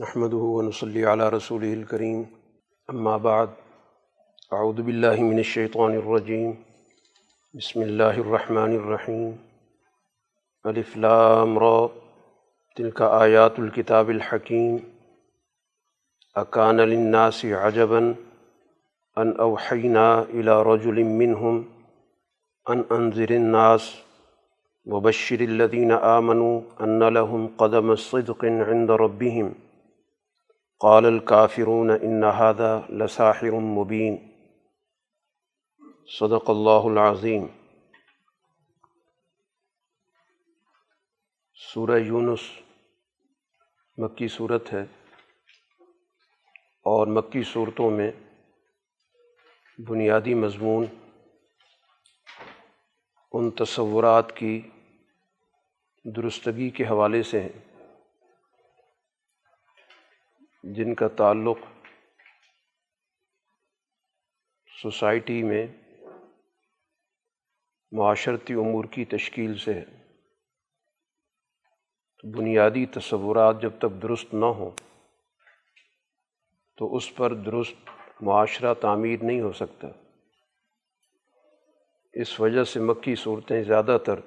[0.00, 2.22] نحمد ونصلی علی رسول الکریم
[2.88, 3.46] اما بعد
[4.50, 6.52] اعوذ باللہ من الشیطان الرجیم
[7.54, 9.32] بسم اللہ الرحمن الرحیم
[10.64, 11.86] الف لام را.
[12.76, 14.76] تلک آیات الكتاب الحکیم
[16.34, 17.98] اکان للناس عجبا
[19.16, 21.62] ان اوحینا الى رجل منہم
[22.66, 23.94] ان انذر الناس
[24.86, 29.67] وبشر الذین آمنوا ان لهم قدم الصدق عند ربهم.
[30.80, 34.16] قال الكافرون ان هذا لساحر مبین
[36.18, 37.46] صدق اللہ العظیم
[41.54, 42.40] سورہ یونس
[43.96, 44.84] مکی صورت ہے
[46.84, 48.10] اور مکی صورتوں میں
[49.78, 50.86] بنیادی مضمون
[53.32, 54.60] ان تصورات کی
[56.04, 57.67] درستگی کے حوالے سے ہیں۔
[60.76, 61.58] جن کا تعلق
[64.82, 65.66] سوسائٹی میں
[67.92, 69.84] معاشرتی امور کی تشکیل سے ہے۔
[72.18, 74.70] تو بنیادی تصورات جب تک درست نہ ہوں،
[76.76, 79.88] تو اس پر درست معاشرہ تعمیر نہیں ہو سکتا۔
[82.12, 84.20] اس وجہ سے مکی صورتیں زیادہ تر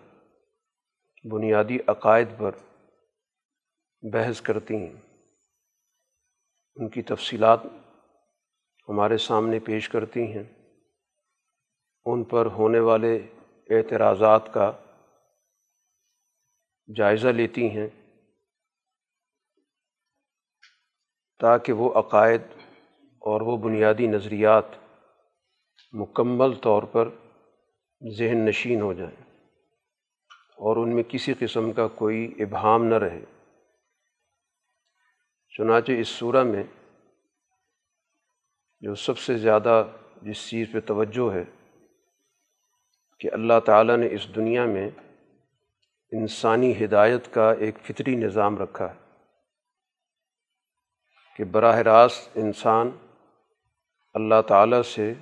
[1.31, 2.51] بنیادی عقائد پر
[4.13, 5.10] بحث کرتی ہیں۔
[6.75, 7.59] ان کی تفصیلات
[8.89, 10.43] ہمارے سامنے پیش کرتی ہیں۔
[12.05, 13.27] ان پر ہونے والے
[13.69, 14.71] اعتراضات کا
[16.95, 17.87] جائزہ لیتی ہیں
[21.39, 22.41] تاکہ وہ عقائد
[23.19, 24.65] اور وہ بنیادی نظریات
[25.91, 27.09] مکمل طور پر
[28.17, 29.37] ذہن نشین ہو جائیں
[30.57, 33.25] اور ان میں کسی قسم کا کوئی ابہام نہ رہے۔
[35.53, 36.63] چنانچہ اس صورہ میں
[38.83, 39.83] جو سب سے زیادہ
[40.21, 41.43] جس چیز پہ توجہ ہے
[43.21, 44.89] کہ اللہ تعالیٰ نے اس دنیا میں
[46.11, 48.99] انسانی ہدایت کا ایک فطری نظام رکھا ہے
[51.35, 52.89] کہ براہ راست انسان
[54.15, 55.13] اللہ تعالیٰ سے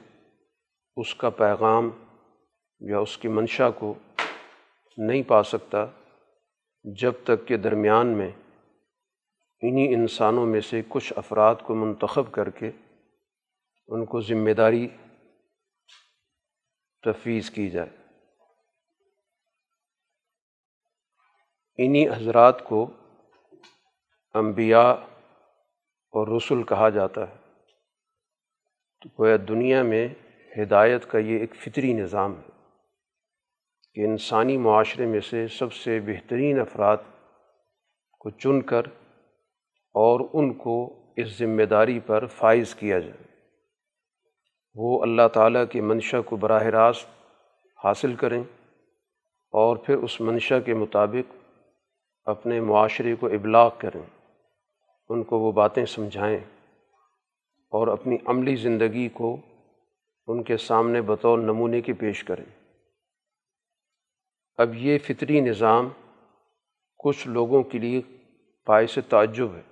[0.98, 1.90] اس کا پیغام
[2.82, 3.94] یا اس کی منشا کو
[4.98, 5.86] نہیں پا سکتا
[6.86, 8.32] جب تک کہ درمیان میں
[9.62, 12.72] انہی انسانوں میں سے کچھ افراد کو منتخب کر کے
[13.88, 14.88] ان کو ذمہ داری
[17.02, 17.90] تفویض کی جائے۔
[21.78, 22.92] انہی حضرات کو
[24.34, 24.92] انبیاء
[26.12, 27.36] اور رسول کہا جاتا ہے۔
[29.02, 30.08] تو گویا دنیا میں
[30.58, 32.50] ہدایت کا یہ ایک فطری نظام ہے
[33.94, 36.98] کہ انسانی معاشرے میں سے سب سے بہترین افراد
[38.20, 38.82] کو چن کر
[39.94, 43.30] اور ان کو اس ذمہ داری پر فائز کیا جائے۔
[44.76, 47.08] وہ اللہ تعالیٰ کی منشا کو براہ راست
[47.84, 48.44] حاصل کریں
[49.52, 51.36] اور پھر اس منشا کے مطابق
[52.26, 54.02] اپنے معاشرے کو ابلاغ کریں،
[55.10, 56.40] ان کو وہ باتیں سمجھائیں
[57.70, 59.38] اور اپنی عملی زندگی کو
[60.28, 62.46] ان کے سامنے بطور نمونے کی پیش کریں۔
[64.58, 65.90] اب یہ فطری نظام
[66.98, 68.02] کچھ لوگوں کے لیے
[68.68, 69.69] باعث تعجب ہے۔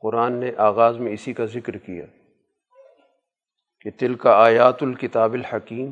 [0.00, 2.04] قرآن نے آغاز میں اسی کا ذکر کیا
[3.80, 5.90] کہ تل کا آیات الکتاب الحکیم،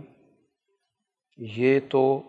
[1.37, 2.23] یہ تو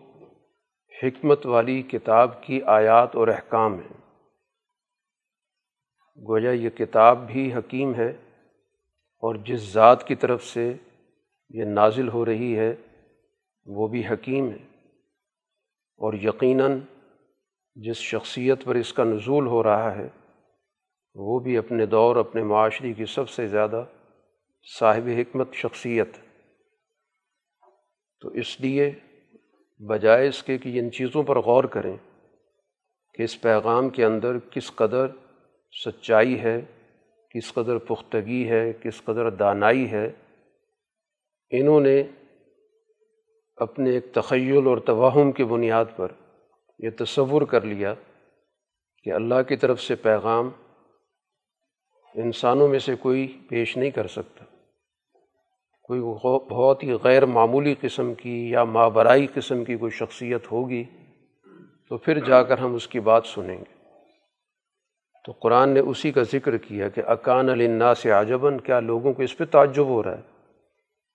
[1.02, 4.00] حکمت والی کتاب کی آیات اور احکام ہیں۔
[6.28, 8.10] گویا یہ کتاب بھی حکیم ہے
[9.18, 10.72] اور جس ذات کی طرف سے
[11.50, 12.74] یہ نازل ہو رہی ہے،
[13.66, 14.66] وہ بھی حکیم ہے۔
[15.98, 16.80] اور یقیناً
[17.74, 20.08] جس شخصیت پر اس کا نزول ہو رہا ہے
[21.18, 23.84] وہ بھی اپنے دور، اپنے معاشرے کی سب سے زیادہ
[24.78, 26.08] صاحب حکمت شخصیت۔
[28.20, 28.92] تو اس لیے
[29.78, 31.96] بجائے اس کے کہ ان چیزوں پر غور کریں
[33.14, 35.06] کہ اس پیغام کے اندر کس قدر
[35.86, 36.60] سچائی ہے،
[37.30, 40.12] کس قدر پختگی ہے، کس قدر دانائی ہے۔
[41.50, 42.02] انہوں نے
[43.56, 46.12] اپنے ایک تخیل اور توہم کی بنیاد پر
[46.78, 47.94] یہ تصور کر لیا
[49.02, 50.50] کہ اللہ کی طرف سے پیغام
[52.16, 54.44] انسانوں میں سے کوئی پیش نہیں کر سکتا۔
[55.82, 56.00] کوئی
[56.50, 60.84] بہت ہی غیر معمولی قسم کی یا مابرائی قسم کی کوئی شخصیت ہوگی
[61.88, 63.76] تو پھر جا کر ہم اس کی بات سنیں گے۔
[65.26, 69.22] تو قرآن نے اسی کا ذکر کیا کہ اکان النا سے عجباً، کیا لوگوں کو
[69.22, 70.22] اس پہ تعجب ہو رہا ہے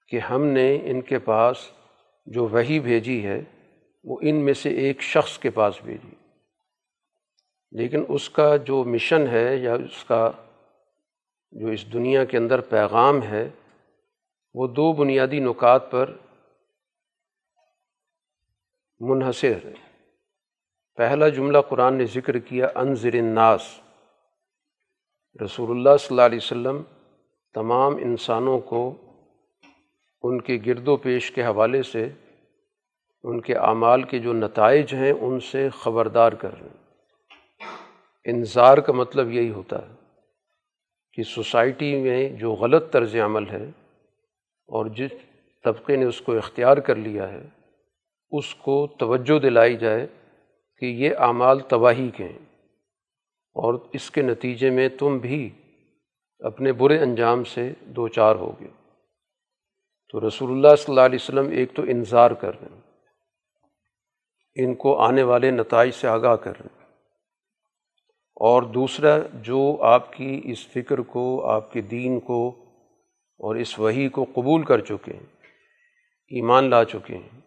[0.08, 1.58] کہ ہم نے ان کے پاس
[2.26, 3.42] جو وہی بھیجی ہے،
[4.04, 6.16] وہ ان میں سے ایک شخص کے پاس بھیجی۔
[7.72, 10.32] لیکن اس کا جو مشن ہے یا اس کا
[11.52, 13.50] جو اس دنیا کے اندر پیغام ہے،
[14.54, 16.18] وہ دو بنیادی نکات پر
[19.00, 19.74] منحصر ہے
[20.96, 23.82] پہلا جملہ قرآن نے ذکر کیا انضر الناس۔
[25.46, 26.82] رسول اللہ صلی اللہ علیہ وسلم
[27.54, 28.94] تمام انسانوں کو
[30.24, 32.10] ان کے گرد و پیش کے حوالے سے
[33.24, 36.82] ان کے اعمال کے جو نتائج ہیں، ان سے خبردار کر رہے ہیں۔
[38.26, 40.01] انظار کا مطلب یہی ہوتا ہے۔
[41.14, 43.64] کہ سوسائٹی میں جو غلط طرز عمل ہے
[44.70, 45.12] اور جس
[45.64, 47.42] طبقے نے اس کو اختیار کر لیا ہے،
[48.32, 50.08] اس کو توجہ دلائی جائے
[50.82, 52.46] کہ یہ اعمال تباہی کے ہیں
[53.56, 55.50] اور اس کے نتیجے میں تم بھی
[56.40, 58.68] اپنے برے انجام سے دو چار ہو گئے۔
[60.10, 62.82] تو رسول اللہ صلی اللہ علیہ وسلم ایک تو انظار کر رہے ہیں،
[64.56, 66.81] ان کو آنے والے نتائج سے آگاہ کر رہے ہیں۔
[68.36, 72.50] اور دوسرا، جو آپ کی اس فکر کو، آپ کے دین کو
[73.40, 75.26] اور اس وہی کو قبول کر چکے ہیں،
[76.32, 77.40] ایمان لا چکے ہیں،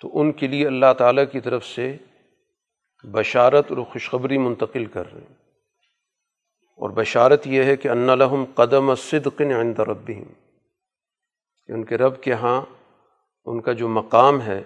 [0.00, 1.96] تو ان کے لیے اللہ تعالیٰ کی طرف سے
[3.04, 5.36] بشارت اور خوشخبری منتقل کر رہے ہیں۔
[6.78, 10.32] اور بشارت یہ ہے کہ ان لحم قدم صدقن عند ربہم،
[11.66, 12.62] کہ ان کے رب کے ہاں
[13.44, 14.62] ان کا جو مقام ہے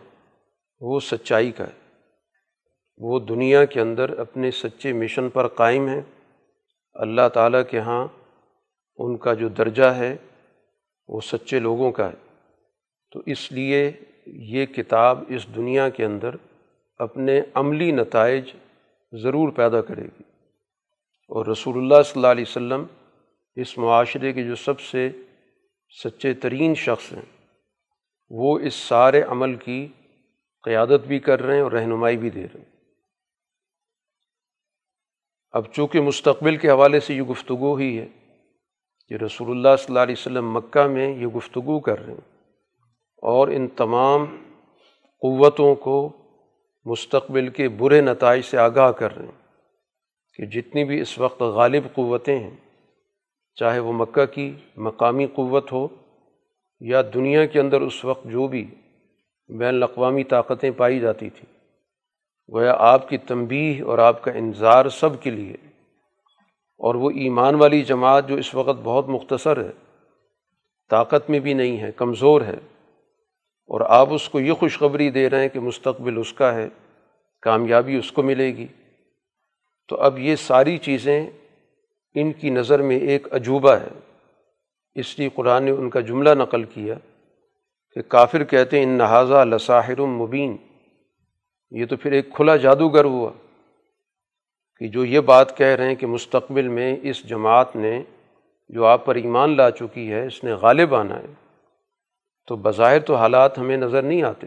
[0.81, 1.86] وہ سچائی کا ہے۔
[2.99, 6.03] وہ دنیا کے اندر اپنے سچے مشن پر قائم ہے
[6.95, 8.09] اللہ تعالیٰ کے ہاں
[8.97, 10.17] ان کا جو درجہ ہے
[11.09, 12.45] وہ سچے لوگوں کا ہے۔
[13.13, 13.93] تو اس لیے
[14.27, 16.31] یہ کتاب اس دنیا کے اندر
[16.99, 18.45] اپنے عملی نتائج
[19.13, 20.23] ضرور پیدا کرے گی۔
[21.29, 22.85] اور رسول اللہ صلی اللہ علیہ وسلم
[23.57, 25.11] اس معاشرے کے جو سب سے
[26.05, 27.45] سچے ترین شخص ہیں،
[28.31, 29.89] وہ اس سارے عمل کی
[30.63, 32.76] قیادت بھی کر رہے ہیں اور رہنمائی بھی دے رہے ہیں۔
[35.53, 38.07] اب چونکہ مستقبل کے حوالے سے یہ گفتگو ہی ہے
[39.09, 42.31] کہ رسول اللہ صلی اللہ علیہ وسلم مکہ میں یہ گفتگو کر رہے ہیں
[43.23, 44.25] اور ان تمام
[45.23, 46.13] قوتوں کو
[46.85, 49.47] مستقبل کے برے نتائج سے آگاہ کر رہے ہیں
[50.35, 52.57] کہ جتنی بھی اس وقت غالب قوتیں ہیں،
[53.55, 55.89] چاہے وہ مکہ کی مقامی قوت ہو
[56.81, 58.75] یا دنیا کے اندر اس وقت جو بھی
[59.49, 61.56] بین الاقوامی طاقتیں پائی جاتی تھیں
[62.55, 65.55] گویا آپ کی تنبیہ اور آپ کا انظار سب کے لیے۔
[66.79, 69.71] اور وہ ایمان والی جماعت جو اس وقت بہت مختصر ہے،
[70.91, 72.59] طاقت میں بھی نہیں ہے، کمزور ہے۔
[73.67, 76.69] اور آپ اس کو یہ خوشخبری دے رہے ہیں کہ مستقبل اس کا ہے،
[77.41, 78.67] کامیابی اس کو ملے گی۔
[79.89, 81.31] تو اب یہ ساری چیزیں
[82.15, 83.99] ان کی نظر میں ایک عجوبہ ہے۔
[84.95, 86.95] اس لیے قرآن نے ان کا جملہ نقل کیا
[87.95, 90.57] کہ کافر کہتے ہیں، ان نہذا لساحر مبین
[91.71, 93.31] یہ تو پھر ایک کھلا جادوگر ہوا
[94.79, 98.03] کہ جو یہ بات کہہ رہے ہیں کہ مستقبل میں اس جماعت نے
[98.69, 101.27] جو آپ پر ایمان لا چکی ہے، اس نے غالب آنا ہے۔
[102.49, 104.47] تو بظاہر تو حالات ہمیں نظر نہیں آتے۔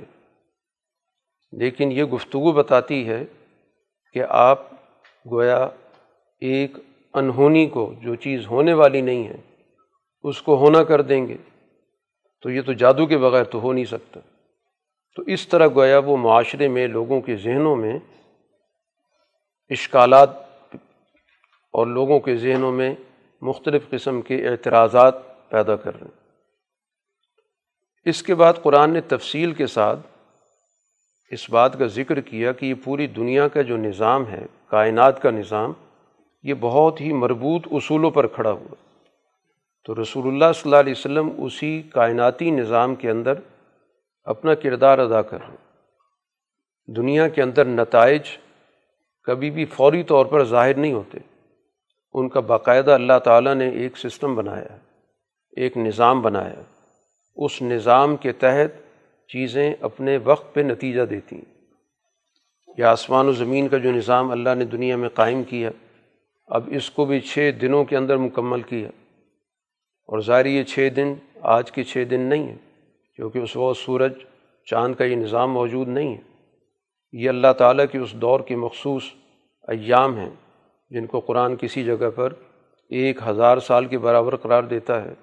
[1.52, 3.26] لیکن یہ گفتگو بتاتی ہے
[4.14, 4.60] کہ آپ
[5.32, 5.68] گویا
[6.40, 6.72] ایک
[7.14, 9.38] انہونی کو جو چیز ہونے والی نہیں ہے،
[10.24, 11.38] اس کو ہونا کر دیں گے۔
[12.42, 14.20] تو یہ تو جادو کے بغیر تو ہو نہیں سکتا۔
[15.16, 18.00] تو اس طرح گویا وہ معاشرے میں لوگوں کے ذہنوں میں
[19.70, 20.30] اشکالات
[21.72, 22.96] اور لوگوں کے ذہنوں میں
[23.42, 26.20] مختلف قسم کے اعتراضات پیدا کر رہے ہیں۔
[28.06, 30.00] اس کے بعد قرآن نے تفصیل کے ساتھ
[31.32, 35.32] اس بات کا ذکر کیا کہ یہ پوری دنیا کا جو نظام ہے، کائنات کا
[35.32, 35.74] نظام،
[36.44, 38.76] یہ بہت ہی مربوط اصولوں پر کھڑا ہوا۔
[39.86, 43.34] تو رسول اللہ صلی اللہ علیہ وسلم اسی کائناتی نظام کے اندر
[44.30, 45.58] اپنا کردار ادا کر رہے ہیں۔
[46.88, 48.22] دنیا کے اندر نتائج
[49.24, 51.18] کبھی بھی فوری طور پر ظاہر نہیں ہوتے۔
[52.14, 54.78] ان کا باقاعدہ اللہ تعالیٰ نے ایک سسٹم بنایا،
[55.58, 56.62] ایک نظام بنایا۔
[57.36, 58.82] اس نظام کے تحت
[59.30, 61.62] چیزیں اپنے وقت پہ نتیجہ دیتی ہیں۔
[62.78, 65.70] یا آسمان و زمین کا جو نظام اللہ نے دنیا میں قائم کیا،
[66.48, 68.88] اب اس کو بھی چھ دنوں کے اندر مکمل کیا۔
[70.08, 72.69] اور ظاہر یہ چھ دن آج کے چھ دن نہیں ہیں۔
[73.20, 74.14] کیونکہ اس وقت سورج
[74.66, 76.22] چاند کا یہ نظام موجود نہیں ہے۔
[77.12, 79.04] یہ اللہ تعالیٰ کے اس دور کے مخصوص
[79.68, 80.30] ایام ہیں
[80.90, 82.34] جن کو قرآن کسی جگہ پر
[82.90, 85.14] ایک ہزار سال کے برابر قرار دیتا ہے،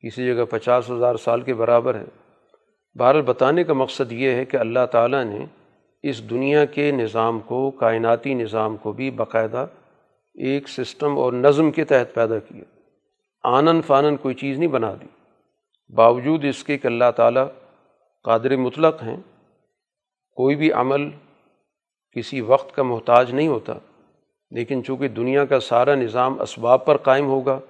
[0.00, 2.04] کسی جگہ پچاس ہزار سال کے برابر ہے۔
[2.98, 5.46] بہرحال بتانے کا مقصد یہ ہے کہ اللہ تعالیٰ نے
[6.02, 9.66] اس دنیا کے نظام کو، کائناتی نظام کو بھی باقاعدہ
[10.34, 12.64] ایک سسٹم اور نظم کے تحت پیدا کیا۔
[13.44, 15.23] آنن فانن کوئی چیز نہیں بنا دی۔
[15.88, 17.46] باوجود اس کے کہ اللہ تعالیٰ
[18.24, 19.16] قادر مطلق ہیں،
[20.36, 21.10] کوئی بھی عمل
[22.10, 23.72] کسی وقت کا محتاج نہیں ہوتا،
[24.50, 27.60] لیکن چونکہ دنیا کا سارا نظام اسباب پر قائم ہوگا،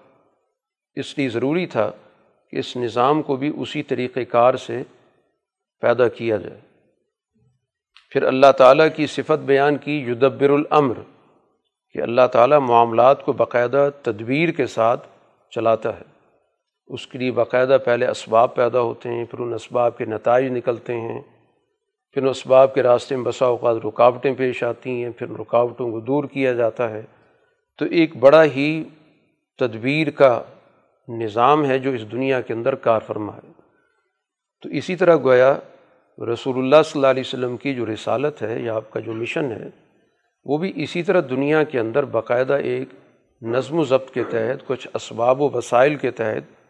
[0.94, 1.90] اس لیے ضروری تھا
[2.50, 4.82] کہ اس نظام کو بھی اسی طریقۂ کار سے
[5.80, 6.60] پیدا کیا جائے۔
[8.10, 10.94] پھر اللہ تعالیٰ کی صفت بیان کی یدبر العمر
[11.92, 15.08] کہ اللہ تعالیٰ معاملات کو باقاعدہ تدبیر کے ساتھ
[15.50, 16.13] چلاتا ہے۔
[16.86, 21.00] اس کے لیے باقاعدہ پہلے اسباب پیدا ہوتے ہیں، پھر ان اسباب کے نتائج نکلتے
[21.00, 21.20] ہیں،
[22.12, 26.00] پھر ان اسباب کے راستے میں بسا اوقات رکاوٹیں پیش آتی ہیں، پھر رکاوٹوں کو
[26.00, 27.02] دور کیا جاتا ہے۔
[27.78, 28.84] تو ایک بڑا ہی
[29.58, 30.42] تدبیر کا
[31.08, 33.52] نظام ہے جو اس دنیا کے اندر کار فرما ہے۔
[34.62, 35.54] تو اسی طرح گویا
[36.32, 39.52] رسول اللہ صلی اللہ علیہ وسلم کی جو رسالت ہے یا آپ کا جو مشن
[39.52, 39.68] ہے،
[40.44, 42.88] وہ بھی اسی طرح دنیا کے اندر باقاعدہ ایک
[43.42, 46.63] نظم و ضبط کے تحت، کچھ اسباب و وسائل کے تحت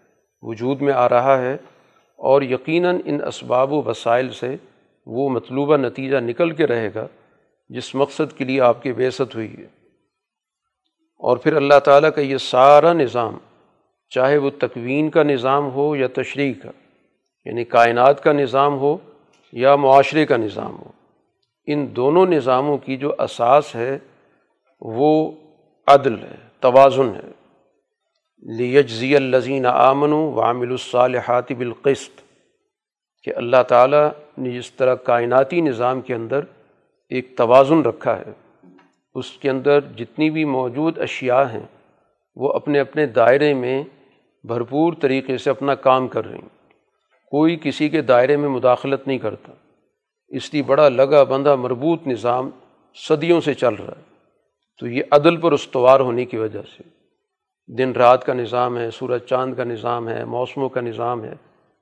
[0.45, 1.57] وجود میں آ رہا ہے
[2.17, 4.57] اور یقیناً ان اسباب و وسائل سے
[5.07, 7.07] وہ مطلوبہ نتیجہ نکل کے رہے گا
[7.69, 9.67] جس مقصد کے لیے آپ کی بیست ہوئی ہے۔
[11.19, 13.39] اور پھر اللہ تعالیٰ کا یہ سارا نظام،
[14.11, 16.71] چاہے وہ تکوین کا نظام ہو یا تشریح کا
[17.45, 18.97] یعنی کائنات کا نظام ہو
[19.53, 20.91] یا معاشرے کا نظام ہو،
[21.67, 23.99] ان دونوں نظاموں کی جو اساس ہے
[24.81, 25.33] وہ
[25.87, 27.31] عدل ہے، توازن ہے۔
[28.45, 32.21] لیجزی الزین آمن و عامل الصالحات بالقسط
[33.25, 34.09] کہ اللہ تعالیٰ
[34.39, 36.41] نے جس طرح کائناتی نظام کے اندر
[37.09, 38.59] ایک توازن رکھا ہے۔
[39.15, 41.67] اس کے اندر جتنی بھی موجود اشیاء ہیں،
[42.37, 43.85] وہ اپنے اپنے دائرے میں
[44.45, 46.73] بھرپور طریقے سے اپنا کام کر رہی ہیں۔
[47.31, 49.53] کوئی کسی کے دائرے میں مداخلت نہیں کرتا۔
[50.29, 52.51] اس لیے بڑا لگا بندہ مربوط نظام
[53.09, 54.15] صدیوں سے چل رہا ہے۔
[54.81, 57.04] تو یہ عدل پر استوار ہونے کی وجہ سے۔
[57.69, 61.35] دن رات کا نظام ہے، سورج چاند کا نظام ہے، موسموں کا نظام ہے،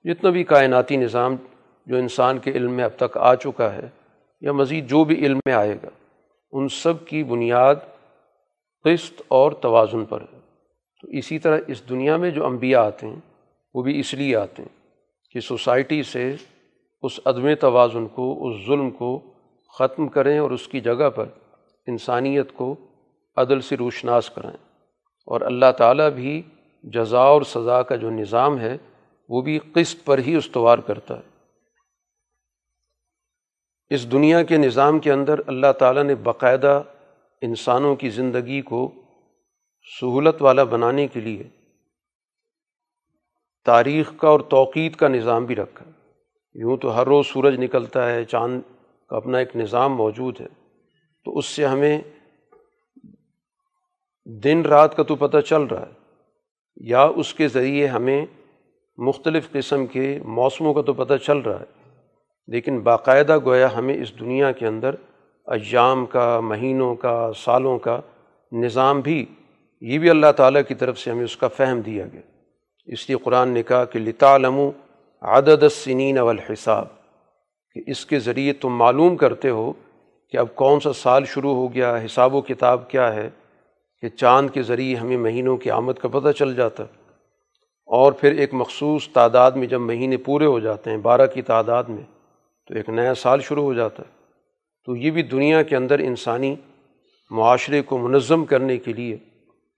[0.04, 1.36] جتنا بھی کائناتی نظام
[1.86, 3.88] جو انسان کے علم میں اب تک آ چکا ہے
[4.40, 5.88] یا مزید جو بھی علم میں آئے گا،
[6.52, 7.74] ان سب کی بنیاد
[8.84, 10.40] قسط اور توازن پر ہے۔
[11.00, 13.20] تو اسی طرح اس دنیا میں جو انبیاء آتے ہیں،
[13.74, 14.80] وہ بھی اس لیے آتے ہیں
[15.30, 16.36] کہ سوسائٹی سے
[17.02, 19.20] اس عدم توازن کو، اس ظلم کو
[19.78, 21.24] ختم کریں اور اس کی جگہ پر
[21.86, 22.76] انسانیت کو
[23.36, 24.71] عدل سے روشناس کریں
[25.26, 26.42] اور اللہ تعالیٰ بھی
[26.82, 28.78] جزا اور سزا کا جو نظام ہے،
[29.28, 31.32] وہ بھی قسط پر ہی استوار کرتا ہے۔
[33.90, 36.82] اس دنیا کے نظام کے اندر اللہ تعالیٰ نے باقاعدہ
[37.42, 38.94] انسانوں کی زندگی کو
[40.00, 41.48] سہولت والا بنانے کے لیے
[43.64, 45.90] تاریخ کا اور توقید کا نظام بھی رکھا۔
[46.54, 48.60] یوں تو ہر روز سورج نکلتا ہے، چاند
[49.08, 50.46] کا اپنا ایک نظام موجود ہے۔
[51.24, 52.00] تو اس سے ہمیں
[54.24, 55.92] دن رات کا تو پتہ چل رہا ہے۔
[56.76, 58.26] یا اس کے ذریعے ہمیں
[58.96, 61.64] مختلف قسم کے موسموں کا تو پتہ چل رہا ہے۔
[62.46, 64.94] لیکن باقاعدہ گویا ہمیں اس دنیا کے اندر
[65.46, 68.00] ایام کا، مہینوں کا، سالوں کا
[68.52, 69.26] نظام بھی،
[69.80, 72.20] یہ بھی اللہ تعالیٰ کی طرف سے ہمیں اس کا فہم دیا گیا۔
[72.86, 74.60] اس لیے قرآن نے کہا کہ لطالم
[75.22, 76.86] عدد السنین والحساب،
[77.74, 79.72] کہ اس کے ذریعے تم معلوم کرتے ہو
[80.30, 83.30] کہ اب کون سا سال شروع ہو گیا، حساب و کتاب کیا ہے۔
[84.02, 86.84] کہ چاند کے ذریعے ہمیں مہینوں کی آمد کا پتہ چل جاتا
[87.88, 91.84] اور پھر ایک مخصوص تعداد میں جب مہینے پورے ہو جاتے ہیں، بارہ کی تعداد
[91.84, 92.02] میں،
[92.66, 94.10] تو ایک نیا سال شروع ہو جاتا ہے
[94.84, 96.54] تو یہ بھی دنیا کے اندر انسانی
[97.30, 99.16] معاشرے کو منظم کرنے کے لیے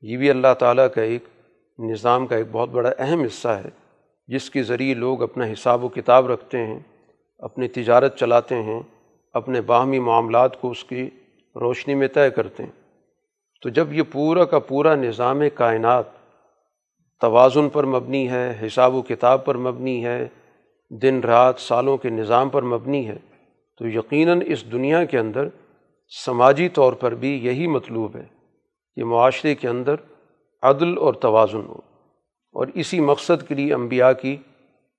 [0.02, 1.24] یہ بھی اللہ تعالیٰ کا ایک
[1.78, 3.70] نظام کا ایک بہت بڑا اہم حصہ ہے،
[4.28, 6.78] جس کے ذریعے لوگ اپنا حساب و کتاب رکھتے ہیں،
[7.38, 8.80] اپنی تجارت چلاتے ہیں،
[9.32, 11.10] اپنے باہمی معاملات کو اس کی
[11.56, 12.83] روشنی میں طے کرتے ہیں۔
[13.64, 16.04] تو جب یہ پورا کا پورا نظام کائنات
[17.20, 20.28] توازن پر مبنی ہے، حساب و کتاب پر مبنی ہے،
[20.90, 23.16] دن رات سالوں کے نظام پر مبنی ہے،
[23.78, 25.48] تو یقیناً اس دنیا کے اندر
[26.24, 28.24] سماجی طور پر بھی یہی مطلوب ہے
[28.96, 29.94] کہ معاشرے کے اندر
[30.62, 31.80] عدل اور توازن ہو۔
[32.52, 34.36] اور اسی مقصد کے لیے انبیاء کی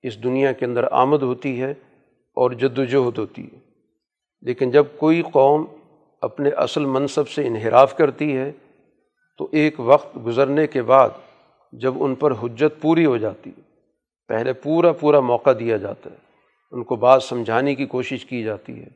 [0.02, 1.70] اس دنیا کے اندر آمد ہوتی ہے
[2.34, 3.58] اور جد وجہد ہوتی ہے۔
[4.40, 5.64] لیکن جب کوئی قوم
[6.22, 8.50] اپنے اصل منصب سے انحراف کرتی ہے،
[9.40, 11.10] تو ایک وقت گزرنے کے بعد
[11.72, 13.62] جب ان پر حجت پوری ہو جاتی ہے،
[14.30, 16.16] پہلے پورا پورا موقع دیا جاتا ہے،
[16.72, 18.88] ان کو بات سمجھانے کی کوشش کی جاتی ہے۔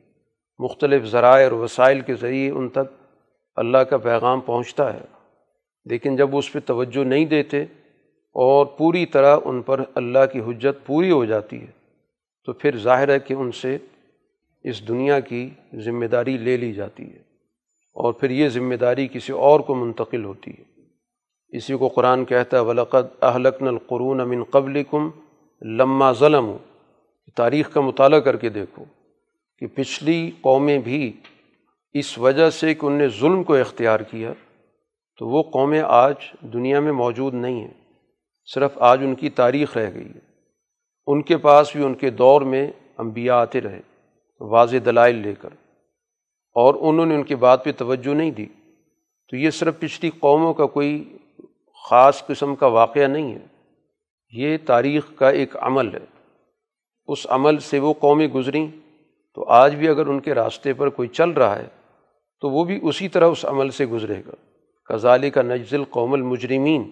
[0.59, 2.93] مختلف ذرائع اور وسائل کے ذریعے ان تک
[3.57, 5.05] اللہ کا پیغام پہنچتا ہے،
[5.85, 7.61] لیکن جب اس پہ توجہ نہیں دیتے
[8.35, 11.71] اور پوری طرح ان پر اللہ کی حجت پوری ہو جاتی ہے،
[12.47, 13.77] تو پھر ظاہر ہے کہ ان سے
[14.63, 15.49] اس دنیا کی
[15.85, 17.19] ذمہ داری لے لی جاتی ہے
[17.95, 20.63] اور پھر یہ ذمہ داری کسی اور کو منتقل ہوتی ہے۔
[21.57, 25.09] اسی کو قرآن کہتا ہے، ولقد اہلکن القرون من قبل کم
[25.61, 26.57] لمہ ظلم
[27.35, 28.83] تاریخ کا مطالعہ کر کے دیکھو
[29.59, 31.13] کہ پچھلی قومیں بھی
[31.93, 34.33] اس وجہ سے کہ ان نے ظلم کو اختیار کیا
[35.19, 37.73] تو وہ قومیں آج دنیا میں موجود نہیں ہیں،
[38.53, 40.19] صرف آج ان کی تاریخ رہ گئی ہے۔
[41.07, 43.81] ان کے پاس بھی ان کے دور میں انبیاء آتے رہے۔
[44.41, 45.49] واضح دلائل لے کر
[46.55, 48.45] اور انہوں نے ان کی بات پہ توجہ نہیں دی،
[49.29, 51.17] تو یہ صرف پچھلی قوموں کا کوئی
[51.89, 53.47] خاص قسم کا واقعہ نہیں ہے۔
[54.31, 56.05] یہ تاریخ کا ایک عمل ہے۔
[57.05, 58.67] اس عمل سے وہ قومیں گزریں۔
[59.35, 61.67] تو آج بھی اگر ان کے راستے پر کوئی چل رہا ہے،
[62.41, 64.31] تو وہ بھی اسی طرح اس عمل سے گزرے گا۔
[64.93, 66.89] کزالی کا نجزل قوم المجرمین۔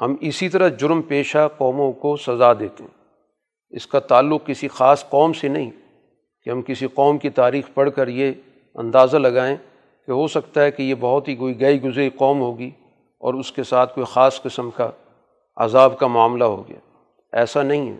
[0.00, 3.04] ہم اسی طرح جرم پیشہ قوموں کو سزا دیتے ہیں۔
[3.70, 5.70] اس کا تعلق کسی خاص قوم سے نہیں۔
[6.44, 8.32] کہ ہم کسی قوم کی تاریخ پڑھ کر یہ
[8.74, 9.56] اندازہ لگائیں
[10.06, 12.70] کہ ہو سکتا ہے کہ یہ بہت ہی کوئی گئی گزری قوم ہوگی
[13.18, 14.90] اور اس کے ساتھ کوئی خاص قسم کا
[15.56, 16.78] عذاب کا معاملہ ہو گیا۔
[17.32, 17.96] ایسا نہیں ہے،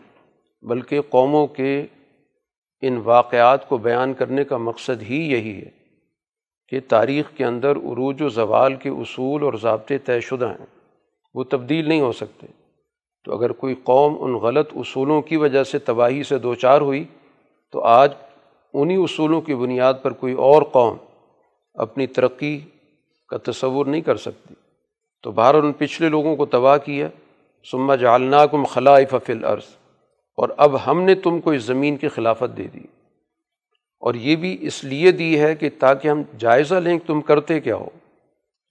[0.63, 1.87] بلکہ قوموں کے
[2.81, 5.71] ان واقعات کو بیان کرنے کا مقصد ہی یہی ہے
[6.69, 10.67] کہ تاریخ کے اندر عروج و زوال کے اصول اور ضابطے طے شدہ ہیں۔
[11.35, 12.47] وہ تبدیل نہیں ہو سکتے۔
[13.25, 17.05] تو اگر کوئی قوم ان غلط اصولوں کی وجہ سے تباہی سے دو چار ہوئی
[17.73, 18.13] تو آج
[18.75, 20.97] انہی اصولوں کی بنیاد پر کوئی اور قوم
[21.75, 22.61] اپنی ترقی
[23.29, 24.55] کا تصور نہیں کر سکتی۔
[25.23, 27.09] تو باہر ان پچھلے لوگوں کو تباہ کیا۔
[27.71, 29.65] سما جالناکم خلائف فل عرض
[30.37, 32.81] اور اب ہم نے تم کو اس زمین کی خلافت دے دی۔
[34.01, 37.61] اور یہ بھی اس لیے دی ہے کہ تاکہ ہم جائزہ لیں کہ تم کرتے
[37.61, 37.89] کیا ہو۔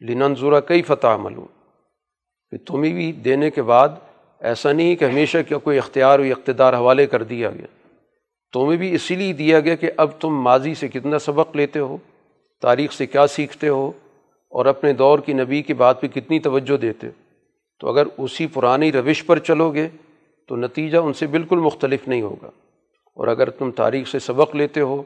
[0.01, 1.48] لننظورہ کئی فتح عمل ہوں
[2.51, 3.89] کہ تمہیں بھی دینے کے بعد
[4.39, 7.83] ایسا نہیں کہ ہمیشہ کیا کوئی اختیار و اقتدار حوالے کر دیا گیا۔
[8.53, 11.98] تمہیں بھی اسی لیے دیا گیا کہ اب تم ماضی سے کتنا سبق لیتے ہو،
[12.62, 13.91] تاریخ سے کیا سیکھتے ہو
[14.50, 17.12] اور اپنے دور کی نبی کی بات پہ کتنی توجہ دیتے ہو۔
[17.79, 19.88] تو اگر اسی پرانی روش پر چلو گے
[20.48, 22.48] تو نتیجہ ان سے بالکل مختلف نہیں ہوگا۔
[23.15, 25.03] اور اگر تم تاریخ سے سبق لیتے ہو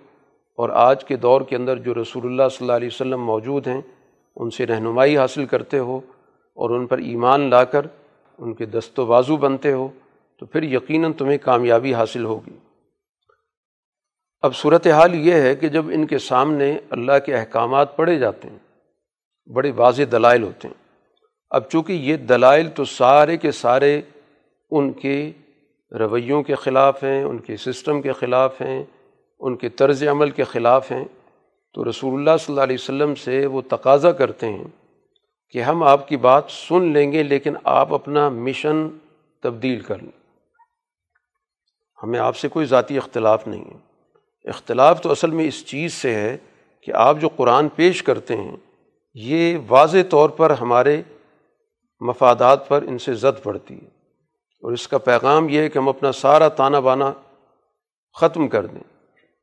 [0.57, 3.81] اور آج کے دور کے اندر جو رسول اللہ صلی اللہ علیہ وسلم موجود ہیں،
[4.36, 5.97] ان سے رہنمائی حاصل کرتے ہو
[6.55, 7.86] اور ان پر ایمان لا کر
[8.38, 9.88] ان کے دست و بازو بنتے ہو،
[10.39, 12.57] تو پھر یقیناً تمہیں کامیابی حاصل ہوگی۔
[14.41, 18.50] اب صورت حال یہ ہے کہ جب ان کے سامنے اللہ کے احکامات پڑھے جاتے
[18.50, 18.58] ہیں
[19.54, 20.76] بڑے واضح دلائل ہوتے ہیں۔
[21.50, 24.02] اب چونکہ یہ دلائل تو سارے کے سارے
[24.71, 25.32] ان کے
[25.91, 28.84] رویوں کے خلاف ہیں، ان کے سسٹم کے خلاف ہیں،
[29.39, 31.06] ان کے طرز عمل کے خلاف ہیں،
[31.73, 34.65] تو رسول اللہ صلی اللہ علیہ وسلم سے وہ تقاضا کرتے ہیں
[35.50, 38.88] کہ ہم آپ کی بات سن لیں گے لیکن آپ اپنا مشن
[39.43, 40.34] تبدیل کر لیں۔
[42.04, 43.87] ہمیں آپ سے کوئی ذاتی اختلاف نہیں ہے۔
[44.47, 46.38] اختلاف تو اصل میں اس چیز سے ہے
[46.81, 48.55] کہ آپ جو قرآن پیش کرتے ہیں،
[49.13, 51.01] یہ واضح طور پر ہمارے
[51.99, 53.97] مفادات پر ان سے زد پڑتی ہے۔
[54.62, 57.13] اور اس کا پیغام یہ ہے کہ ہم اپنا سارا تانہ بانا
[58.13, 58.83] ختم کر دیں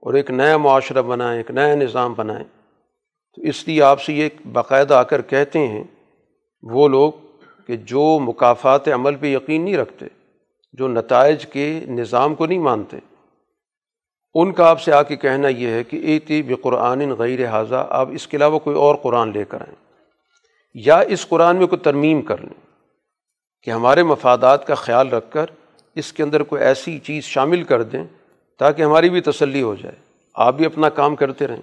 [0.01, 2.45] اور ایک نیا معاشرہ بنائیں، ایک نیا نظام بنائیں۔
[3.37, 5.85] تو اس لیے آپ سے یہ باقاعدہ آ کر کہتے ہیں،
[6.63, 7.13] وہ لوگ
[7.67, 10.07] کہ جو مقافات عمل پہ یقین نہیں رکھتے،
[10.73, 12.97] جو نتائج کے نظام کو نہیں مانتے۔
[14.35, 17.87] ان کا آپ سے آ کے کہنا یہ ہے کہ اے تی بقرآن غیر حاضہ،
[17.91, 19.75] آپ اس کے علاوہ کوئی اور قرآن لے کر آئیں۔
[20.75, 22.67] یا اس قرآن میں کوئی ترمیم کر لیں
[23.63, 25.47] کہ ہمارے مفادات کا خیال رکھ کر
[25.95, 28.05] اس کے اندر کوئی ایسی چیز شامل کر دیں
[28.59, 29.97] تاکہ ہماری بھی تسلی ہو جائے۔
[30.35, 31.63] آپ بھی اپنا کام کرتے رہیں۔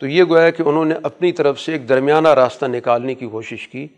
[0.00, 3.68] تو یہ گویا کہ انہوں نے اپنی طرف سے ایک درمیانہ راستہ نکالنے کی کوشش
[3.68, 3.88] کی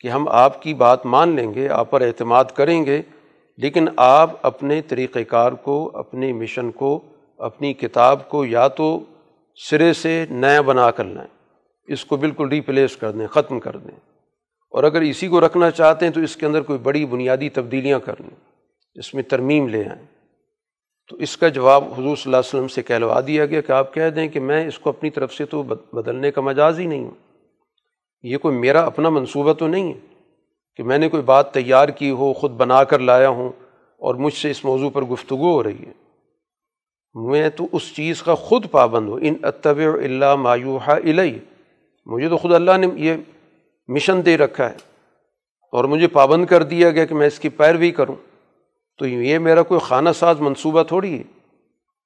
[0.00, 3.02] کہ ہم آپ کی بات مان لیں گے، آپ پر اعتماد کریں گے
[3.58, 7.00] لیکن آپ اپنے طریقۂ کار کو اپنے مشن کو،
[7.38, 9.00] اپنی کتاب کو یا تو
[9.70, 14.00] سرے سے نیا بنا کر لائیں۔ اس کو بالکل ریپلیس کر دیں، ختم کر دیں۔
[14.70, 17.98] اور اگر اسی کو رکھنا چاہتے ہیں تو اس کے اندر کوئی بڑی بنیادی تبدیلیاں
[17.98, 18.36] کر لیں،
[18.94, 20.06] اس میں ترمیم لے آئیں۔
[21.10, 23.94] تو اس کا جواب حضور صلی اللہ علیہ وسلم سے کہلوا دیا گیا کہ آپ
[23.94, 27.04] کہہ دیں کہ میں اس کو اپنی طرف سے تو بدلنے کا مجاز ہی نہیں
[27.04, 27.38] ہوں۔
[28.22, 30.17] یہ کوئی میرا اپنا منصوبہ تو نہیں ہے۔
[30.78, 33.48] کہ میں نے کوئی بات تیار کی ہو، خود بنا کر لایا ہوں
[33.98, 35.92] اور مجھ سے اس موضوع پر گفتگو ہو رہی ہے۔
[37.14, 41.38] میں تو اس چیز کا خود پابند ہوں۔ ان اتب اللہ مایوحا الہی
[42.06, 43.14] مجھے تو خود اللہ نے یہ
[43.88, 44.76] مشن دے رکھا ہے
[45.72, 48.16] اور مجھے پابند کر دیا گیا کہ میں اس کی پیروی کروں۔
[48.98, 51.22] تو یہ میرا کوئی خانہ ساز منصوبہ تھوڑی ہے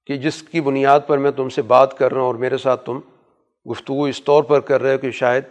[0.06, 2.86] کہ جس کی بنیاد پر میں تم سے بات کر رہا ہوں اور میرے ساتھ
[2.86, 3.00] تم
[3.70, 5.42] گفتگو اس طور پر کر رہے ہو کہ شاید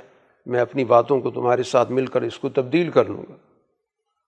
[0.45, 3.36] میں اپنی باتوں کو تمہارے ساتھ مل کر اس کو تبدیل کر لوں گا۔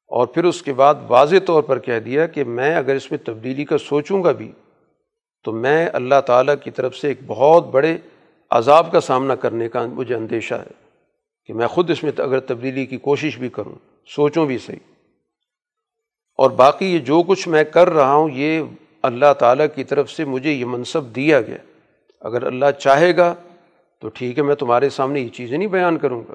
[0.08, 3.20] اور پھر اس کے بعد واضح طور پر کہہ دیا کہ میں اگر اس میں
[3.26, 4.52] تبدیلی کا سوچوں گا بھی،
[5.44, 7.98] تو میں اللہ تعالیٰ کی طرف سے ایک بہت بڑے
[8.52, 10.72] عذاب کا سامنا کرنے کا مجھے اندیشہ ہے
[11.46, 13.76] کہ میں خود اس میں اگر تبدیلی کی کوشش بھی کروں،
[14.08, 14.80] سوچوں بھی صحیح۔
[16.38, 18.62] اور باقی یہ جو کچھ میں کر رہا ہوں، یہ
[19.02, 21.58] اللہ تعالیٰ کی طرف سے مجھے یہ منصب دیا گیا۔
[22.22, 23.36] اگر اللہ چاہے گا
[24.04, 26.34] تو ٹھیک ہے، میں تمہارے سامنے یہ چیزیں نہیں بیان کروں گا۔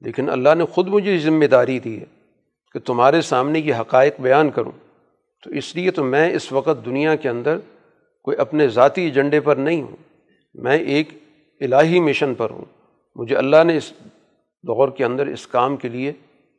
[0.00, 2.04] لیکن اللہ نے خود مجھے ذمہ داری دی ہے
[2.72, 4.72] کہ تمہارے سامنے یہ حقائق بیان کروں۔
[5.42, 7.58] تو اس لیے تو میں اس وقت دنیا کے اندر
[8.24, 9.96] کوئی اپنے ذاتی ایجنڈے پر نہیں ہوں۔
[10.54, 11.08] میں ایک
[11.60, 12.64] الہی مشن پر ہوں۔
[13.16, 13.92] مجھے اللہ نے اس
[14.62, 16.12] دور کے اندر اس کام کے لیے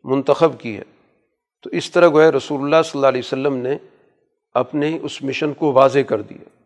[0.04, 0.84] منتخب کی ہے۔
[1.62, 3.78] تو اس طرح گویا رسول اللہ صلی اللہ علیہ وسلم نے
[4.54, 6.61] اپنے اس مشن کو واضح کر دیا۔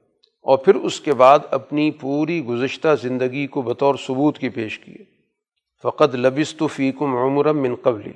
[0.45, 4.97] اور پھر اس کے بعد اپنی پوری گزشتہ زندگی کو بطور ثبوت کی پیش کیے۔
[5.84, 8.12] فقط لبست فیکم عمرم من قبلی۔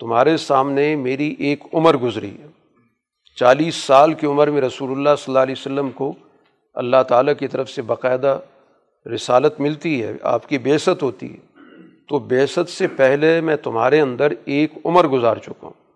[0.00, 2.46] تمہارے سامنے میری ایک عمر گزری ہے۔
[3.36, 6.12] چالیس سال کی عمر میں رسول اللہ صلی اللہ علیہ وسلم کو
[6.74, 8.40] اللہ تعالیٰ کی طرف سے باقاعدہ
[9.14, 11.60] رسالت ملتی ہے، آپ کی بیست ہوتی ہے۔
[12.08, 15.86] تو بیست سے پہلے میں تمہارے اندر ایک عمر گزار چکا ہوں۔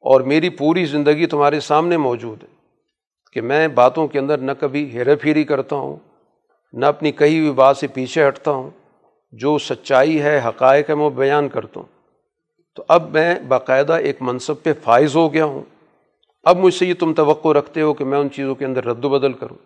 [0.00, 2.53] اور میری پوری زندگی تمہارے سامنے موجود ہے۔
[3.34, 5.96] کہ میں باتوں کے اندر نہ کبھی ہیرا پھیری کرتا ہوں،
[6.72, 8.70] نہ اپنی کہی ہوئی بات سے پیچھے ہٹتا ہوں،
[9.32, 11.86] جو سچائی ہے، حقائق ہے، میں وہ بیان کرتا ہوں۔
[12.74, 15.62] تو اب میں باقاعدہ ایک منصب پہ فائز ہو گیا ہوں۔
[16.44, 19.04] اب مجھ سے یہ تم توقع رکھتے ہو کہ میں ان چیزوں کے اندر رد
[19.04, 19.56] و بدل کروں۔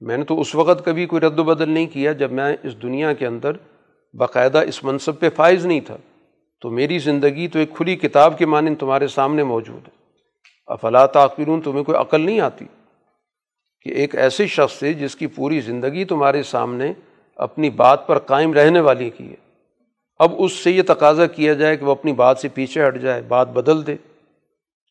[0.00, 2.82] میں نے تو اس وقت کبھی کوئی رد و بدل نہیں کیا جب میں اس
[2.82, 3.52] دنیا کے اندر
[4.14, 5.96] باقاعدہ اس منصب پہ فائز نہیں تھا۔
[6.60, 9.96] تو میری زندگی تو ایک کھلی کتاب کے مانند تمہارے سامنے موجود ہے۔
[10.66, 12.64] افلا تعقلون، تمہیں کوئی عقل نہیں آتی؟
[13.86, 16.92] کہ ایک ایسے شخص سے جس کی پوری زندگی تمہارے سامنے
[17.36, 19.34] اپنی بات پر قائم رہنے والی کی ہے۔
[20.18, 23.22] اب اس سے یہ تقاضا کیا جائے کہ وہ اپنی بات سے پیچھے ہٹ جائے،
[23.22, 23.96] بات بدل دے۔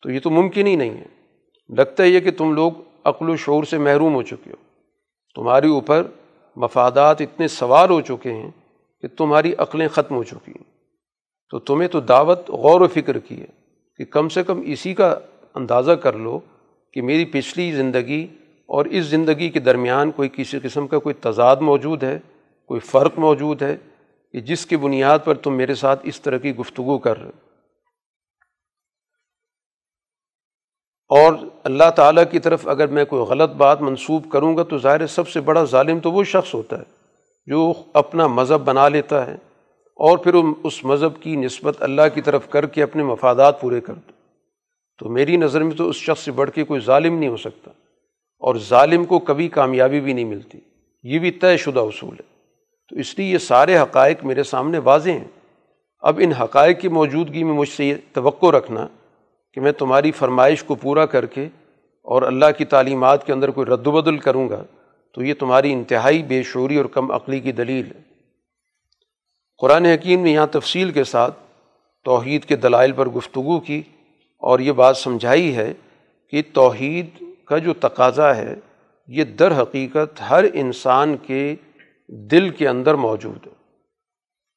[0.02, 1.06] تو یہ تو ممکن ہی نہیں ہے۔
[1.78, 2.72] لگتا ہے یہ کہ تم لوگ
[3.04, 4.56] عقل و شعور سے محروم ہو چکے ہو۔
[5.36, 6.04] تمہاری اوپر
[6.56, 8.52] مفادات اتنے سوار ہو چکے ہیں
[9.02, 10.64] کہ تمہاری عقلیں ختم ہو چکی ہیں۔
[11.50, 13.48] تو تمہیں تو دعوت، غور و فکر کی ہے
[13.98, 15.20] کہ کم سے کم اسی کا
[15.56, 16.40] اندازہ کر لو
[16.94, 18.28] کہ میری پچھلی زندگی
[18.66, 22.20] اور اس زندگی کے درمیان کوئی کسی قسم کا کوئی تضاد موجود ہے،
[22.66, 23.78] کوئی فرق موجود ہے
[24.32, 27.32] کہ جس کی بنیاد پر تم میرے ساتھ اس طرح کی گفتگو کر رہے
[31.10, 35.08] اور اللہ تعالیٰ کی طرف اگر میں کوئی غلط بات منسوب کروں گا تو ظاہر
[35.08, 36.84] سب سے بڑا ظالم تو وہ شخص ہوتا ہے
[37.46, 39.36] جو اپنا مذہب بنا لیتا ہے
[39.96, 43.94] اور پھر اس مذہب کی نسبت اللہ کی طرف کر کے اپنے مفادات پورے کر
[43.94, 44.12] دو۔
[45.00, 47.72] تو میری نظر میں تو اس شخص سے بڑھ کے کوئی ظالم نہیں ہو سکتا۔
[48.40, 50.60] اور ظالم کو کبھی کامیابی بھی نہیں ملتی۔
[51.04, 52.36] یہ بھی طے شدہ اصول ہے۔
[52.90, 55.42] تو اس لیے یہ سارے حقائق میرے سامنے واضح ہیں۔
[56.00, 58.88] اب ان حقائق کی موجودگی میں مجھ سے یہ توقع رکھنا
[59.54, 61.44] کہ میں تمہاری فرمائش کو پورا کر کے
[62.02, 64.64] اور اللہ کی تعلیمات کے اندر کوئی رد و بدل کروں گا
[65.14, 68.02] تو یہ تمہاری انتہائی بے شعوری اور کم عقلی کی دلیل ہے۔
[69.58, 71.40] قرآن حکیم نے یہاں تفصیل کے ساتھ
[72.04, 73.82] توحید کے دلائل پر گفتگو کی
[74.38, 75.74] اور یہ بات سمجھائی ہے
[76.32, 78.56] کہ توحید کا جو تقاضا ہے،
[79.08, 81.56] یہ در حقیقت ہر انسان کے
[82.32, 83.52] دل کے اندر موجود ہے۔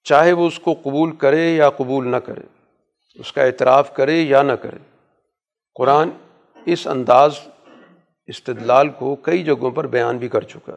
[0.05, 2.43] چاہے وہ اس کو قبول کرے یا قبول نہ کرے،
[3.15, 4.79] اس کا اعتراف کرے یا نہ کرے،
[5.75, 6.11] قرآن
[6.67, 7.39] اس انداز
[8.27, 10.77] استدلال کو کئی جگہوں پر بیان بھی کر چکا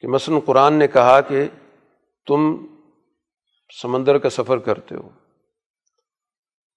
[0.00, 1.46] کہ مثلاً قرآن نے کہا کہ
[2.26, 2.66] تم
[3.82, 5.08] سمندر کا سفر کرتے ہو،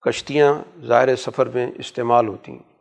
[0.02, 2.73] کشتیاں ظاہر سفر میں استعمال ہوتی ہیں۔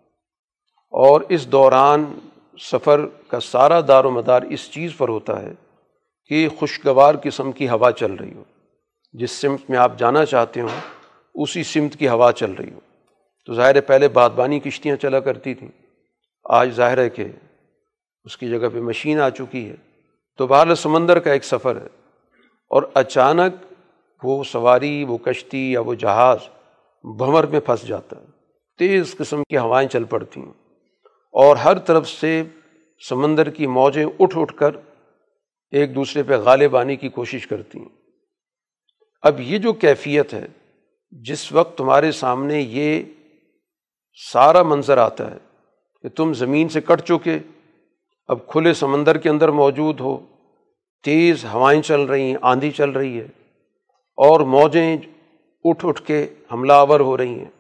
[0.92, 2.18] اور اس دوران
[2.60, 5.52] سفر کا سارا دار و مدار اس چیز پر ہوتا ہے
[6.26, 8.44] کہ خوشگوار قسم کی ہوا چل رہی ہو۔
[9.12, 10.90] جس سمت میں آپ جانا چاہتے ہوں،
[11.34, 12.80] اسی سمت کی ہوا چل رہی ہو۔
[13.46, 15.68] تو ظاہر پہلے بادبانی کشتیاں چلا کرتی تھیں۔
[16.44, 17.24] آج ظاہر ہے کہ
[18.24, 19.74] اس کی جگہ پہ مشین آ چکی ہے۔
[20.36, 21.86] تو بہر سمندر کا ایک سفر ہے۔
[22.68, 23.52] اور اچانک
[24.22, 26.38] وہ سواری، وہ کشتی یا وہ جہاز
[27.18, 28.26] بھنور میں پھنس جاتا ہے۔
[28.78, 30.61] تیز قسم کی ہوائیں چل پڑتی ہیں۔
[31.32, 32.42] اور ہر طرف سے
[33.08, 34.70] سمندر کی موجیں اٹھ اٹھ کر
[35.70, 37.88] ایک دوسرے پہ غالب آنے کی کوشش کرتی ہیں۔
[39.22, 40.46] اب یہ جو کیفیت ہے،
[41.10, 43.02] جس وقت تمہارے سامنے یہ
[44.32, 45.38] سارا منظر آتا ہے
[46.02, 47.38] کہ تم زمین سے کٹ چکے،
[48.28, 50.18] اب کھلے سمندر کے اندر موجود ہو،
[51.04, 53.26] تیز ہوائیں چل رہی ہیں، آندھی چل رہی ہے،
[54.18, 54.96] اور موجیں
[55.64, 57.50] اٹھ اٹھ کے حملہ آور ہو رہی ہیں۔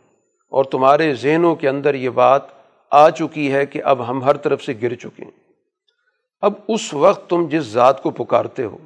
[0.52, 2.61] اور تمہارے ذہنوں کے اندر یہ بات
[2.92, 5.30] آ چکی ہے کہ اب ہم ہر طرف سے گر چکے ہیں۔
[6.40, 8.78] اب اس وقت تم جس ذات کو پکارتے ہو،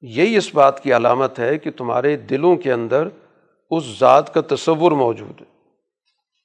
[0.00, 3.08] یہی اس بات کی علامت ہے کہ تمہارے دلوں کے اندر
[3.70, 5.46] اس ذات کا تصور موجود ہے۔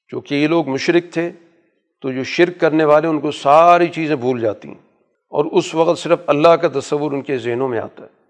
[0.07, 1.31] چونکہ یہ لوگ مشرق تھے،
[2.01, 4.91] تو جو شرک کرنے والے ان کو ساری چیزیں بھول جاتی ہیں۔
[5.29, 8.21] اور اس وقت صرف اللہ کا تصور ان کے ذہنوں میں آتا ہے۔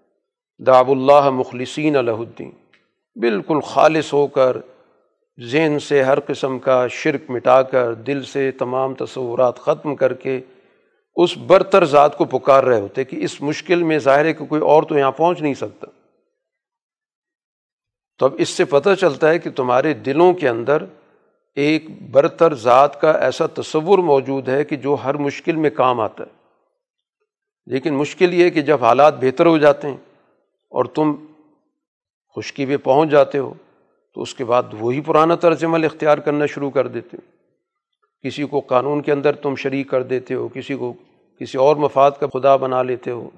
[0.64, 2.50] داب اللہ مخلصین الہ الدین،
[3.16, 4.56] بالکل خالص ہو کر
[5.40, 10.40] ذہن سے ہر قسم کا شرک مٹا کر، دل سے تمام تصورات ختم کر کے
[11.16, 14.62] اس برتر ذات کو پکار رہے ہوتے کہ اس مشکل میں ظاہر ہے کہ کوئی
[14.62, 15.86] اور تو یہاں پہنچ نہیں سکتا۔
[18.18, 20.82] تو اب اس سے پتہ چلتا ہے کہ تمہارے دلوں کے اندر
[21.54, 26.24] ایک برتر ذات کا ایسا تصور موجود ہے کہ جو ہر مشکل میں کام آتا
[26.24, 26.30] ہے۔
[27.66, 29.96] لیکن مشکل یہ ہے کہ جب حالات بہتر ہو جاتے ہیں
[30.70, 31.14] اور تم
[32.36, 33.54] خشکی پہ پہنچ جاتے ہو
[34.14, 37.42] تو اس کے بعد وہی پرانا طرز عمل اختیار کرنا شروع کر دیتے ہو۔
[38.28, 40.92] کسی کو قانون کے اندر تم شریک کر دیتے ہو، کسی کو
[41.40, 43.30] کسی اور مفاد کا خدا بنا لیتے ہو۔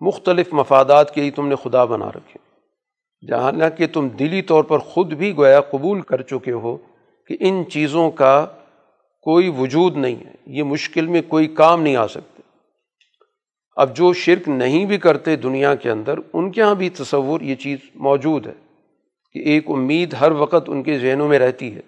[0.00, 2.38] مختلف مفادات کے لیے تم نے خدا بنا رکھے۔
[3.26, 6.76] جہاں کہ تم دلی طور پر خود بھی گویا قبول کر چکے ہو
[7.26, 8.46] کہ ان چیزوں کا
[9.20, 12.42] کوئی وجود نہیں ہے، یہ مشکل میں کوئی کام نہیں آ سکتے۔
[13.76, 17.54] اب جو شرک نہیں بھی کرتے دنیا کے اندر، ان کے یہاں بھی تصور یہ
[17.54, 18.65] چیز موجود ہے۔
[19.36, 21.80] کہ ایک امید ہر وقت ان کے ذہنوں میں رہتی ہے۔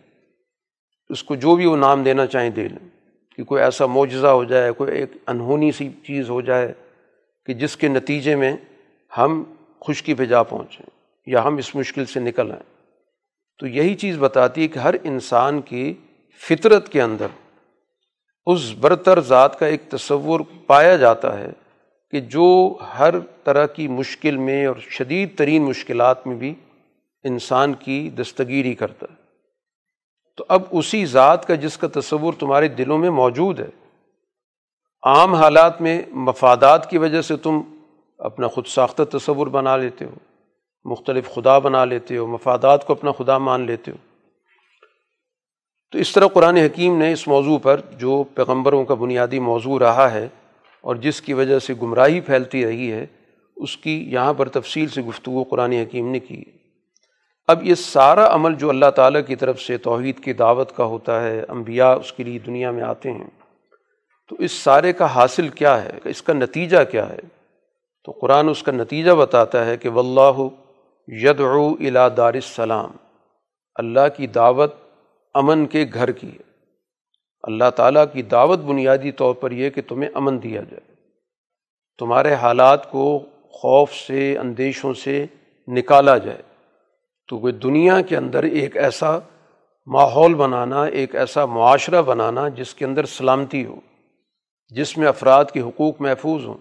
[1.08, 2.88] اس کو جو بھی وہ نام دینا چاہیں دے لیں۔
[3.36, 6.72] کہ کوئی ایسا معجزہ ہو جائے، کوئی ایک انہونی سی چیز ہو جائے
[7.46, 8.56] کہ جس کے نتیجے میں
[9.18, 9.42] ہم
[9.80, 10.90] خشکی پہ جا پہنچیں
[11.26, 12.62] یا ہم اس مشکل سے نکل آئیں۔
[13.58, 15.94] تو یہی چیز بتاتی ہے کہ ہر انسان کی
[16.48, 17.26] فطرت کے اندر
[18.46, 21.50] اس برتر ذات کا ایک تصور پایا جاتا ہے
[22.10, 26.54] کہ جو ہر طرح کی مشکل میں اور شدید ترین مشکلات میں بھی
[27.24, 29.16] انسان کی دستگیری کرتا ہے۔
[30.36, 33.68] تو اب اسی ذات کا جس کا تصور تمہارے دلوں میں موجود ہے،
[35.02, 37.60] عام حالات میں مفادات کی وجہ سے تم
[38.18, 40.14] اپنا خود ساختہ تصور بنا لیتے ہو،
[40.84, 43.96] مختلف خدا بنا لیتے ہو، مفادات کو اپنا خدا مان لیتے ہو۔
[45.92, 50.12] تو اس طرح قرآن حکیم نے اس موضوع پر جو پیغمبروں کا بنیادی موضوع رہا
[50.12, 50.28] ہے
[50.80, 53.06] اور جس کی وجہ سے گمراہی پھیلتی رہی ہے،
[53.56, 56.57] اس کی یہاں پر تفصیل سے گفتگو قرآن حکیم نے کی ہے۔
[57.48, 61.22] اب یہ سارا عمل جو اللہ تعالیٰ کی طرف سے توحید کی دعوت کا ہوتا
[61.22, 63.26] ہے، انبیاء اس کے لیے دنیا میں آتے ہیں،
[64.28, 67.18] تو اس سارے کا حاصل کیا ہے؟ اس کا نتیجہ کیا ہے؟
[68.04, 70.42] تو قرآن اس کا نتیجہ بتاتا ہے کہ واللہ
[71.06, 72.90] یدعو الا دار السلام،
[73.74, 74.74] اللہ کی دعوت
[75.34, 76.42] امن کے گھر کی ہے۔
[77.42, 80.94] اللہ تعالیٰ کی دعوت بنیادی طور پر یہ کہ تمہیں امن دیا جائے۔
[81.98, 83.18] تمہارے حالات کو
[83.50, 85.26] خوف سے، اندیشوں سے
[85.68, 86.47] نکالا جائے۔
[87.28, 89.18] تو وہ دنیا کے اندر ایک ایسا
[89.86, 93.80] ماحول بنانا، ایک ایسا معاشرہ بنانا جس کے اندر سلامتی ہو،
[94.68, 96.58] جس میں افراد کے حقوق محفوظ ہوں،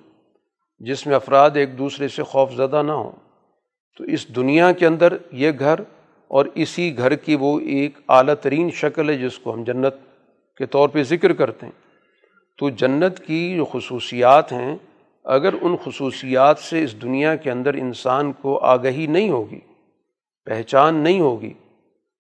[0.79, 3.11] جس میں افراد ایک دوسرے سے خوف زدہ نہ ہوں۔
[3.97, 5.75] تو اس دنیا کے اندر یہ گھر
[6.27, 9.93] اور اسی گھر کی وہ ایک اعلیٰ ترین شکل ہے جس کو ہم جنت
[10.57, 11.81] کے طور پہ ذکر کرتے ہیں۔
[12.57, 14.75] تو جنت کی جو خصوصیات ہیں،
[15.25, 19.59] اگر ان خصوصیات سے اس دنیا کے اندر انسان کو آگہی نہیں ہوگی
[20.47, 21.53] پہچان نہیں ہوگی،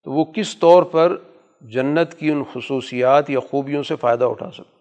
[0.03, 1.17] تو وہ کس طور پر
[1.61, 4.77] جنت کی ان خصوصیات یا خوبیوں سے فائدہ اٹھا سکتا؟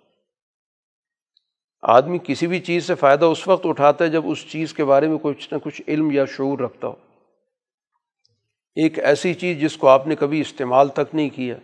[1.83, 5.09] آدمی کسی بھی چیز سے فائدہ اس وقت اٹھاتا ہے جب اس چیز کے بارے
[5.09, 6.95] میں کچھ نہ کچھ علم یا شعور رکھتا ہو۔
[8.75, 11.57] ایک ایسی چیز جس کو آپ نے کبھی استعمال تک نہیں کیا۔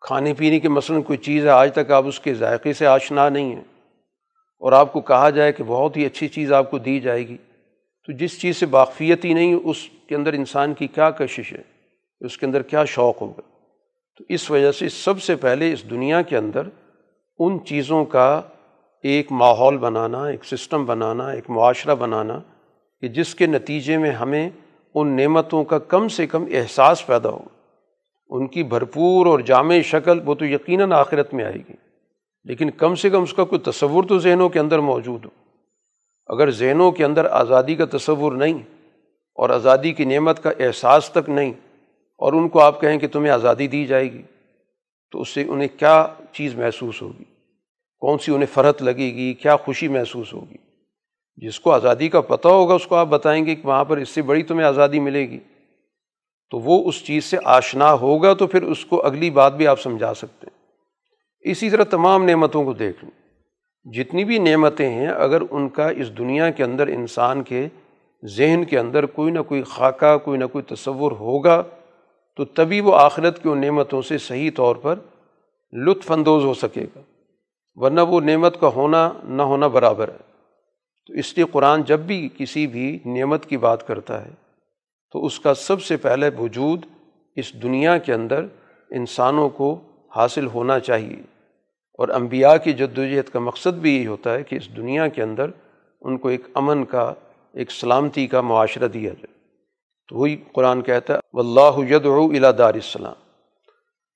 [0.00, 3.28] کھانے پینے کے مثلاً کوئی چیز ہے، آج تک آپ اس کے ذائقے سے آشنا
[3.28, 3.64] نہیں ہیں۔
[4.58, 7.36] اور آپ کو کہا جائے کہ بہت ہی اچھی چیز آپ کو دی جائے گی۔
[8.06, 11.62] تو جس چیز سے باقفیت ہی نہیں، اس کے اندر انسان کی کیا کشش ہے؟
[12.20, 13.40] اس کے اندر کیا شوق ہوگا؟
[14.18, 16.62] تو اس وجہ سے سب سے پہلے اس دنیا کے اندر
[17.38, 18.42] ان چیزوں کا
[19.02, 22.40] ایک ماحول بنانا، ایک سسٹم بنانا، ایک معاشرہ بنانا
[23.00, 24.50] کہ جس کے نتیجے میں ہمیں
[24.94, 27.44] ان نعمتوں کا کم سے کم احساس پیدا ہو۔
[28.30, 31.72] ان کی بھرپور اور جامع شکل وہ تو یقیناً آخرت میں آئے گی،
[32.44, 35.45] لیکن کم سے کم اس کا کوئی تصور تو ذہنوں کے اندر موجود ہو۔
[36.26, 38.58] اگر ذہنوں کے اندر آزادی کا تصور نہیں
[39.34, 41.52] اور آزادی کی نعمت کا احساس تک نہیں
[42.18, 44.22] اور ان کو آپ کہیں کہ تمہیں آزادی دی جائے گی،
[45.10, 47.24] تو اس سے انہیں کیا چیز محسوس ہوگی؟
[47.98, 50.56] کون سی انہیں فرحت لگے گی؟ کیا خوشی محسوس ہوگی؟
[51.36, 54.08] جس کو آزادی کا پتہ ہوگا، اس کو آپ بتائیں گے کہ وہاں پر اس
[54.08, 55.38] سے بڑی تمہیں آزادی ملے گی۔
[56.50, 59.80] تو وہ اس چیز سے آشنا ہوگا تو پھر اس کو اگلی بات بھی آپ
[59.80, 60.66] سمجھا سکتے ہیں۔
[61.50, 63.25] اسی طرح تمام نعمتوں کو دیکھ لیں۔
[63.92, 67.68] جتنی بھی نعمتیں ہیں، اگر ان کا اس دنیا کے اندر، انسان کے
[68.24, 71.62] ذہن کے اندر کوئی نہ کوئی خاکہ، کوئی نہ کوئی تصور ہوگا،
[72.36, 74.98] تو تبھی وہ آخرت کی ان نعمتوں سے صحیح طور پر
[75.72, 77.00] لطف اندوز ہو سکے گا۔
[77.74, 80.26] ورنہ وہ نعمت کا ہونا نہ ہونا برابر ہے۔
[81.06, 84.30] تو اس لیے قرآن جب بھی کسی بھی نعمت کی بات کرتا ہے،
[85.12, 86.86] تو اس کا سب سے پہلے وجود
[87.36, 88.44] اس دنیا کے اندر
[88.90, 89.80] انسانوں کو
[90.16, 91.35] حاصل ہونا چاہیے۔
[91.98, 95.50] اور انبیاء کی جدوجہد کا مقصد بھی یہی ہوتا ہے کہ اس دنیا کے اندر
[96.00, 97.14] ان کو ایک امن کا،
[97.52, 99.34] ایک سلامتی کا معاشرہ دیا جائے۔
[100.08, 103.14] تو وہی قرآن کہتا ہے، واللہ یدعو الا دار السلام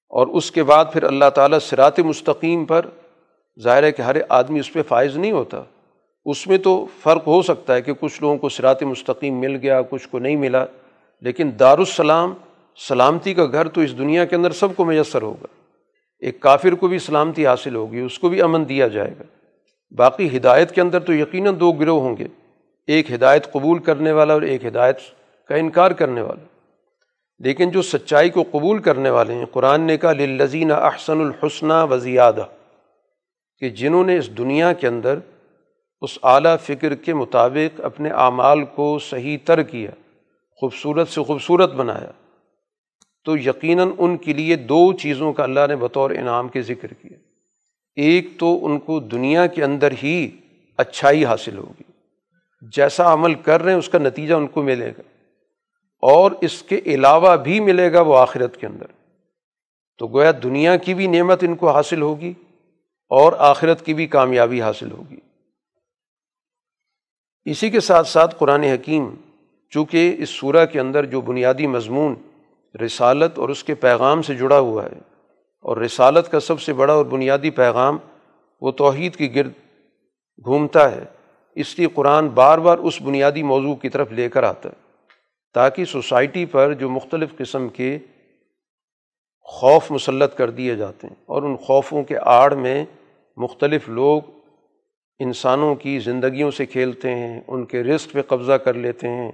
[0.09, 2.87] اور اس کے بعد پھر اللہ تعالیٰ سرات مستقیم پر
[3.63, 5.63] ظاہر ہے کہ ہر آدمی اس پہ فائز نہیں ہوتا۔
[6.25, 9.83] اس میں تو فرق ہو سکتا ہے کہ کچھ لوگوں کو سرات مستقیم مل گیا،
[9.83, 10.65] کچھ کو نہیں ملا،
[11.21, 12.35] لیکن دارالسلام
[12.89, 15.47] سلامتی کا گھر تو اس دنیا کے اندر سب کو میسر ہوگا۔
[16.21, 19.23] ایک کافر کو بھی سلامتی حاصل ہوگی، اس کو بھی امن دیا جائے گا۔
[19.97, 22.27] باقی ہدایت کے اندر تو یقیناً دو گروہ ہوں گے،
[22.87, 24.99] ایک ہدایت قبول کرنے والا اور ایک ہدایت
[25.49, 26.45] کا انکار کرنے والا۔
[27.39, 32.45] لیکن جو سچائی کو قبول کرنے والے ہیں، قرآن نے کہا للزین احسن الحسنہ وزیادہ،
[33.59, 35.19] کہ جنہوں نے اس دنیا کے اندر
[36.01, 39.91] اس اعلیٰ فکر کے مطابق اپنے اعمال کو صحیح تر کیا،
[40.61, 42.11] خوبصورت سے خوبصورت بنایا۔
[43.25, 47.17] تو یقیناً ان کے لیے دو چیزوں کا اللہ نے بطور انعام کے ذکر کیا۔
[47.97, 50.31] ایک تو ان کو دنیا کے اندر ہی
[50.77, 51.83] اچھائی حاصل ہوگی۔
[52.77, 55.01] جیسا عمل کر رہے ہیں، اس کا نتیجہ ان کو ملے گا۔
[56.03, 58.87] اور اس کے علاوہ بھی ملے گا وہ آخرت کے اندر۔
[59.99, 62.33] تو گویا دنیا کی بھی نعمت ان کو حاصل ہوگی
[63.09, 65.17] اور آخرت کی بھی کامیابی حاصل ہوگی۔
[67.45, 69.11] اسی کے ساتھ ساتھ قرآن حکیم،
[69.71, 72.15] چونکہ اس صورح کے اندر جو بنیادی مضمون
[72.85, 74.99] رسالت اور اس کے پیغام سے جڑا ہوا ہے۔
[75.61, 77.99] اور رسالت کا سب سے بڑا اور بنیادی پیغام
[78.61, 79.53] وہ توحید کی گرد
[80.45, 81.05] گھومتا ہے۔
[81.55, 84.75] اس لیے قرآن بار بار اس بنیادی موضوع کی طرف لے کر آتا ہے۔
[85.55, 87.99] تاکہ سوسائٹی پر جو مختلف قسم کے
[89.43, 92.85] خوف مسلط کر دیے جاتے ہیں اور ان خوفوں کے آڑ میں
[93.37, 94.23] مختلف لوگ
[95.19, 99.33] انسانوں کی زندگیوں سے کھیلتے ہیں، ان کے رزق پہ قبضہ کر لیتے ہیں۔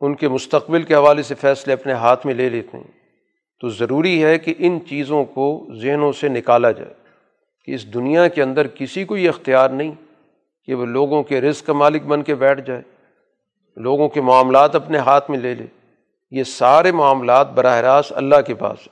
[0.00, 2.98] ان کے مستقبل کے حوالے سے فیصلے اپنے ہاتھ میں لے لیتے ہیں۔
[3.60, 6.94] تو ضروری ہے کہ ان چیزوں کو ذہنوں سے نکالا جائے
[7.64, 9.92] کہ اس دنیا کے اندر کسی کو یہ اختیار نہیں
[10.64, 12.82] کہ وہ لوگوں کے رزق کا مالک بن کے بیٹھ جائے،
[13.76, 15.66] لوگوں کے معاملات اپنے ہاتھ میں لے لے۔
[16.30, 18.88] یہ سارے معاملات براہ راست اللہ کے پاس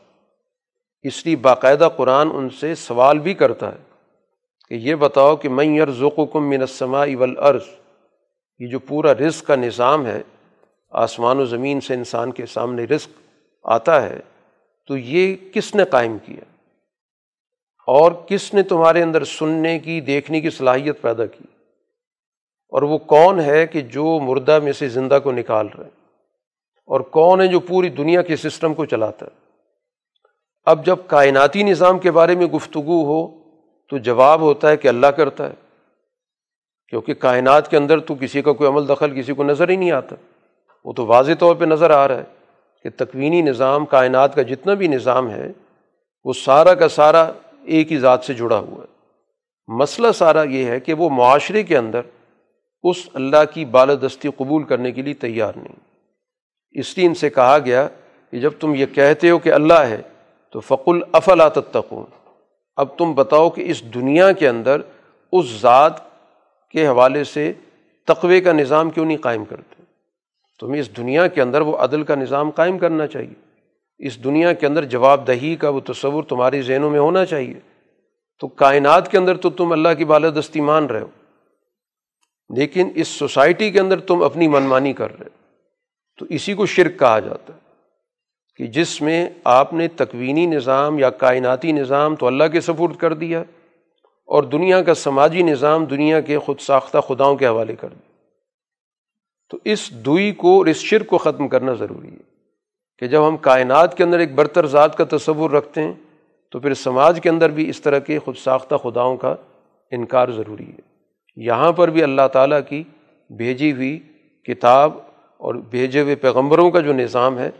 [1.02, 3.78] اس لیے باقاعدہ قرآن ان سے سوال بھی کرتا ہے
[4.68, 7.62] کہ یہ بتاؤ کہ میں ذوق و کم منسما اول عرض
[8.58, 10.22] یہ جو پورا رزق کا نظام ہے
[10.96, 13.08] آسمان و زمین سے انسان کے سامنے رزق
[13.64, 14.20] آتا ہے،
[14.88, 16.62] تو یہ کس نے قائم کیا؟
[17.86, 21.44] اور کس نے تمہارے اندر سننے کی، دیکھنے کی صلاحیت پیدا کی؟
[22.68, 25.88] اور وہ کون ہے کہ جو مردہ میں سے زندہ کو نکال رہے؟
[26.86, 29.40] اور کون ہے جو پوری دنیا کے سسٹم کو چلاتا ہے؟
[30.64, 33.42] اب جب کائناتی نظام کے بارے میں گفتگو ہو،
[33.88, 35.54] تو جواب ہوتا ہے کہ اللہ کرتا ہے،
[36.88, 39.90] کیونکہ کائنات کے اندر تو کسی کا کوئی عمل دخل، کسی کو نظر ہی نہیں
[39.90, 40.16] آتا۔
[40.86, 42.24] وہ تو واضح طور پہ نظر آ رہا ہے
[42.82, 45.52] کہ تکوینی نظام، کائنات کا جتنا بھی نظام ہے،
[46.24, 47.32] وہ سارا کا سارا
[47.64, 48.96] ایک ہی ذات سے جڑا ہوا ہے۔
[49.68, 52.00] مسئلہ سارا یہ ہے کہ وہ معاشرے کے اندر
[52.82, 55.74] اس اللہ کی بالادستی قبول کرنے کے لیے تیار نہیں۔
[56.72, 57.88] اس لیے ان سے کہا گیا
[58.30, 60.02] کہ جب تم یہ کہتے ہو کہ اللہ ہے
[60.52, 62.04] تو فقل افلا تتقون۔
[62.76, 64.80] اب تم بتاؤ کہ اس دنیا کے اندر
[65.32, 65.92] اس ذات
[66.70, 67.52] کے حوالے سے
[68.04, 69.75] تقوے کا نظام کیوں نہیں قائم کرتے؟
[70.60, 73.46] تمہیں اس دنیا کے اندر وہ عدل کا نظام قائم کرنا چاہیے۔
[73.98, 77.54] اس دنیا کے اندر جواب دہی کا وہ تصور تمہاری ذہنوں میں ہونا چاہیے۔
[78.40, 81.08] تو کائنات کے اندر تو تم اللہ کی بالادستی مان رہے ہو۔
[82.56, 85.46] لیکن اس سوسائٹی کے اندر تم اپنی منمانی کر رہے ہو۔
[86.18, 87.58] تو اسی کو شرک کہا جاتا ہے
[88.56, 93.14] کہ جس میں آپ نے تکوینی نظام یا کائناتی نظام تو اللہ کے سپورٹ کر
[93.14, 93.40] دیا
[94.24, 98.15] اور دنیا کا سماجی نظام دنیا کے خود ساختہ خداؤں کے حوالے کر دیا۔
[99.50, 102.36] تو اس دوئی کو اور اس شرک کو ختم کرنا ضروری ہے
[102.98, 105.92] کہ جب ہم کائنات کے اندر ایک برتر ذات کا تصور رکھتے ہیں،
[106.50, 109.34] تو پھر سماج کے اندر بھی اس طرح کے خود ساختہ خداؤں کا
[109.90, 110.96] انکار ضروری ہے۔
[111.36, 112.84] یہاں پر بھی اللہ تعالیٰ کی
[113.36, 114.00] بھیجی ہوئی
[114.46, 114.92] کتاب
[115.36, 117.50] اور بھیجے ہوئے پیغمبروں کا جو نظام ہے،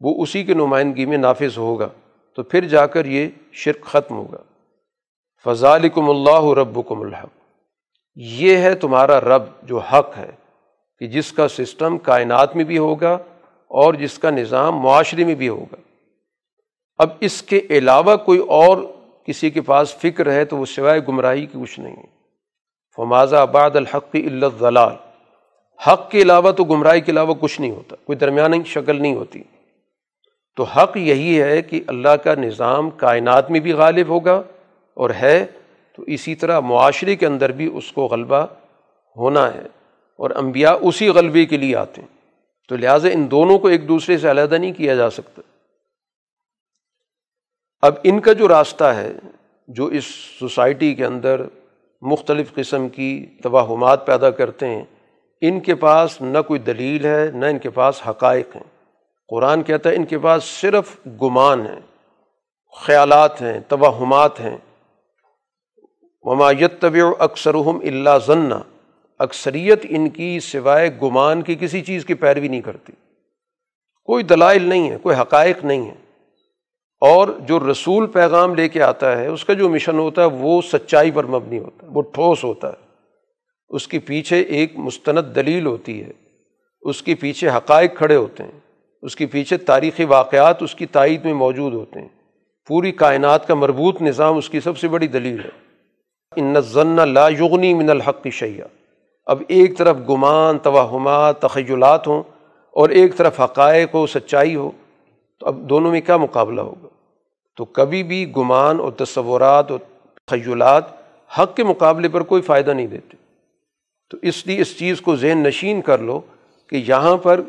[0.00, 1.88] وہ اسی کے نمائندگی میں نافذ ہوگا۔
[2.36, 4.38] تو پھر جا کر یہ شرک ختم ہوگا۔
[5.44, 7.30] فضالکم اللہ ربکم الحق۔
[8.14, 10.30] یہ ہے تمہارا رب جو حق ہے۔
[11.02, 13.18] کہ جس کا سسٹم کائنات میں بھی ہوگا
[13.68, 15.76] اور جس کا نظام معاشرے میں بھی ہوگا۔
[16.96, 18.78] اب اس کے علاوہ کوئی اور
[19.26, 22.06] کسی کے پاس فکر ہے تو وہ سوائے گمراہی کی کچھ نہیں۔ ہے
[22.96, 24.16] فماز آباد الحق
[24.58, 24.92] ضلال
[25.88, 29.42] حق کے علاوہ تو گمراہی کے علاوہ کچھ نہیں ہوتا، کوئی درمیانی شکل نہیں ہوتی۔
[30.56, 34.42] تو حق یہی ہے کہ اللہ کا نظام کائنات میں بھی غالب ہوگا
[34.94, 35.46] اور ہے
[35.96, 38.46] تو اسی طرح معاشرے کے اندر بھی اس کو غلبہ
[39.16, 39.81] ہونا ہے۔
[40.22, 42.08] اور انبیاء اسی غلبے کے لیے آتے ہیں۔
[42.68, 45.42] تو لہٰذا ان دونوں کو ایک دوسرے سے علیحدہ نہیں کیا جا سکتا۔
[47.82, 49.12] اب ان کا جو راستہ ہے،
[49.68, 50.04] جو اس
[50.38, 51.40] سوسائٹی کے اندر
[52.02, 54.84] مختلف قسم کی توہمات پیدا کرتے ہیں،
[55.40, 58.88] ان کے پاس نہ کوئی دلیل ہے، نہ ان کے پاس حقائق ہیں۔
[59.28, 61.80] قرآن کہتا ہے ان کے پاس صرف گمان ہیں،
[62.86, 64.56] خیالات ہیں، توہمات ہیں۔
[66.24, 68.62] ممایت طب اکثر اللہ ضنّا
[69.22, 72.92] اکثریت ان کی سوائے گمان کی کسی چیز کی پیروی نہیں کرتی۔
[74.04, 75.94] کوئی دلائل نہیں ہے، کوئی حقائق نہیں ہے۔
[77.00, 80.62] اور جو رسول پیغام لے کے آتا ہے، اس کا جو مشن ہوتا ہے، وہ
[80.62, 82.86] سچائی پر مبنی ہوتا ہے، وہ ٹھوس ہوتا ہے۔
[83.68, 86.12] اس کے پیچھے ایک مستند دلیل ہوتی ہے۔
[86.80, 88.60] اس کے پیچھے حقائق کھڑے ہوتے ہیں۔
[89.02, 92.08] اس کے پیچھے تاریخی واقعات اس کی تائید میں موجود ہوتے ہیں۔
[92.66, 95.62] پوری کائنات کا مربوط نظام اس کی سب سے بڑی دلیل ہے۔
[96.36, 98.66] ان ضن لا یغنی من الحق کی شیا
[99.26, 102.22] اب ایک طرف گمان، توہمات، تخیلات ہوں
[102.70, 104.70] اور ایک طرف حقائق ہو، سچائی ہو،
[105.40, 106.88] تو اب دونوں میں کیا مقابلہ ہوگا؟
[107.56, 109.78] تو کبھی بھی گمان اور تصورات اور
[110.26, 110.84] تخیلات
[111.38, 113.16] حق کے مقابلے پر کوئی فائدہ نہیں دیتے۔
[114.10, 116.20] تو اس لیے اس چیز کو ذہن نشین کر لو
[116.66, 117.40] کہ یہاں پر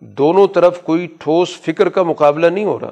[0.00, 2.90] دونوں طرف کوئی ٹھوس فکر کا مقابلہ نہیں ہو رہا،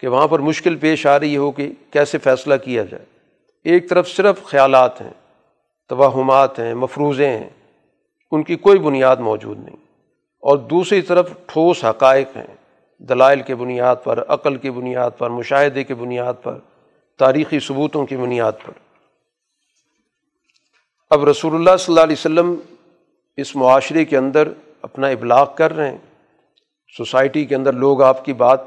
[0.00, 3.04] کہ وہاں پر مشکل پیش آ رہی ہو کہ کیسے فیصلہ کیا جائے۔
[3.64, 5.10] ایک طرف صرف خیالات ہیں۔
[5.88, 7.48] توہمات ہیں، مفروضے ہیں،
[8.30, 9.76] ان کی کوئی بنیاد موجود نہیں۔
[10.40, 12.54] اور دوسری طرف ٹھوس حقائق ہیں،
[12.98, 16.58] دلائل کے بنیاد پر، عقل کی بنیاد پر، مشاہدے کے بنیاد پر،
[17.18, 18.72] تاریخی ثبوتوں کی بنیاد پر۔
[21.10, 22.54] اب رسول اللہ صلی اللہ علیہ وسلم
[23.36, 24.48] اس معاشرے کے اندر
[24.82, 25.98] اپنا ابلاغ کر رہے ہیں۔
[26.96, 28.60] سوسائٹی کے اندر لوگ آپ کی بات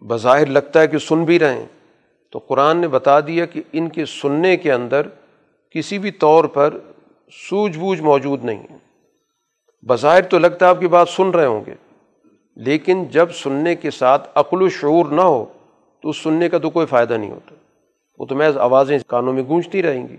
[0.00, 1.66] بظاہر لگتا ہے کہ سن بھی رہے ہیں۔
[2.32, 5.06] تو قرآن نے بتا دیا کہ ان کے سننے کے اندر
[5.70, 6.78] کسی بھی طور پر
[7.32, 8.76] سوجھ بوجھ موجود نہیں ہے۔
[9.86, 11.74] بظاہر تو لگتا ہے آپ کی بات سن رہے ہوں گے،
[12.56, 15.44] لیکن جب سننے کے ساتھ عقل و شعور نہ ہو،
[16.02, 17.54] تو اس سننے کا تو کوئی فائدہ نہیں ہوتا۔
[18.18, 20.16] وہ تو محض آوازیں کانوں میں گونجتی رہیں گی۔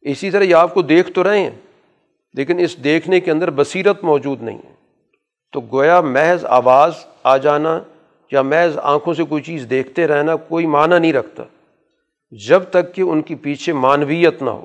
[0.00, 1.50] اسی طرح یہ آپ کو دیکھ تو رہے ہیں،
[2.34, 4.74] لیکن اس دیکھنے کے اندر بصیرت موجود نہیں ہے۔
[5.52, 6.92] تو گویا محض آواز
[7.22, 7.80] آ جانا
[8.32, 11.42] یا محض آنکھوں سے کوئی چیز دیکھتے رہنا کوئی معنی نہیں رکھتا۔
[12.30, 14.64] جب تک کہ ان کی پیچھے معنویت نہ ہو۔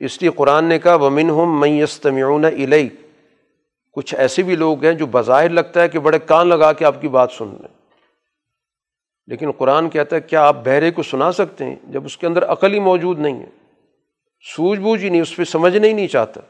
[0.00, 2.88] اس لیے قرآن نے کہا ومن ہم میستمیون علئی
[3.92, 7.00] کچھ ایسے بھی لوگ ہیں جو بظاہر لگتا ہے کہ بڑے کان لگا کے آپ
[7.00, 7.68] کی بات سن لیں۔
[9.26, 12.44] لیکن قرآن کہتا ہے، کیا آپ بہرے کو سنا سکتے ہیں جب اس کے اندر
[12.44, 13.46] عقل ہی موجود نہیں ہے؟
[14.56, 16.40] سوجھ بوجھ ہی نہیں، اس پہ سمجھنا ہی نہیں چاہتا۔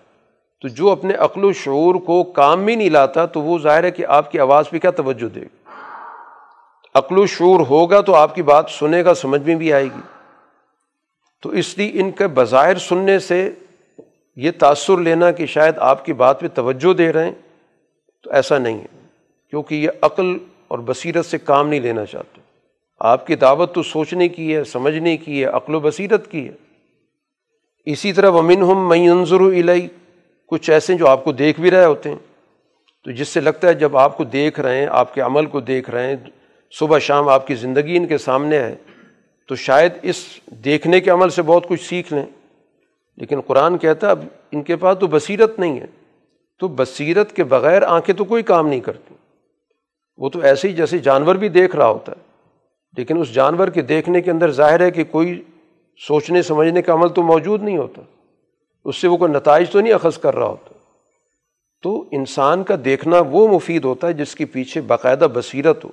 [0.62, 3.90] تو جو اپنے عقل و شعور کو کام بھی نہیں لاتا، تو وہ ظاہر ہے
[3.90, 5.61] کہ آپ کی آواز پہ کیا توجہ دے گا۔
[6.94, 10.00] عقل و شعور ہوگا تو آپ کی بات سنے گا سمجھ میں بھی آئے گی۔
[11.42, 13.50] تو اس لیے ان کے بظاہر سننے سے
[14.36, 17.32] یہ تأثر لینا کہ شاید آپ کی بات پہ توجہ دے رہے ہیں،
[18.22, 18.86] تو ایسا نہیں ہے۔
[19.50, 20.36] کیونکہ یہ عقل
[20.68, 22.40] اور بصیرت سے کام نہیں لینا چاہتے۔
[23.00, 26.52] آپ کی دعوت تو سوچنے کی ہے، سمجھنے کی ہے، عقل و بصیرت کی ہے۔
[27.84, 29.88] اسی طرح ومن ہم منظر الہی
[30.46, 32.16] کچھ ایسے جو آپ کو دیکھ بھی رہے ہوتے ہیں۔
[33.04, 35.60] تو جس سے لگتا ہے جب آپ کو دیکھ رہے ہیں، آپ کے عمل کو
[35.60, 36.16] دیکھ رہے ہیں
[36.78, 38.74] صبح شام آپ کی زندگی ان کے سامنے ہے،
[39.48, 40.24] تو شاید اس
[40.64, 42.26] دیکھنے کے عمل سے بہت کچھ سیکھ لیں۔
[43.16, 45.86] لیکن قرآن کہتا ہے، اب ان کے پاس تو بصیرت نہیں ہے۔
[46.58, 49.14] تو بصیرت کے بغیر آنکھیں تو کوئی کام نہیں کرتی۔
[50.16, 52.22] وہ تو ایسے ہی جیسے جانور بھی دیکھ رہا ہوتا ہے۔
[52.96, 55.42] لیکن اس جانور کے دیکھنے کے اندر ظاہر ہے کہ کوئی
[56.08, 58.02] سوچنے، سمجھنے کا عمل تو موجود نہیں ہوتا۔
[58.84, 60.74] اس سے وہ کوئی نتائج تو نہیں اخذ کر رہا ہوتا۔
[61.82, 65.90] تو انسان کا دیکھنا وہ مفید ہوتا ہے جس کے پیچھے باقاعدہ بصیرت ہو۔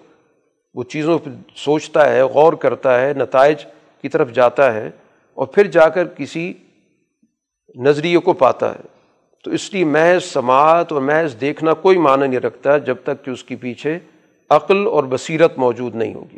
[0.73, 3.65] وہ چیزوں پہ سوچتا ہے، غور کرتا ہے، نتائج
[4.01, 4.89] کی طرف جاتا ہے
[5.33, 6.53] اور پھر جا کر کسی
[7.75, 8.99] نظریے کو پاتا ہے۔
[9.43, 13.29] تو اس لیے محض سماعت اور محض دیکھنا کوئی معنی نہیں رکھتا جب تک کہ
[13.29, 13.99] اس کے پیچھے
[14.49, 16.37] عقل اور بصیرت موجود نہیں ہوگی۔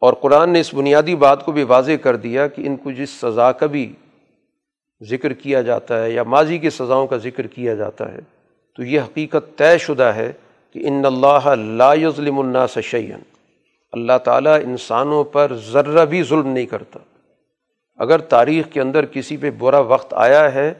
[0.00, 3.10] اور قرآن نے اس بنیادی بات کو بھی واضح کر دیا کہ ان کو جس
[3.10, 3.92] سزا کا بھی
[5.10, 8.18] ذکر کیا جاتا ہے یا ماضی کی سزاؤں کا ذکر کیا جاتا ہے،
[8.76, 10.32] تو یہ حقیقت طے شدہ ہے
[10.74, 13.18] کہ ان اللہ لا یظلم الناس شعین
[13.92, 16.98] اللہ تعالیٰ انسانوں پر ذرہ بھی ظلم نہیں کرتا۔
[17.96, 20.74] اگر تاریخ کے اندر کسی پہ برا وقت آیا ہے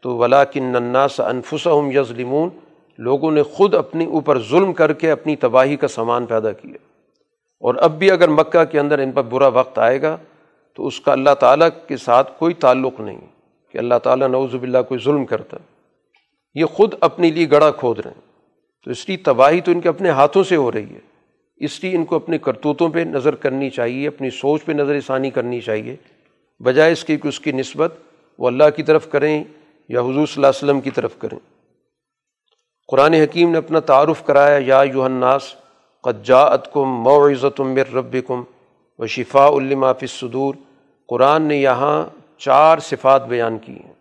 [0.00, 2.48] تو ولا کن الناس انفسہم یظلمون۔
[2.98, 6.78] لوگوں نے خود اپنی اوپر ظلم کر کے اپنی تباہی کا سامان پیدا کیا۔
[7.60, 10.16] اور اب بھی اگر مکہ کے اندر ان پر برا وقت آئے گا
[10.74, 13.20] تو اس کا اللہ تعالیٰ کے ساتھ کوئی تعلق نہیں،
[13.72, 15.56] کہ اللہ تعالیٰ نعوذ باللہ کوئی ظلم کرتا۔
[16.54, 18.27] یہ خود اپنے لیے گڑا کھود رہے ہیں۔
[18.84, 21.00] تو اس لیے تباہی تو ان کے اپنے ہاتھوں سے ہو رہی ہے۔
[21.56, 25.30] اس لیے ان کو اپنے کرتوتوں پہ نظر کرنی چاہیے، اپنی سوچ پہ نظر ثانی
[25.30, 25.96] کرنی چاہیے۔
[26.60, 27.94] بجائے اس کی کہ اس کی نسبت
[28.38, 29.44] وہ اللہ کی طرف کریں
[29.88, 31.38] یا حضور صلی اللہ علیہ وسلم کی طرف کریں۔
[32.88, 35.54] قرآن حکیم نے اپنا تعارف کرایا، یا یو الناس
[36.02, 38.42] قجاعت کم معزت مر رب کم
[38.98, 40.54] و شفا الما صدور
[41.08, 42.04] قرآن نے یہاں
[42.38, 43.92] چار صفات بیان کی ہیں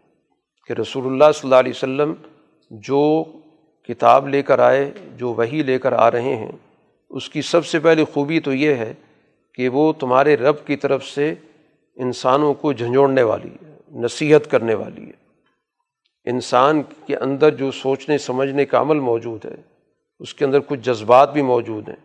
[0.67, 2.13] کہ رسول اللہ صلی اللہ علیہ وسلم
[2.71, 3.23] جو
[3.87, 6.51] کتاب لے کر آئے، جو وہی لے کر آ رہے ہیں۔
[7.09, 8.93] اس کی سب سے پہلی خوبی تو یہ ہے
[9.53, 11.33] کہ وہ تمہارے رب کی طرف سے
[11.95, 15.27] انسانوں کو جھنجھوڑنے والی ہے، نصیحت کرنے والی ہے۔
[16.29, 19.55] انسان کے اندر جو سوچنے، سمجھنے کا عمل موجود ہے،
[20.19, 21.95] اس کے اندر کچھ جذبات بھی موجود ہیں۔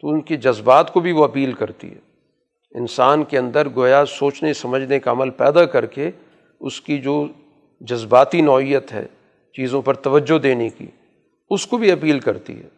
[0.00, 1.98] تو ان کے جذبات کو بھی وہ اپیل کرتی ہے۔
[2.78, 6.10] انسان کے اندر گویا سوچنے، سمجھنے کا عمل پیدا کر کے
[6.60, 7.26] اس کی جو
[7.80, 9.06] جذباتی نوعیت ہے،
[9.52, 10.86] چیزوں پر توجہ دینے کی
[11.50, 12.68] اس کو بھی اپیل کرتی ہے۔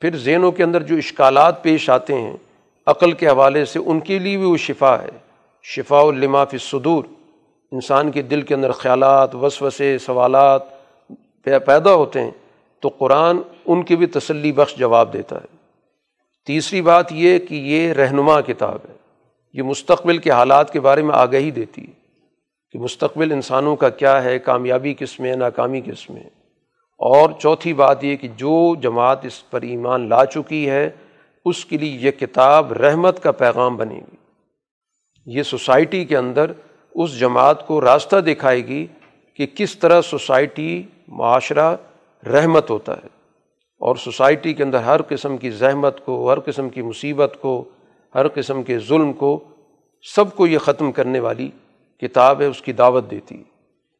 [0.00, 2.36] پھر ذہنوں کے اندر جو اشکالات پیش آتے ہیں،
[2.86, 5.08] عقل کے حوالے سے ان کے لیے بھی وہ شفا ہے۔
[5.62, 7.04] شفا فی صدور
[7.72, 10.62] انسان کے دل کے اندر خیالات، وسوسے، سوالات
[11.42, 12.30] پیدا ہوتے ہیں،
[12.80, 15.56] تو قرآن ان کی بھی تسلی بخش جواب دیتا ہے۔
[16.46, 18.94] تیسری بات یہ کہ یہ رہنما کتاب ہے۔
[19.52, 21.92] یہ مستقبل کے حالات کے بارے میں آگہی دیتی ہے
[22.72, 26.22] کہ مستقبل انسانوں کا کیا ہے، کامیابی کس میں ناکامی کس میں
[26.98, 30.90] اور چوتھی بات یہ کہ جو جماعت اس پر ایمان لا چکی ہے،
[31.44, 34.16] اس کے لیے یہ کتاب رحمت کا پیغام بنے گی۔
[35.26, 36.52] یہ سوسائٹی کے اندر
[36.94, 38.86] اس جماعت کو راستہ دکھائے گی
[39.34, 41.76] کہ کس طرح سوسائٹی معاشرہ
[42.26, 43.06] رحمت ہوتا ہے۔
[43.78, 47.64] اور سوسائٹی کے اندر ہر قسم کی زحمت کو، ہر قسم کی مصیبت کو،
[48.14, 49.44] ہر قسم کے ظلم کو
[50.14, 51.50] سب کو یہ ختم کرنے والی
[52.00, 53.42] کتاب ہے، اس کی دعوت دیتی۔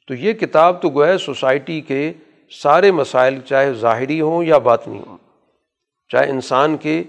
[0.06, 2.12] تو یہ کتاب تو گویا سوسائٹی کے
[2.50, 5.16] سارے مسائل چاہے ظاہری ہوں یا باطنی ہوں،
[6.08, 7.02] چاہے انسان کے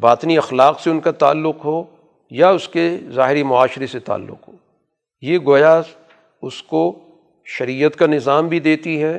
[0.00, 1.84] باطنی اخلاق سے ان کا تعلق ہو
[2.30, 4.52] یا اس کے ظاہری معاشرے سے تعلق ہو۔
[5.20, 5.80] یہ گویا
[6.42, 6.98] اس کو
[7.44, 9.16] شریعت کا نظام بھی دیتی ہے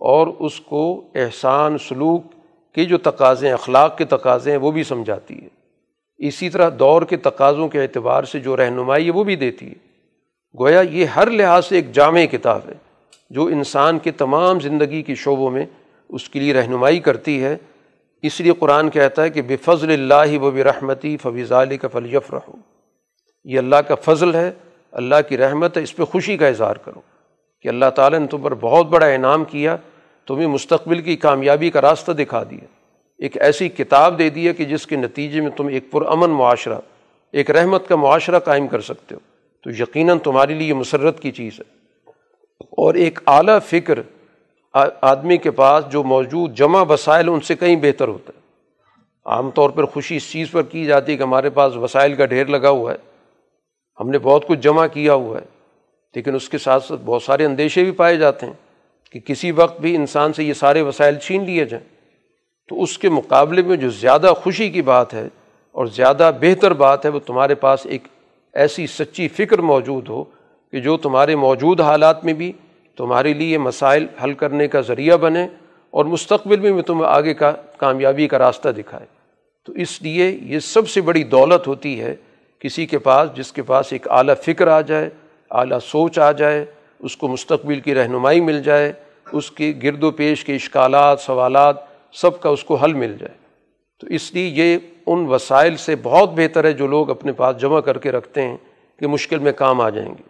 [0.00, 2.22] اور اس کو احسان، سلوک
[2.74, 5.48] کے جو تقاضے، اخلاق کے تقاضے ہیں وہ بھی سمجھاتی ہے۔
[6.18, 9.74] اسی طرح دور کے تقاضوں کے اعتبار سے جو رہنمائی ہے وہ بھی دیتی ہے۔
[10.58, 12.89] گویا یہ ہر لحاظ سے ایک جامع کتاب ہے۔
[13.30, 15.66] جو انسان کے تمام زندگی کی شعبوں میں
[16.08, 17.56] اس کے لیے رہنمائی کرتی ہے،
[18.22, 22.34] اس لیے قرآن کہتا ہے کہ بے فضل اللہ و برحمتی فویز علی کا فلیف
[22.34, 22.56] رہو
[23.44, 24.50] یہ اللہ کا فضل ہے،
[24.92, 27.00] اللہ کی رحمت ہے، اس پہ خوشی کا اظہار کرو
[27.62, 29.76] کہ اللہ تعالیٰ نے تم پر بہت بڑا انعام کیا،
[30.26, 32.64] تمہیں مستقبل کی کامیابی کا راستہ دکھا دیا۔
[33.18, 36.78] ایک ایسی کتاب دے دی ہے کہ جس کے نتیجے میں تم ایک پرامن معاشرہ،
[37.32, 39.20] ایک رحمت کا معاشرہ قائم کر سکتے ہو۔
[39.64, 41.79] تو یقیناً تمہارے لیے مسرت کی چیز ہے۔
[42.60, 43.98] اور ایک اعلیٰ فکر
[45.00, 48.40] آدمی کے پاس جو موجود جمع وسائل ان سے کہیں بہتر ہوتا ہے۔
[49.26, 52.24] عام طور پر خوشی اس چیز پر کی جاتی ہے کہ ہمارے پاس وسائل کا
[52.24, 52.96] ڈھیر لگا ہوا ہے۔
[54.00, 55.44] ہم نے بہت کچھ جمع کیا ہوا ہے،
[56.14, 58.52] لیکن اس کے ساتھ ساتھ بہت سارے اندیشے بھی پائے جاتے ہیں
[59.12, 61.84] کہ کسی وقت بھی انسان سے یہ سارے وسائل چھین لیے جائیں۔
[62.68, 65.28] تو اس کے مقابلے میں جو زیادہ خوشی کی بات ہے
[65.72, 68.08] اور زیادہ بہتر بات ہے، وہ تمہارے پاس ایک
[68.54, 70.24] ایسی سچی فکر موجود ہو
[70.72, 72.52] کہ جو تمہارے موجود حالات میں بھی
[72.96, 75.48] تمہارے لیے مسائل حل کرنے کا ذریعہ بنے
[75.90, 79.06] اور مستقبل میں بھی تمہیں آگے کا کامیابی کا راستہ دکھائے۔
[79.64, 82.16] تو اس لیے یہ سب سے بڑی دولت ہوتی ہے
[82.58, 85.10] کسی کے پاس جس کے پاس ایک اعلیٰ فکر آ جائے،
[85.50, 86.64] اعلیٰ سوچ آ جائے،
[86.98, 88.92] اس کو مستقبل کی رہنمائی مل جائے،
[89.32, 91.76] اس کے گرد و پیش کے اشکالات، سوالات
[92.12, 93.34] سب کا اس کو حل مل جائے۔
[93.98, 97.80] تو اس لیے یہ ان وسائل سے بہت بہتر ہے جو لوگ اپنے پاس جمع
[97.80, 98.56] کر کے رکھتے ہیں
[98.98, 100.29] کہ مشکل میں کام آ جائیں گے۔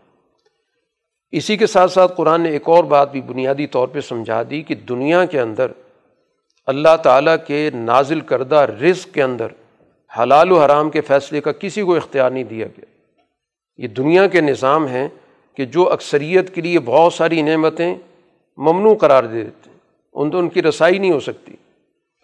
[1.33, 4.63] اسی کے ساتھ ساتھ قرآن نے ایک اور بات بھی بنیادی طور پہ سمجھا دی
[4.63, 5.67] کہ دنیا کے اندر
[6.67, 9.47] اللہ تعالیٰ کے نازل کردہ رزق کے اندر
[10.19, 12.85] حلال و حرام کے فیصلے کا کسی کو اختیار نہیں دیا گیا۔
[13.77, 15.09] یہ دنیا کے نظام ہیں
[15.57, 17.95] کہ جو اکثریت کے لیے بہت ساری نعمتیں
[18.57, 19.79] ممنوع قرار دے دیتے ہیں۔
[20.13, 21.53] ان تو ان کی رسائی نہیں ہو سکتی۔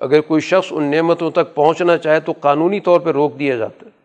[0.00, 3.86] اگر کوئی شخص ان نعمتوں تک پہنچنا چاہے تو قانونی طور پہ روک دیا جاتا
[3.86, 3.95] ہے۔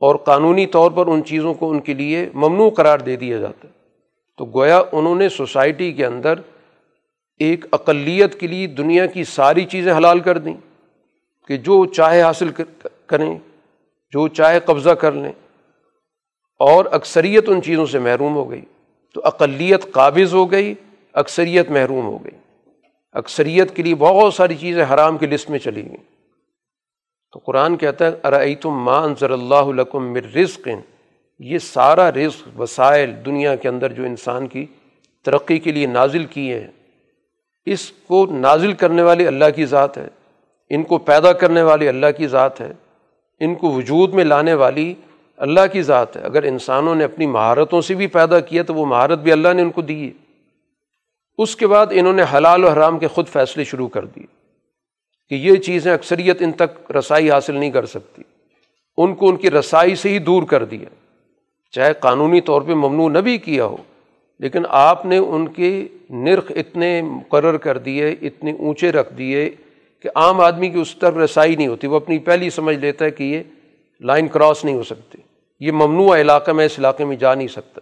[0.00, 3.68] اور قانونی طور پر ان چیزوں کو ان کے لیے ممنوع قرار دے دیا جاتا
[3.68, 3.72] ہے۔
[4.36, 6.34] تو گویا انہوں نے سوسائٹی کے اندر
[7.38, 10.54] ایک اقلیت کے لیے دنیا کی ساری چیزیں حلال کر دیں
[11.46, 12.48] کہ جو چاہے حاصل
[13.06, 13.38] کریں،
[14.10, 15.32] جو چاہے قبضہ کر لیں۔
[16.58, 18.60] اور اکثریت ان چیزوں سے محروم ہو گئی۔
[19.14, 20.74] تو اقلیت قابض ہو گئی،
[21.12, 22.38] اکثریت محروم ہو گئی۔
[23.12, 26.17] اکثریت کے لیے بہت ساری چیزیں حرام کی لسٹ میں چلی گئیں۔
[27.32, 30.68] تو قرآن کہتا ہے ارئی تم مان ضر اللہ مر رزق.
[31.38, 34.66] یہ سارا رزق وسائل دنیا کے اندر جو انسان کی
[35.24, 36.70] ترقی کے لیے نازل کیے ہیں،
[37.66, 40.08] اس کو نازل کرنے والے اللہ کی ذات ہے،
[40.70, 42.72] ان کو پیدا کرنے والے اللہ کی ذات ہے،
[43.40, 44.94] ان کو وجود میں لانے والی
[45.36, 48.86] اللہ کی ذات ہے۔ اگر انسانوں نے اپنی مہارتوں سے بھی پیدا کیا تو وہ
[48.86, 50.12] مہارت بھی اللہ نے ان کو دی ہے۔
[51.38, 54.37] اس کے بعد انہوں نے حلال و حرام کے خود فیصلے شروع کر دیے۔
[55.30, 58.22] کہ یہ چیزیں اکثریت ان تک رسائی حاصل نہیں کر سکتی۔
[58.96, 60.88] ان کو ان کی رسائی سے ہی دور کر دیا۔
[61.70, 63.76] چاہے قانونی طور پہ ممنوع نہ بھی کیا ہو،
[64.38, 69.50] لیکن آپ نے ان کے نرخ اتنے مقرر کر دیے، اتنے اونچے رکھ دیے
[70.02, 73.10] کہ عام آدمی کی اس طرف رسائی نہیں ہوتی۔ وہ اپنی پہلی سمجھ لیتا ہے
[73.10, 73.42] کہ یہ
[74.00, 75.18] لائن کراس نہیں ہو سکتی۔
[75.60, 77.80] یہ ممنوع علاقہ میں اس علاقے میں جا نہیں سکتا۔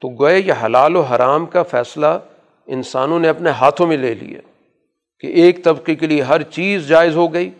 [0.00, 2.18] تو گوئے یہ حلال و حرام کا فیصلہ
[2.66, 4.40] انسانوں نے اپنے ہاتھوں میں لے لیا۔
[5.22, 7.50] کہ ایک طبقے کے لیے ہر چیز جائز ہو گئی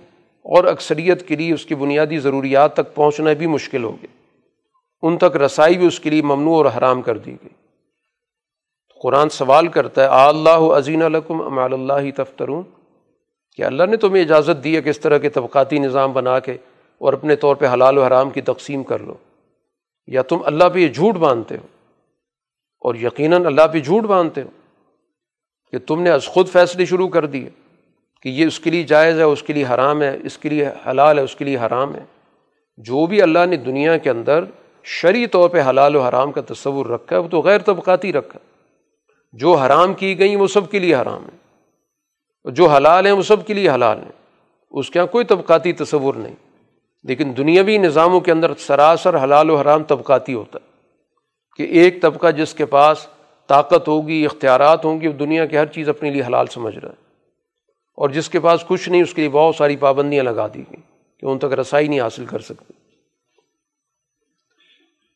[0.43, 4.07] اور اکثریت کے لیے اس کی بنیادی ضروریات تک پہنچنا بھی مشکل ہو گیا۔
[5.03, 7.49] ان تک رسائی بھی اس کے لیے ممنوع اور حرام کر دی گئی۔
[9.03, 12.63] قرآن سوال کرتا ہے اللہ عظین الکم امال اللہ تفترون؟
[13.57, 16.53] کہ اللہ نے تمہیں اجازت دی ہے کہ اس طرح کے طبقاتی نظام بنا کے
[16.99, 19.15] اور اپنے طور پہ حلال و حرام کی تقسیم کر لو۔
[20.07, 21.67] یا تم اللہ پہ یہ جھوٹ باندھتے ہو
[22.81, 24.49] اور یقیناً اللہ پہ جھوٹ باندھتے ہو۔
[25.73, 27.51] کہ تم نے از خود فیصلے شروع کر دیے
[28.23, 30.69] کہ یہ اس کے لیے جائز ہے، اس کے لیے حرام ہے، اس کے لیے
[30.91, 32.05] حلال ہے، اس کے لیے حرام ہے۔
[32.77, 34.45] جو بھی اللہ نے دنیا کے اندر
[34.85, 38.39] شرعی طور پہ حلال و حرام کا تصور رکھا ہے، وہ تو غیر طبقاتی رکھا
[39.33, 41.43] جو حرام کی گئیں، وہ سب کے لیے حرام ہے
[42.51, 44.13] جو حلال ہیں، وہ سب کے لیے حلال ہیں۔
[44.71, 46.35] اس کے یہاں کوئی طبقاتی تصور نہیں۔
[47.05, 50.73] لیکن دنیاوی نظاموں کے اندر سراسر حلال و حرام طبقاتی ہوتا ہے۔
[51.57, 53.07] کہ ایک طبقہ جس کے پاس
[53.53, 56.89] طاقت ہوگی، اختیارات ہوں گی، وہ دنیا کی ہر چیز اپنے لیے حلال سمجھ رہا
[56.89, 56.95] ہے۔
[57.95, 60.83] اور جس کے پاس کچھ نہیں، اس کے لیے بہت ساری پابندیاں لگا دی گئیں
[61.21, 62.73] کہ ان تک رسائی نہیں حاصل کر سکتے۔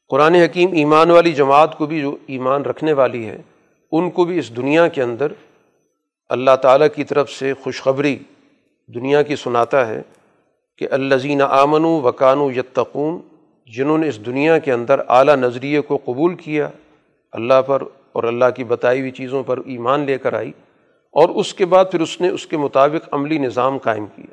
[0.08, 3.42] قرآن حکیم ایمان والی جماعت کو بھی جو ایمان رکھنے والی ہے،
[3.92, 5.32] ان کو بھی اس دنیا کے اندر
[6.28, 8.18] اللہ تعالیٰ کی طرف سے خوشخبری
[8.86, 10.02] دنیا کی سناتا ہے
[10.78, 13.20] کہ الزین آمن و وکان و یتقون،
[13.66, 16.68] جنہوں نے اس دنیا کے اندر اعلیٰ نظریے کو قبول کیا،
[17.32, 17.82] اللہ پر
[18.16, 20.52] اور اللہ کی بتائی ہوئی چیزوں پر ایمان لے کر آئی
[21.12, 24.32] اور اس کے بعد پھر اس نے اس کے مطابق عملی نظام قائم کیا۔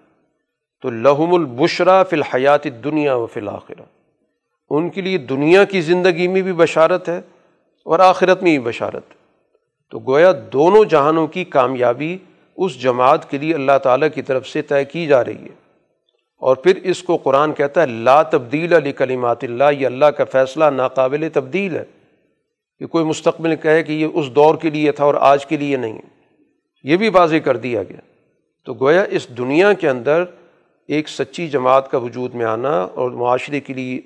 [0.82, 3.82] تو لہم البشرا فی الحیات دنیا و فی الآخرہ
[4.70, 7.22] ان کے لیے دنیا کی زندگی میں بھی بشارت ہے
[7.86, 9.16] اور آخرت میں بھی بشارت۔ ہے
[9.92, 12.18] تو گویا دونوں جہانوں کی کامیابی
[12.58, 15.64] اس جماعت کے لیے اللہ تعالیٰ کی طرف سے طے کی جا رہی ہے۔
[16.38, 20.24] اور پھر اس کو قرآن کہتا ہے، لا تبدیل علی کلیمات اللہ، یہ اللہ کا
[20.32, 21.84] فیصلہ ناقابل تبدیل ہے۔
[22.80, 25.78] کہ کوئی مستقبل کہے کہ یہ اس دور کے لیے تھا اور آج کے لیے
[25.78, 26.02] نہیں
[26.84, 28.00] یہ بھی واضح کر دیا گیا۔
[28.66, 30.24] تو گویا اس دنیا کے اندر
[30.88, 34.02] ایک سچی جماعت کا وجود میں آنا اور معاشرے کے لیے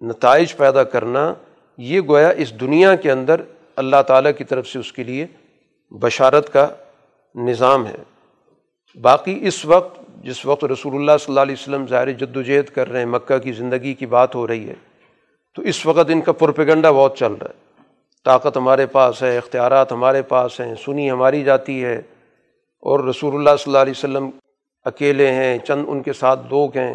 [0.00, 1.34] نتائج پیدا کرنا،
[1.78, 3.40] یہ گویا اس دنیا کے اندر
[3.76, 5.26] اللہ تعالیٰ کی طرف سے اس کے لیے
[5.90, 6.68] بشارت کا
[7.34, 8.02] نظام ہے۔
[9.00, 12.64] باقی اس وقت جس وقت رسول اللہ صلی اللہ علیہ وسلم ظاہر جد و جہد
[12.64, 14.74] کر رہے ہیں، مکہ کی زندگی کی بات ہو رہی ہے،
[15.54, 17.67] تو اس وقت ان کا پرپیگنڈا بہت چل رہا ہے۔
[18.28, 21.98] طاقت ہمارے پاس ہے، اختیارات ہمارے پاس ہیں، سنی ہماری جاتی ہے۔
[22.80, 24.30] اور رسول اللہ صلی اللہ علیہ وسلم
[24.84, 26.94] اکیلے ہیں، چند ان کے ساتھ لوگ ہیں۔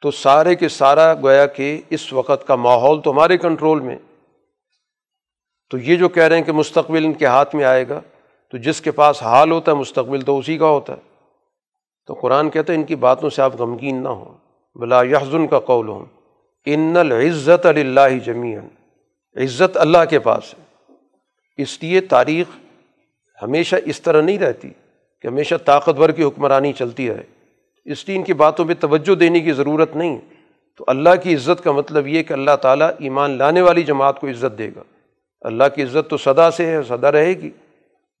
[0.00, 3.96] تو سارے کے سارا گویا کہ اس وقت کا ماحول تو ہمارے کنٹرول میں۔
[5.70, 8.00] تو یہ جو کہہ رہے ہیں کہ مستقبل ان کے ہاتھ میں آئے گا،
[8.50, 11.00] تو جس کے پاس حال ہوتا ہے، مستقبل تو اسی کا ہوتا ہے۔
[12.06, 14.34] تو قرآن کہتا ہے ان کی باتوں سے آپ غمگین نہ ہوں۔
[14.74, 16.04] بلا یحزن کا قول ہوں
[16.66, 18.58] ان العزت اللہ جمیع
[19.36, 20.92] عزت اللہ کے پاس ہے۔
[21.56, 22.46] اس لیے تاریخ
[23.42, 24.70] ہمیشہ اس طرح نہیں رہتی
[25.22, 27.22] کہ ہمیشہ طاقتور کی حکمرانی چلتی رہے۔
[27.84, 30.18] اس لیے ان کی باتوں پہ توجہ دینے کی ضرورت نہیں۔
[30.76, 34.28] تو اللہ کی عزت کا مطلب یہ کہ اللہ تعالیٰ ایمان لانے والی جماعت کو
[34.28, 34.82] عزت دے گا۔
[35.40, 37.50] اللہ کی عزت تو سدا سے ہے سدا رہے گی۔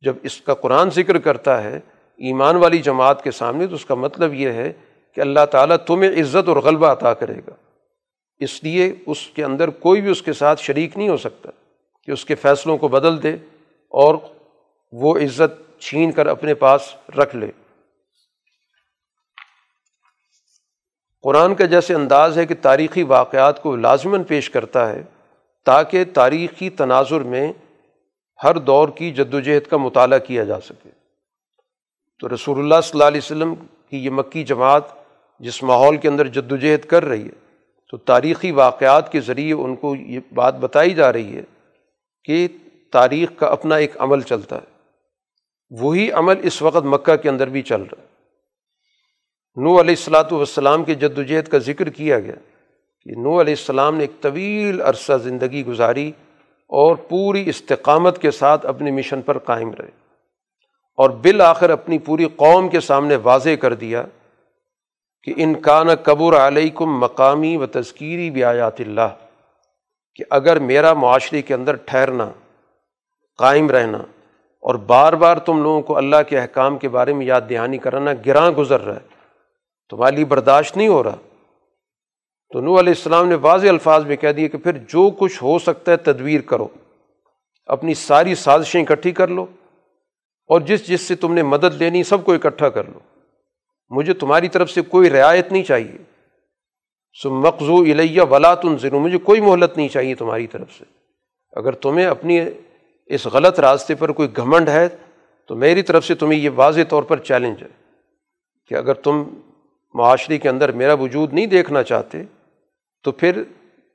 [0.00, 1.76] جب اس کا قرآن ذکر کرتا ہے
[2.16, 4.72] ایمان والی جماعت کے سامنے تو اس کا مطلب یہ ہے
[5.14, 7.67] کہ اللہ تعالیٰ تمہیں عزت اور غلبہ عطا کرے گا۔
[8.40, 11.50] اس لیے اس کے اندر کوئی بھی اس کے ساتھ شریک نہیں ہو سکتا
[12.02, 13.34] کہ اس کے فیصلوں کو بدل دے
[13.88, 14.14] اور
[14.92, 17.50] وہ عزت چھین کر اپنے پاس رکھ لے۔
[21.22, 25.02] قرآن کا جیسے انداز ہے کہ تاریخی واقعات کو لازماً پیش کرتا ہے
[25.64, 27.52] تاکہ تاریخی تناظر میں
[28.44, 30.88] ہر دور کی جد و جہد کا مطالعہ کیا جا سکے۔
[32.18, 33.54] تو رسول اللہ صلی اللہ علیہ وسلم
[33.90, 34.82] کی یہ مکی جماعت
[35.38, 37.47] جس ماحول کے اندر جد و جہد کر رہی ہے
[37.88, 41.42] تو تاریخی واقعات کے ذریعے ان کو یہ بات بتائی جا رہی ہے
[42.24, 42.48] کہ
[42.92, 44.78] تاریخ کا اپنا ایک عمل چلتا ہے۔
[45.70, 48.08] وہی عمل اس وقت مکہ کے اندر بھی چل رہا ہے۔
[49.56, 52.34] نو علیہ السلاۃ والسلام کے جد و جہد کا ذکر کیا گیا
[53.02, 56.12] کہ نو علیہ السلام نے ایک طویل عرصہ زندگی گزاری
[56.70, 59.90] اور پوری استقامت کے ساتھ اپنے مشن پر قائم رہے
[60.96, 64.02] اور بالآخر اپنی پوری قوم کے سامنے واضح کر دیا
[65.26, 69.08] کہ ان کان قبر علیکم مقامی و تذکیری بیات اللہ،
[70.18, 72.30] کہ اگر میرا معاشرے کے اندر ٹھہرنا،
[73.38, 73.98] قائم رہنا،
[74.62, 78.12] اور بار بار تم لوگوں کو اللہ کے احکام کے بارے میں یاد دہانی کرانا
[78.26, 79.16] گراں گزر رہا ہے
[79.92, 81.16] تمہاری لیے برداشت نہیں ہو رہا۔
[82.52, 85.58] تو نو علیہ السلام نے واضح الفاظ میں کہہ دیا کہ پھر جو کچھ ہو
[85.58, 86.66] سکتا ہے تدبیر کرو،
[87.68, 89.46] اپنی ساری سازشیں اکٹھی کر لو،
[90.50, 92.98] اور جس جس سے تم نے مدد لینی سب کو اکٹھا کر لو۔
[93.90, 95.98] مجھے تمہاری طرف سے کوئی رعایت نہیں چاہیے۔
[97.22, 100.84] سو مقضو الیہ ولا تن مجھے کوئی مہلت نہیں چاہیے تمہاری طرف سے۔
[101.52, 102.40] اگر تمہیں اپنی
[103.06, 104.88] اس غلط راستے پر کوئی گھمنڈ ہے،
[105.46, 107.68] تو میری طرف سے تمہیں یہ واضح طور پر چیلنج ہے
[108.66, 109.24] کہ اگر تم
[109.94, 112.22] معاشرے کے اندر میرا وجود نہیں دیکھنا چاہتے،
[113.04, 113.42] تو پھر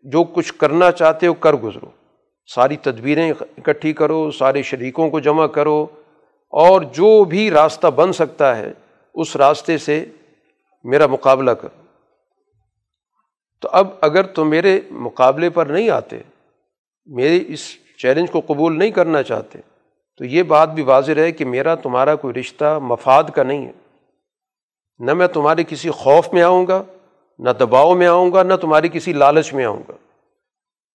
[0.04, 1.90] جو کچھ کرنا چاہتے ہو، کر گزرو۔
[2.56, 5.86] ساری تدبیریں اکٹھی کرو، سارے شریکوں کو جمع کرو،
[6.50, 8.72] اور جو بھی راستہ بن سکتا ہے
[9.14, 10.06] اس راستے سے
[10.84, 11.82] میرا مقابلہ کرو
[13.60, 16.18] تو اب اگر تم میرے مقابلے پر نہیں آتے
[17.06, 19.60] میرے اس چیلنج کو قبول نہیں کرنا چاہتے،
[20.18, 23.72] تو یہ بات بھی واضح رہے کہ میرا تمہارا کوئی رشتہ مفاد کا نہیں ہے۔
[25.00, 26.84] نہ میں تمہارے کسی خوف میں آؤں گا،
[27.40, 29.94] نہ دباؤ میں آؤں گا، نہ تمہاری کسی لالچ میں آؤں گا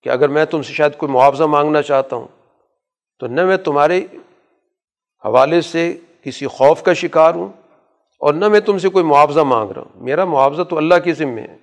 [0.02, 2.28] کہ اگر میں تم سے شاید کوئی معاوضہ مانگنا چاہتا ہوں،
[3.18, 4.06] تو نہ میں تمہارے
[5.24, 7.48] حوالے سے کسی خوف کا شکار ہوں
[8.18, 11.12] اور نہ میں تم سے کوئی معاوضہ مانگ رہا ہوں۔ میرا معاوضہ تو اللہ کے
[11.12, 11.56] ذمے ہے۔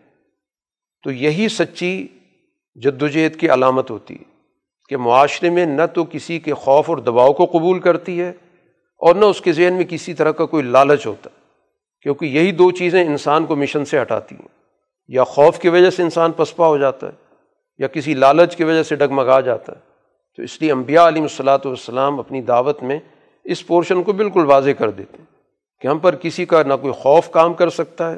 [1.03, 2.08] تو یہی سچی
[2.76, 4.24] جد وجہد کی علامت ہوتی ہے
[4.89, 8.30] کہ معاشرے میں نہ تو کسی کے خوف اور دباؤ کو قبول کرتی ہے
[8.97, 11.30] اور نہ اس کے ذہن میں کسی طرح کا کوئی لالچ ہوتا
[12.01, 14.47] کیونکہ یہی دو چیزیں انسان کو مشن سے ہٹاتی ہیں۔
[15.08, 17.12] یا خوف کی وجہ سے انسان پسپا ہو جاتا ہے
[17.78, 19.80] یا کسی لالچ کی وجہ سے ڈگمگا جاتا ہے۔
[20.38, 22.99] تو اس لیے امبیا علیہ الصلاۃ والسلام اپنی دعوت میں
[23.43, 25.34] اس پورشن کو بالکل واضح کر دیتے ہیں۔
[25.82, 28.17] کہ ہم پر کسی کا نہ کوئی خوف کام کر سکتا ہے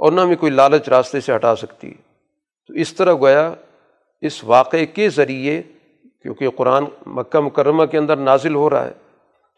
[0.00, 2.00] اور نہ ہمیں کوئی لالچ راستے سے ہٹا سکتی ہے۔
[2.66, 3.52] تو اس طرح گویا
[4.22, 5.62] اس واقعے کے ذریعے
[6.22, 8.92] کیونکہ قرآن مکہ مکرمہ کے اندر نازل ہو رہا ہے،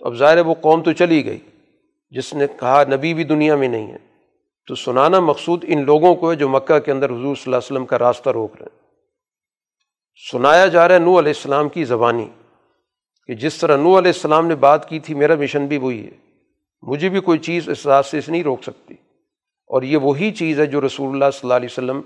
[0.01, 1.39] تو اب ظاہر ہے وہ قوم تو چلی گئی،
[2.13, 3.99] جس نے کہا نبی بھی دنیا میں نہیں ہے۔
[4.69, 7.73] تو سنانا مقصود ان لوگوں کو ہے جو مکہ کے اندر حضور صلی اللہ علیہ
[7.73, 8.83] وسلم کا راستہ روک رہے ہیں۔
[10.33, 12.29] سنایا جا رہا ہے نو علیہ السلام کی زبانی،
[13.27, 16.24] کہ جس طرح نو علیہ السلام نے بات کی تھی، میرا مشن بھی وہی ہے۔
[16.87, 18.95] مجھے بھی کوئی چیز اس راستے سے نہیں روک سکتی۔
[19.67, 22.03] اور یہ وہی چیز ہے جو رسول اللہ صلی اللہ علیہ وسلم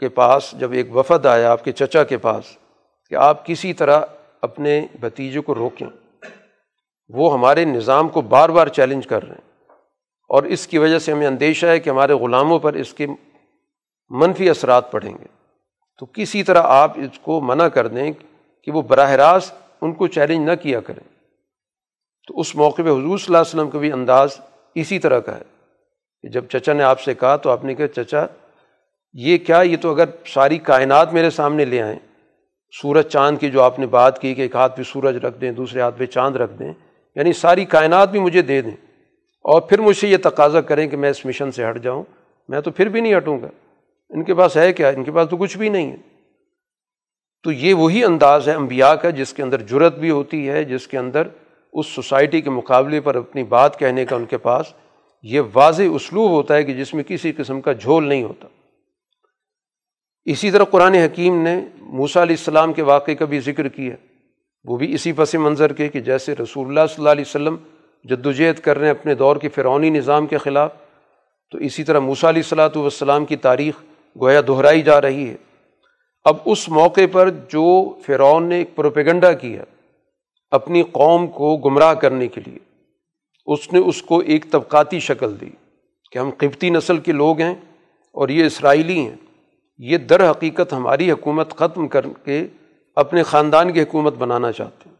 [0.00, 2.44] کے پاس جب ایک وفد آیا آپ کے چچا کے پاس
[3.08, 4.00] کہ آپ کسی طرح
[4.42, 5.86] اپنے بھتیجے کو روکیں۔
[7.08, 9.72] وہ ہمارے نظام کو بار بار چیلنج کر رہے ہیں۔
[10.28, 13.06] اور اس کی وجہ سے ہمیں اندیشہ ہے کہ ہمارے غلاموں پر اس کے
[14.08, 15.26] منفی اثرات پڑیں گے۔
[15.98, 18.12] تو کسی طرح آپ اس کو منع کر دیں
[18.62, 21.17] کہ وہ براہ راست ان کو چیلنج نہ کیا کریں۔
[22.28, 24.38] تو اس موقع پہ حضور صلی اللہ علیہ وسلم کا بھی انداز
[24.76, 25.42] اسی طرح کا ہے
[26.24, 28.24] کہ جب چچا نے آپ سے کہا تو آپ نے کہا، چچا،
[29.14, 31.98] یہ کیا، یہ تو اگر ساری کائنات میرے سامنے لے آئیں،
[32.74, 35.52] سورج چاند کی جو آپ نے بات کی کہ ایک ہاتھ پہ سورج رکھ دیں،
[35.52, 36.72] دوسرے ہاتھ پہ چاند رکھ دیں
[37.16, 38.76] یعنی ساری کائنات بھی مجھے دے دیں،
[39.44, 42.02] اور پھر مجھ سے یہ تقاضا کریں کہ میں اس مشن سے ہٹ جاؤں،
[42.48, 43.48] میں تو پھر بھی نہیں ہٹوں گا۔
[44.10, 45.96] ان کے پاس ہے کیا؟ ان کے پاس تو کچھ بھی نہیں ہے۔
[47.44, 50.86] تو یہ وہی انداز ہے انبیاء کا جس کے اندر جرت بھی ہوتی ہے، جس
[50.88, 51.28] کے اندر
[51.78, 54.66] اس سوسائٹی کے مقابلے پر اپنی بات کہنے کا ان کے پاس
[55.22, 58.48] یہ واضح اسلوب ہوتا ہے کہ جس میں کسی قسم کا جھول نہیں ہوتا۔
[60.24, 63.94] اسی طرح قرآن حکیم نے موسا علیہ السلام کے واقعے کا بھی ذکر کیا۔
[64.64, 67.56] وہ بھی اسی پس منظر کے کہ جیسے رسول اللہ صلی اللہ علیہ وسلم
[68.04, 70.70] جد وجہد کر رہے ہیں اپنے دور کے فرعونی نظام کے خلاف،
[71.50, 73.74] تو اسی طرح موسا علیہ السلاۃ والسلام کی تاریخ
[74.20, 75.36] گویا دہرائی جا رہی ہے۔
[76.24, 79.62] اب اس موقع پر جو فرعون نے ایک پروپیگنڈا کیا
[80.50, 82.58] اپنی قوم کو گمراہ کرنے کے لیے۔
[83.46, 85.50] اس نے اس کو ایک طبقاتی شکل دی
[86.12, 87.54] کہ ہم قبتی نسل کے لوگ ہیں
[88.12, 89.16] اور یہ اسرائیلی ہیں۔
[89.78, 92.46] یہ در حقیقت ہماری حکومت ختم کر کے
[92.96, 94.96] اپنے خاندان کی حکومت بنانا چاہتے ہیں۔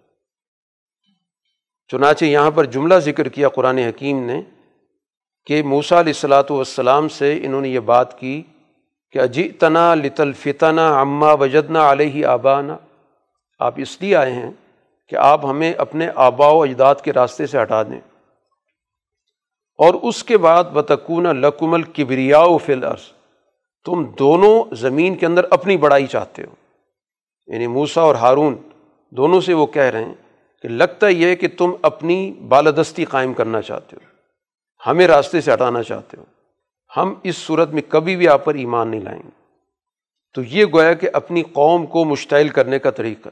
[1.88, 4.42] چنانچہ یہاں پر جملہ ذکر کیا قرآن حکیم نے
[5.46, 8.42] کہ موسا علیہ السلاۃ والسلام سے انہوں نے یہ بات کی
[9.12, 10.32] کہ اجی تنا لطل
[10.78, 12.76] اماں وجدنا علیہ آبانا۔
[13.59, 14.51] آپ اس لیے آئے ہیں
[15.09, 18.01] کہ آپ ہمیں اپنے آبا و اجداد کے راستے سے ہٹا دیں۔
[19.79, 23.01] اور اس کے بعد بتکون لکمل کبریا و فلرس
[23.85, 26.55] تم دونوں زمین کے اندر اپنی بڑائی چاہتے ہو۔
[27.47, 28.57] یعنی موسا اور ہارون
[29.11, 30.15] دونوں سے وہ کہہ رہے ہیں
[30.63, 34.09] کہ لگتا یہ ہے کہ تم اپنی بالادستی قائم کرنا چاہتے ہو۔
[34.91, 36.25] ہمیں راستے سے ہٹانا چاہتے ہو۔
[36.97, 39.31] ہم اس صورت میں کبھی بھی آپ پر ایمان نہیں لائیں گے۔
[40.35, 43.29] تو یہ گویا کہ اپنی قوم کو مشتعل کرنے کا طریقہ۔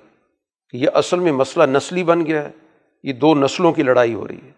[0.70, 2.50] کہ یہ اصل میں مسئلہ نسلی بن گیا ہے،
[3.02, 4.50] یہ دو نسلوں کی لڑائی ہو رہی ہے۔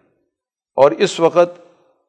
[0.75, 1.61] اور اس وقت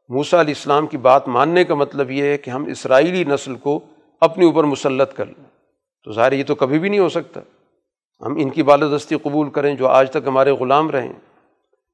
[0.08, 3.80] موسا علیہ السلام کی بات ماننے کا مطلب یہ ہے کہ ہم اسرائیلی نسل کو
[4.20, 5.44] اپنے اوپر مسلط کر لیں۔
[6.04, 7.40] تو ظاہر یہ تو کبھی بھی نہیں ہو سکتا۔
[8.26, 11.12] ہم ان کی بالادستی قبول کریں جو آج تک ہمارے غلام رہیں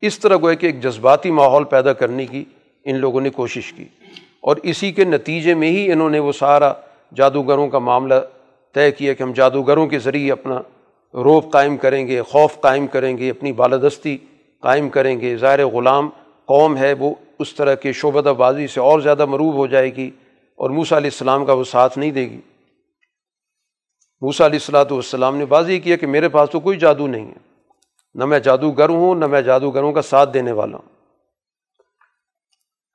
[0.00, 2.44] اس طرح گوئے کہ ایک جذباتی ماحول پیدا کرنے کی
[2.84, 3.84] ان لوگوں نے کوشش کی۔
[4.40, 6.72] اور اسی کے نتیجے میں ہی انہوں نے وہ سارا
[7.14, 8.14] جادوگروں کا معاملہ
[8.74, 10.62] طے کیا کہ ہم جادوگروں کے ذریعے اپنا
[11.14, 14.18] روب قائم کریں گے، خوف قائم کریں گے، اپنی بالادستی
[14.61, 16.11] قائم کریں گے۔ ظاہر غلام
[16.44, 20.11] قوم ہے، وہ اس طرح کے شعبہ بازی سے اور زیادہ مروب ہو جائے گی
[20.57, 22.40] اور موسا علیہ السلام کا وہ ساتھ نہیں دے گی۔
[24.20, 27.46] موسا علیہ السلاۃ والسلام نے بازی کیا کہ میرے پاس تو کوئی جادو نہیں ہے۔
[28.14, 30.94] نہ میں جادوگر ہوں، نہ میں جادوگروں کا ساتھ دینے والا ہوں۔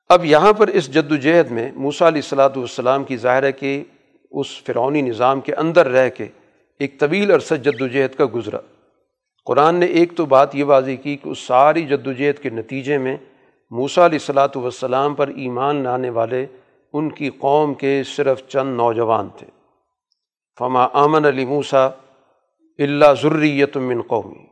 [0.08, 3.52] اب یہاں پر اس جد و جہد میں موسا علیہ السلاۃ والسلام کی ظاہر ہے
[3.52, 3.84] کہ
[4.30, 6.28] اس فرعونی نظام کے اندر رہ کے
[6.78, 8.58] ایک طویل عرصہ جد و جہد کا گزرا۔
[9.44, 12.50] قرآن نے ایک تو بات یہ واضح کی کہ اس ساری جد و جہد کے
[12.50, 13.16] نتیجے میں
[13.70, 16.46] موسا علیہ السلاۃ والسلام پر ایمان لانے والے
[16.92, 19.46] ان کی قوم کے صرف چند نوجوان تھے۔
[20.58, 21.86] فما آمن علی موسا
[22.78, 24.46] اللہ ضروریت من قومی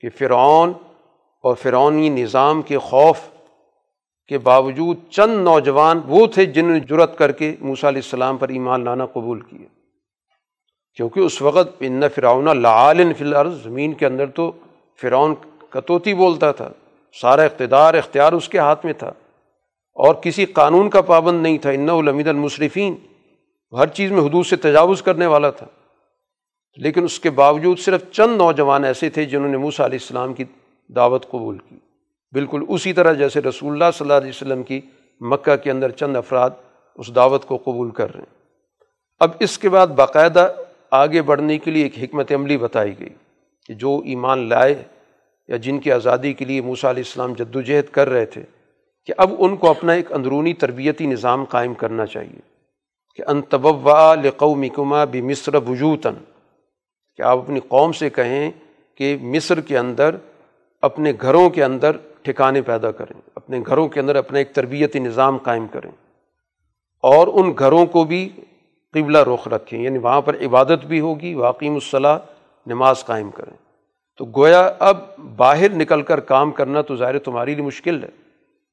[0.00, 0.72] کہ فرعون
[1.42, 3.20] اور فرعونی نظام کے خوف
[4.26, 8.48] کے باوجود چند نوجوان وہ تھے جنہوں نے جرت کر کے موسیٰ علیہ السلام پر
[8.48, 9.81] ایمان لانا قبول کیا۔
[10.96, 14.52] کیونکہ اس وقت ان فرعون لعالن فی الارض، زمین کے اندر تو
[15.00, 15.34] فرعون
[15.68, 16.68] کتوتی بولتا تھا،
[17.20, 19.12] سارا اقتدار، اختیار اس کے ہاتھ میں تھا۔
[19.94, 22.96] اور کسی قانون کا پابند نہیں تھا ان الامید المصرفین۔
[23.72, 25.66] ہر چیز میں حدود سے تجاوز کرنے والا تھا۔
[26.76, 30.44] لیکن اس کے باوجود صرف چند نوجوان ایسے تھے جنہوں نے موسیٰ علیہ السلام کی
[30.88, 31.76] دعوت قبول کی۔
[32.32, 34.80] بالکل اسی طرح جیسے رسول اللہ صلی اللہ علیہ وسلم کی
[35.20, 36.50] مکہ کے اندر چند افراد
[36.94, 38.34] اس دعوت کو قبول کر رہے ہیں۔
[39.20, 40.52] اب اس کے بعد باقاعدہ
[40.92, 43.08] آگے بڑھنے کے لیے ایک حکمت عملی بتائی گئی
[43.66, 44.82] کہ جو ایمان لائے
[45.48, 48.42] یا جن کی آزادی کے لیے موسیٰ علیہ السلام جد و جہد کر رہے تھے،
[49.04, 52.40] کہ اب ان کو اپنا ایک اندرونی تربیتی نظام قائم کرنا چاہیے،
[53.14, 56.14] کہ انتبا لقومکما بھی مصر وجوتاً،
[57.16, 58.50] کہ آپ اپنی قوم سے کہیں
[58.94, 60.16] کہ مصر کے اندر،
[60.82, 65.36] اپنے گھروں کے اندر ٹھکانے پیدا کریں، اپنے گھروں کے اندر اپنا ایک تربیتی نظام
[65.36, 65.90] قائم کریں۔
[67.04, 68.28] اور ان گھروں کو بھی
[68.92, 72.18] قبلہ رخ رکھیں یعنی وہاں پر عبادت بھی ہوگی واقعی مصلاح
[72.66, 73.56] نماز قائم کریں۔
[74.18, 74.96] تو گویا اب
[75.36, 78.08] باہر نکل کر کام کرنا تو ظاہر تمہاری لیے مشکل ہے۔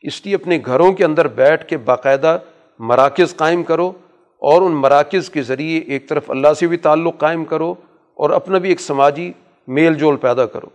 [0.01, 2.39] اس لیے اپنے گھروں کے اندر بیٹھ کے باقاعدہ
[2.79, 3.89] مراکز قائم کرو
[4.37, 7.75] اور ان مراکز کے ذریعے ایک طرف اللہ سے بھی تعلق قائم کرو
[8.13, 9.33] اور اپنا بھی ایک سماجی
[9.67, 10.67] میل جول پیدا کرو۔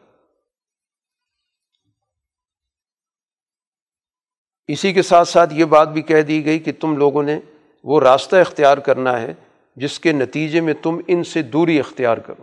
[4.69, 7.41] اسی کے ساتھ ساتھ یہ بات بھی کہہ دی گئی کہ تم لوگوں نے
[7.85, 9.35] وہ راستہ اختیار کرنا ہے
[9.77, 12.43] جس کے نتیجے میں تم ان سے دوری اختیار کرو۔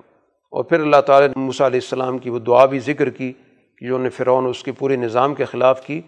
[0.51, 3.33] اور پھر اللہ تعالیٰ نے موسیٰ علیہ السلام کی وہ دعا بھی ذکر کی
[3.77, 6.01] کہ جو نے فرعون اس کے پورے نظام کے خلاف کی،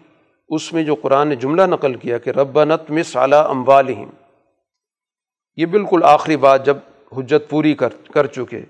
[0.48, 4.10] اس میں جو قرآن نے جملہ نقل کیا کہ رب نت مس اعلیٰ اموالہم۔
[5.56, 6.76] یہ بالکل آخری بات جب
[7.16, 8.62] حجت پوری کر کر چکے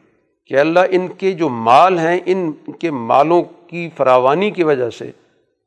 [0.47, 5.11] کہ اللہ ان کے جو مال ہیں، ان کے مالوں کی فراوانی کی وجہ سے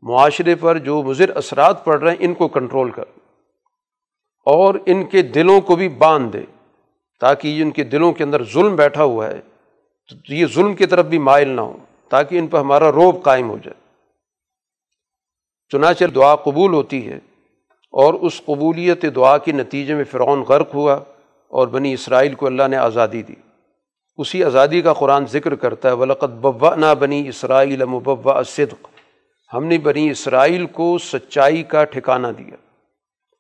[0.02, 3.04] معاشرے پر جو مضر اثرات پڑ رہے ہیں، ان کو کنٹرول کر۔
[4.54, 6.42] اور ان کے دلوں کو بھی باندھ دے
[7.20, 9.40] تاکہ ان کے دلوں کے اندر ظلم بیٹھا ہوا ہے،
[10.10, 11.78] تو یہ ظلم کی طرف بھی مائل نہ ہو
[12.10, 13.80] تاکہ ان پر ہمارا روب قائم ہو جائے۔
[15.72, 17.18] چنانچہ دعا قبول ہوتی ہے
[17.94, 20.94] اور اس قبولیت دعا کے نتیجے میں فرعون غرق ہوا
[21.48, 23.36] اور بنی اسرائیل کو اللہ نے آزادی دی۔
[24.18, 28.88] اسی آزادی کا قرآن ذکر کرتا ہے ولقت بوا نہ بنی اسرائیل مبوا صدق
[29.54, 32.56] ہم نے بنی اسرائیل کو سچائی کا ٹھکانہ دیا۔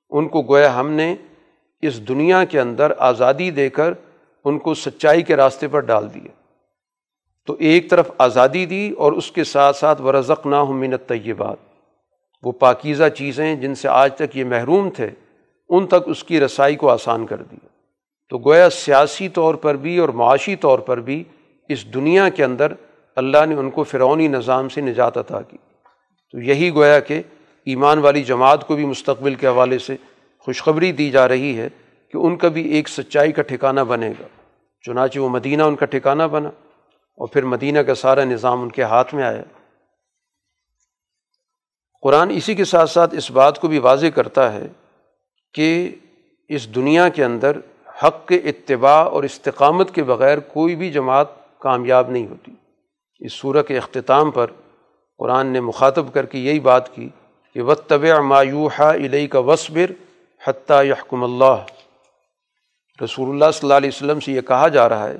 [0.09, 1.15] ان کو گویا ہم نے
[1.81, 3.93] اس دنیا کے اندر آزادی دے کر
[4.45, 6.31] ان کو سچائی کے راستے پر ڈال دیا۔
[7.45, 11.57] تو ایک طرف آزادی دی اور اس کے ساتھ ساتھ ورزق نہ ہوں منت طیبات
[12.43, 15.09] وہ پاکیزہ چیزیں جن سے آج تک یہ محروم تھے،
[15.69, 17.67] ان تک اس کی رسائی کو آسان کر دیا۔
[18.29, 21.23] تو گویا سیاسی طور پر بھی اور معاشی طور پر بھی
[21.69, 22.73] اس دنیا کے اندر
[23.15, 25.57] اللہ نے ان کو فرعونی نظام سے نجات عطا کی۔
[26.31, 27.21] تو یہی گویا کہ
[27.67, 29.95] ایمان والی جماعت کو بھی مستقبل کے حوالے سے
[30.39, 31.69] خوشخبری دی جا رہی ہے
[32.11, 34.27] کہ ان کا بھی ایک سچائی کا ٹھکانہ بنے گا۔
[34.81, 36.49] چنانچہ وہ مدینہ ان کا ٹھکانہ بنا
[37.17, 39.43] اور پھر مدینہ کا سارا نظام ان کے ہاتھ میں آیا۔
[42.01, 44.67] قرآن اسی کے ساتھ ساتھ اس بات کو بھی واضح کرتا ہے
[45.53, 45.95] کہ
[46.47, 47.57] اس دنیا کے اندر
[48.03, 52.51] حق کے اتباع اور استقامت کے بغیر کوئی بھی جماعت کامیاب نہیں ہوتی۔
[53.19, 54.47] اس صورت کے اختتام پر
[55.17, 57.09] قرآن نے مخاطب کر کے یہی بات کی
[57.57, 59.91] کہ و طب مایوحا علیہ کا وصبر
[60.47, 61.63] حتیٰ یحکم اللہ۔
[63.03, 65.17] رسول اللہ صلی اللہ علیہ وسلم سے یہ کہا جا رہا ہے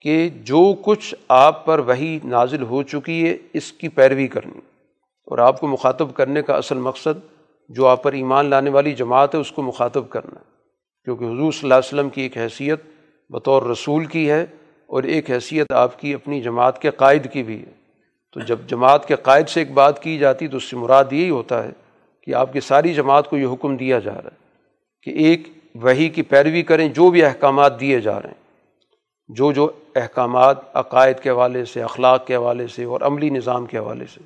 [0.00, 4.58] کہ جو کچھ آپ پر وہی نازل ہو چکی ہے، اس کی پیروی کرنی۔
[5.26, 7.18] اور آپ کو مخاطب کرنے کا اصل مقصد
[7.68, 10.38] جو آپ پر ایمان لانے والی جماعت ہے، اس کو مخاطب کرنا۔
[11.04, 12.80] کیونکہ حضور صلی اللہ علیہ وسلم کی ایک حیثیت
[13.30, 14.46] بطور رسول کی ہے،
[14.86, 17.83] اور ایک حیثیت آپ کی اپنی جماعت کے قائد کی بھی ہے۔
[18.34, 21.30] تو جب جماعت کے قائد سے ایک بات کی جاتی تو اس سے مراد یہی
[21.30, 21.70] ہوتا ہے
[22.22, 24.44] کہ آپ کی ساری جماعت کو یہ حکم دیا جا رہا ہے
[25.02, 28.44] کہ ایک وہی کی پیروی کریں، جو بھی احکامات دیے جا رہے ہیں،
[29.28, 33.78] جو جو احکامات عقائد کے حوالے سے، اخلاق کے حوالے سے اور عملی نظام کے
[33.78, 34.20] حوالے سے۔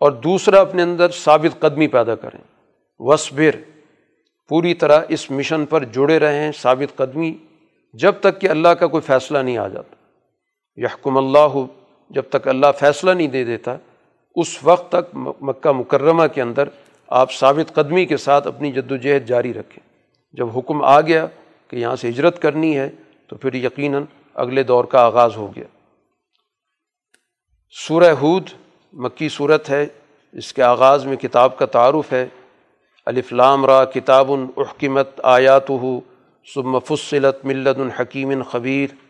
[0.00, 2.40] اور دوسرا اپنے اندر ثابت قدمی پیدا کریں۔
[2.98, 3.56] وصبر
[4.48, 7.34] پوری طرح اس مشن پر جڑے رہیں، ثابت قدمی،
[7.94, 9.94] جب تک کہ اللہ کا کوئی فیصلہ نہیں آ جاتا۔
[10.76, 11.79] یحکم اللہ
[12.10, 13.76] جب تک اللہ فیصلہ نہیں دے دیتا،
[14.34, 16.68] اس وقت تک مکہ مکرمہ کے اندر
[17.08, 19.88] آپ ثابت قدمی کے ساتھ اپنی جد و جہد جاری رکھیں۔
[20.32, 21.26] جب حکم آ گیا
[21.68, 22.90] کہ یہاں سے ہجرت کرنی ہے،
[23.26, 24.04] تو پھر یقیناً
[24.34, 25.64] اگلے دور کا آغاز ہو گیا۔
[27.70, 28.50] سورہ ہود
[28.92, 29.86] مکی صورت ہے،
[30.32, 32.26] اس کے آغاز میں کتاب کا تعارف ہے۔
[33.06, 36.00] الفلام را کتاب الحکمت آیات ہو
[36.54, 39.09] ثم فصلت ملت الحکیم خبیر۔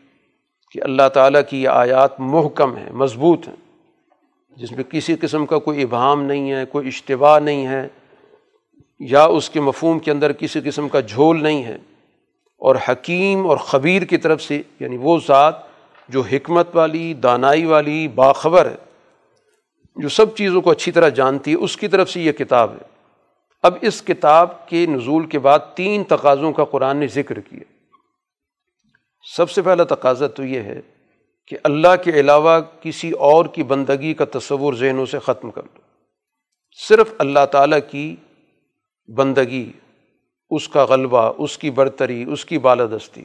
[0.70, 3.56] کہ اللہ تعالیٰ کی یہ آیات محکم ہیں، مضبوط ہیں۔
[4.56, 7.88] جس میں کسی قسم کا کوئی ابہام نہیں ہے، کوئی اشتباہ نہیں ہے،
[9.00, 11.76] یا اس کے مفہوم کے اندر کسی قسم کا جھول نہیں ہے۔
[12.58, 15.54] اور حکیم اور خبیر کی طرف سے یعنی وہ ذات
[16.08, 18.76] جو حکمت والی، دانائی والی، باخبر ہے،
[19.96, 22.90] جو سب چیزوں کو اچھی طرح جانتی ہے، اس کی طرف سے یہ کتاب ہے۔
[23.62, 27.79] اب اس کتاب کے نزول کے بعد تین تقاضوں کا قرآن نے ذکر کیا۔
[29.22, 30.80] سب سے پہلا تقاضا تو یہ ہے
[31.46, 35.80] کہ اللہ کے علاوہ کسی اور کی بندگی کا تصور ذہنوں سے ختم کر دو۔
[36.88, 38.16] صرف اللہ تعالیٰ کی
[39.08, 39.72] بندگی،
[40.50, 43.22] اس کا غلبہ، اس کی برتری، اس کی بالادستی،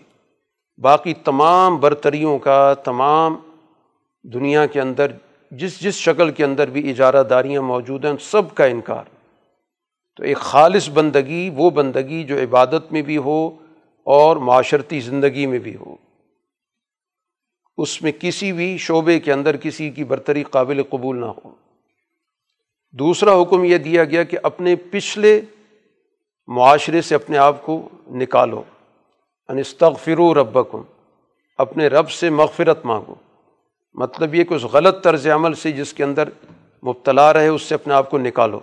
[0.77, 3.35] باقی تمام برتریوں کا، تمام
[4.23, 5.11] دنیا کے اندر،
[5.51, 9.03] جس جس شکل کے اندر بھی اجارہ داریاں موجود ہیں، سب کا انکار۔
[10.17, 13.64] تو ایک خالص بندگی، وہ بندگی جو عبادت میں بھی ہو
[14.05, 15.95] اور معاشرتی زندگی میں بھی ہو۔
[17.77, 21.55] اس میں کسی بھی شعبے کے اندر کسی کی برتری قابل قبول نہ ہو۔
[22.91, 25.41] دوسرا حکم یہ دیا گیا کہ اپنے پچھلے
[26.47, 28.63] معاشرے سے اپنے آپ کو نکالو۔
[29.49, 30.81] انستغفر ربکم،
[31.57, 33.15] اپنے رب سے مغفرت مانگو۔
[33.93, 36.29] مطلب یہ کہ اس غلط طرز عمل سے جس کے اندر
[36.83, 38.59] مبتلا رہے، اس سے اپنے آپ کو نکالو۔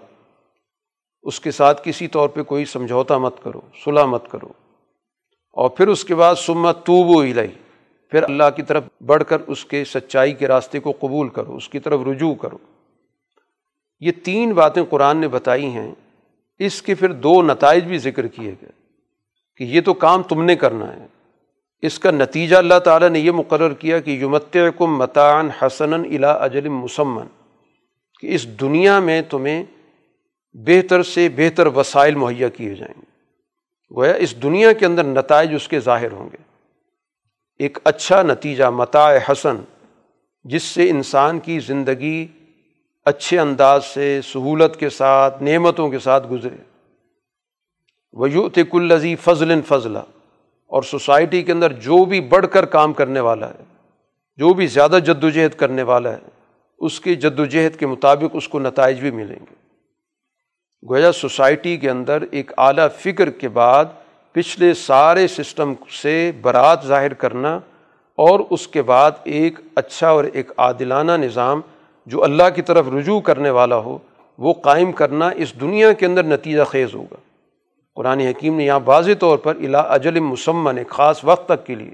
[1.23, 4.49] اس کے ساتھ کسی طور پہ کوئی سمجھوتا مت کرو صلاح مت کرو۔
[5.53, 7.25] اور پھر اس کے بعد سمت تو وہ
[8.13, 11.69] پھر اللہ کی طرف بڑھ کر اس کے سچائی کے راستے کو قبول کرو، اس
[11.69, 12.59] کی طرف رجوع کرو۔
[14.01, 15.93] یہ تین باتیں قرآن نے بتائی ہیں۔
[16.59, 18.71] اس کے پھر دو نتائج بھی ذکر کیے گئے
[19.57, 21.07] کہ یہ تو کام تم نے کرنا ہے۔
[21.83, 26.33] اس کا نتیجہ اللہ تعالیٰ نے یہ مقرر کیا کہ یومت کم متعن حسن الا
[26.33, 27.27] اجل مسمن،
[28.21, 29.65] کہ اس دنیا میں تمہیں
[30.55, 33.12] بہتر سے بہتر وسائل مہیا کیے جائیں گے۔
[33.97, 36.37] گویا اس دنیا کے اندر نتائج اس کے ظاہر ہوں گے۔
[37.59, 39.57] ایک اچھا نتیجہ متاع حسن،
[40.45, 42.27] جس سے انسان کی زندگی
[43.05, 46.57] اچھے انداز سے، سہولت کے ساتھ، نعمتوں کے ساتھ گزرے۔
[48.13, 49.99] ویوت کلزی فضل فضلہ
[50.67, 53.65] اور سوسائٹی کے اندر جو بھی بڑھ کر کام کرنے والا ہے،
[54.37, 56.21] جو بھی زیادہ جد و جہد کرنے والا ہے،
[56.79, 59.62] اس کی جد و جہد کے مطابق اس کو نتائج بھی ملیں گے۔
[60.91, 63.85] گویا سوسائٹی کے اندر ایک اعلیٰ فکر کے بعد
[64.33, 65.73] پچھلے سارے سسٹم
[66.03, 67.57] سے برات ظاہر کرنا
[68.15, 71.61] اور اس کے بعد ایک اچھا اور ایک عادلانہ نظام
[72.07, 73.99] جو اللہ کی طرف رجوع کرنے والا ہو،
[74.39, 77.17] وہ قائم کرنا اس دنیا کے اندر نتیجہ خیز ہوگا۔
[77.95, 81.75] قرآن حکیم نے یہاں واضح طور پر الا اجل مسمن، ایک خاص وقت تک کے
[81.75, 81.91] لیے۔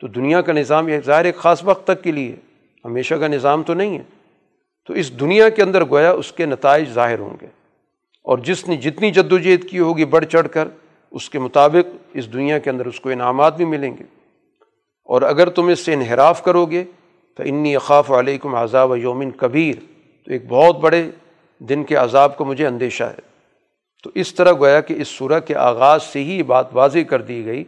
[0.00, 2.36] تو دنیا کا نظام یہ ظاہر، ایک خاص وقت تک کے لیے۔
[2.84, 4.02] ہمیشہ کا نظام تو نہیں ہے۔
[4.86, 7.65] تو اس دنیا کے اندر گویا اس کے نتائج ظاہر ہوں گے۔
[8.26, 10.68] اور جس نے جتنی جد و جہد کی ہوگی بڑھ چڑھ کر،
[11.10, 14.04] اس کے مطابق اس دنیا کے اندر اس کو انعامات بھی ملیں گے۔
[15.04, 16.84] اور اگر تم اس سے انحراف کرو گے
[17.36, 19.74] تو انی اقاف علیکم عذاب یومن کبیر
[20.24, 21.10] تو ایک بہت بڑے
[21.58, 23.36] دن کے عذاب کو مجھے اندیشہ ہے۔
[24.02, 27.44] تو اس طرح گویا کہ اس صورح کے آغاز سے ہی بات واضح کر دی
[27.44, 27.64] گئی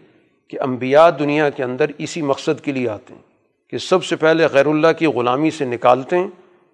[0.49, 3.23] کہ انبیاء دنیا کے اندر اسی مقصد کے لیے آتے ہیں
[3.71, 6.29] کہ سب سے پہلے غیر اللہ کی غلامی سے نکالتے ہیں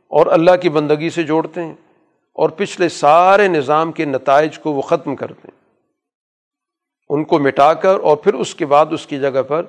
[0.08, 1.74] اور اللہ کی بندگی سے جوڑتے ہیں۔
[2.34, 5.62] اور پچھلے سارے نظام کے نتائج کو وہ ختم کرتے ہیں
[7.08, 9.62] ان کو مٹا کر اور پھر اس کے بعد اس کی جگہ پر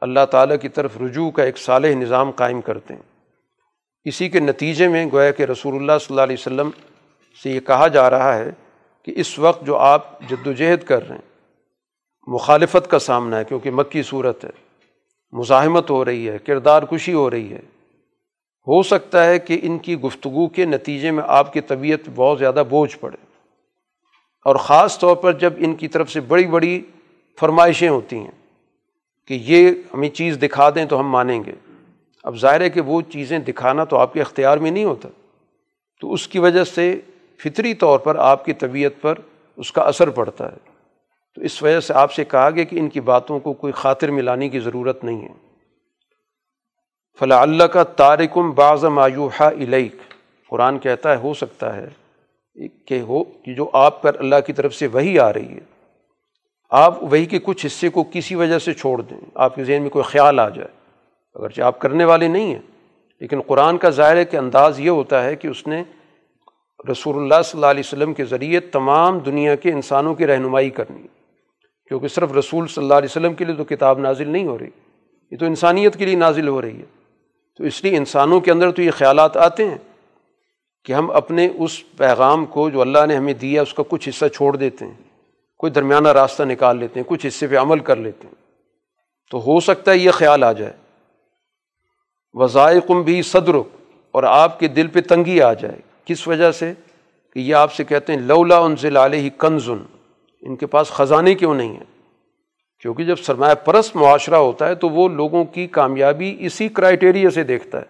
[0.00, 3.02] اللہ تعالیٰ کی طرف رجوع کا ایک صالح نظام قائم کرتے ہیں
[4.04, 6.70] اسی کے نتیجے میں گویا کہ رسول اللہ صلی اللہ علیہ وسلم
[7.42, 8.50] سے یہ کہا جا رہا ہے
[9.02, 11.22] کہ اس وقت جو آپ جد و جہد کر رہے ہیں،
[12.26, 14.50] مخالفت کا سامنا ہے کیونکہ مکی صورت ہے،
[15.32, 17.60] مزاحمت ہو رہی ہے، کردار کشی ہو رہی ہے۔
[18.66, 22.62] ہو سکتا ہے کہ ان کی گفتگو کے نتیجے میں آپ کی طبیعت بہت زیادہ
[22.70, 23.16] بوجھ پڑے۔
[24.44, 26.82] اور خاص طور پر جب ان کی طرف سے بڑی بڑی
[27.40, 28.30] فرمائشیں ہوتی ہیں
[29.26, 31.52] کہ یہ ہمیں چیز دکھا دیں تو ہم مانیں گے۔
[32.24, 35.08] اب ظاہر ہے کہ وہ چیزیں دکھانا تو آپ کے اختیار میں نہیں ہوتا۔
[36.00, 37.00] تو اس کی وجہ سے
[37.44, 39.14] فطری طور پر آپ کی طبیعت پر
[39.56, 40.56] اس کا اثر پڑتا ہے۔
[41.34, 44.10] تو اس وجہ سے آپ سے کہا گیا کہ ان کی باتوں کو کوئی خاطر
[44.10, 45.51] ملانے کی ضرورت نہیں ہے۔
[47.20, 49.96] فلاں اللہ کا تارکم بعض مایوحا علیق
[50.50, 51.88] قرآن کہتا ہے، ہو سکتا ہے
[52.86, 55.60] کہ ہو، کہ جو آپ پر اللہ کی طرف سے وہی آ رہی ہے،
[56.70, 59.90] آپ وہی کے کچھ حصے کو کسی وجہ سے چھوڑ دیں، آپ کے ذہن میں
[59.90, 60.68] کوئی خیال آ جائے۔
[61.36, 62.60] اگرچہ آپ کرنے والے نہیں ہیں،
[63.20, 65.82] لیکن قرآن کا ظاہر کہ انداز یہ ہوتا ہے کہ اس نے
[66.90, 71.06] رسول اللہ صلی اللہ علیہ وسلم کے ذریعے تمام دنیا کے انسانوں کی رہنمائی کرنی
[71.90, 74.70] کیونکہ صرف رسول صلی اللہ علیہ وسلم کے لیے تو کتاب نازل نہیں ہو رہی،
[75.32, 77.01] یہ تو انسانیت کے لیے نازل ہو رہی ہے۔
[77.62, 79.78] تو اس لیے انسانوں کے اندر تو یہ خیالات آتے ہیں
[80.84, 84.24] کہ ہم اپنے اس پیغام کو جو اللہ نے ہمیں دیا اس کا کچھ حصہ
[84.26, 84.94] چھوڑ دیتے ہیں،
[85.58, 88.34] کوئی درمیانہ راستہ نکال لیتے ہیں، کچھ حصے پہ عمل کر لیتے ہیں۔
[89.30, 90.72] تو ہو سکتا ہے یہ خیال آ جائے۔
[92.32, 93.68] وظائقم بھی صدرک،
[94.10, 96.72] اور آپ کے دل پہ تنگی آ جائے۔ کس وجہ سے؟
[97.32, 99.82] کہ یہ آپ سے کہتے ہیں، لولا ان سے لال ہی کنزن
[100.40, 101.91] ان کے پاس خزانے کیوں نہیں ہیں؟
[102.82, 107.42] کیونکہ جب سرمایہ پرست معاشرہ ہوتا ہے تو وہ لوگوں کی کامیابی اسی کرائٹیریا سے
[107.42, 107.84] دیکھتا ہے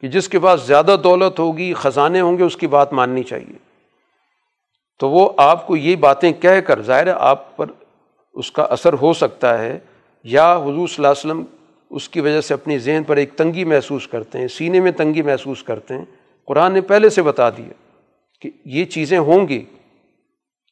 [0.00, 3.58] کہ جس کے پاس زیادہ دولت ہوگی، خزانے ہوں گے، اس کی بات ماننی چاہیے۔
[4.98, 7.66] تو وہ آپ کو یہ باتیں کہہ کر، ظاہر آپ پر
[8.34, 9.78] اس کا اثر ہو سکتا ہے،
[10.24, 11.44] یا حضور صلی اللہ علیہ وسلم
[11.90, 15.22] اس کی وجہ سے اپنی ذہن پر ایک تنگی محسوس کرتے ہیں، سینے میں تنگی
[15.22, 16.04] محسوس کرتے ہیں۔
[16.46, 17.72] قرآن نے پہلے سے بتا دیا
[18.40, 19.64] کہ یہ چیزیں ہوں گی۔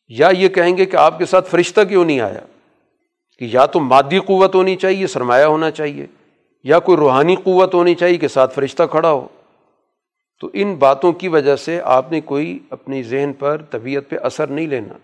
[0.08, 2.40] یا یہ کہیں گے کہ آپ کے ساتھ فرشتہ کیوں نہیں آیا؟
[3.42, 6.06] کہ یا تو مادی قوت ہونی چاہیے، سرمایہ ہونا چاہیے،
[6.64, 9.28] یا کوئی روحانی قوت ہونی چاہیے کہ ساتھ فرشتہ کھڑا ہو۔
[10.40, 14.46] تو ان باتوں کی وجہ سے آپ نے کوئی اپنی ذہن پر طبیعت پہ اثر
[14.46, 14.94] نہیں لینا۔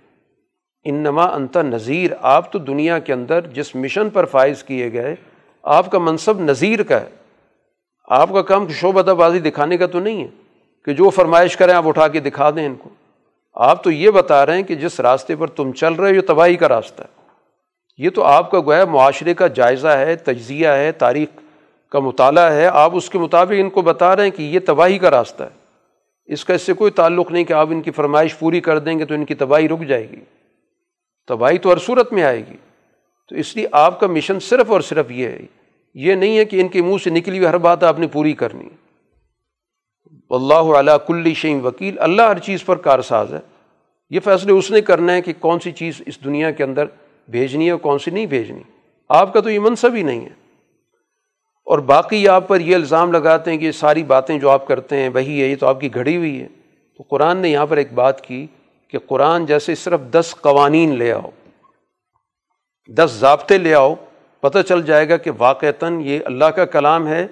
[0.85, 5.17] ان نما انت نذیر، آپ تو دنیا کے اندر جس مشن پر فائز کیے گئے،
[5.63, 7.09] آپ کا منصب نذیر کا ہے۔
[8.09, 10.29] آپ کا کام شعبہ بازی دکھانے کا تو نہیں ہے
[10.85, 12.91] کہ جو فرمائش کریں آپ اٹھا کے دکھا دیں ان کو۔
[13.55, 16.21] آپ تو یہ بتا رہے ہیں کہ جس راستے پر تم چل رہے ہو، یہ
[16.27, 17.18] تباہی کا راستہ ہے۔
[17.99, 21.29] یہ تو آپ کا گویا معاشرے کا جائزہ ہے، تجزیہ ہے، تاریخ
[21.91, 24.99] کا مطالعہ ہے، آپ اس کے مطابق ان کو بتا رہے ہیں کہ یہ تباہی
[24.99, 25.49] کا راستہ ہے۔
[26.25, 28.99] اس کا اس سے کوئی تعلق نہیں کہ آپ ان کی فرمائش پوری کر دیں
[28.99, 30.21] گے تو ان کی تباہی رک جائے گی۔
[31.29, 32.57] تباہی تو ہر صورت میں آئے گی۔
[33.29, 35.41] تو اس لیے آپ کا مشن صرف اور صرف یہ ہے۔
[35.95, 38.33] یہ نہیں ہے کہ ان کے منہ سے نکلی ہوئی ہر بات آپ نے پوری
[38.33, 38.69] کرنی۔
[40.31, 43.39] اللہ علیہ کل شعیم وکیل۔ اللہ ہر چیز پر کارساز ہے۔
[44.11, 46.85] یہ فیصلے اس نے کرنا ہے کہ کون سی چیز اس دنیا کے اندر
[47.29, 48.63] بھیجنی ہے اور کون سی نہیں بھیجنی؟
[49.09, 50.49] آپ کا تو یہ منصب ہی نہیں ہے۔
[51.65, 54.97] اور باقی آپ پر یہ الزام لگاتے ہیں کہ یہ ساری باتیں جو آپ کرتے
[54.97, 56.47] ہیں، وہی ہے، یہ تو آپ کی گھڑی ہوئی ہے۔
[56.97, 58.47] تو قرآن نے یہاں پر ایک بات کی
[58.89, 61.31] کہ قرآن جیسے صرف دس قوانین لے آؤ،
[62.89, 63.95] دس ضابطے لے آؤ،
[64.41, 67.27] پتہ چل جائے گا کہ واقعتاً یہ اللہ کا کلام ہے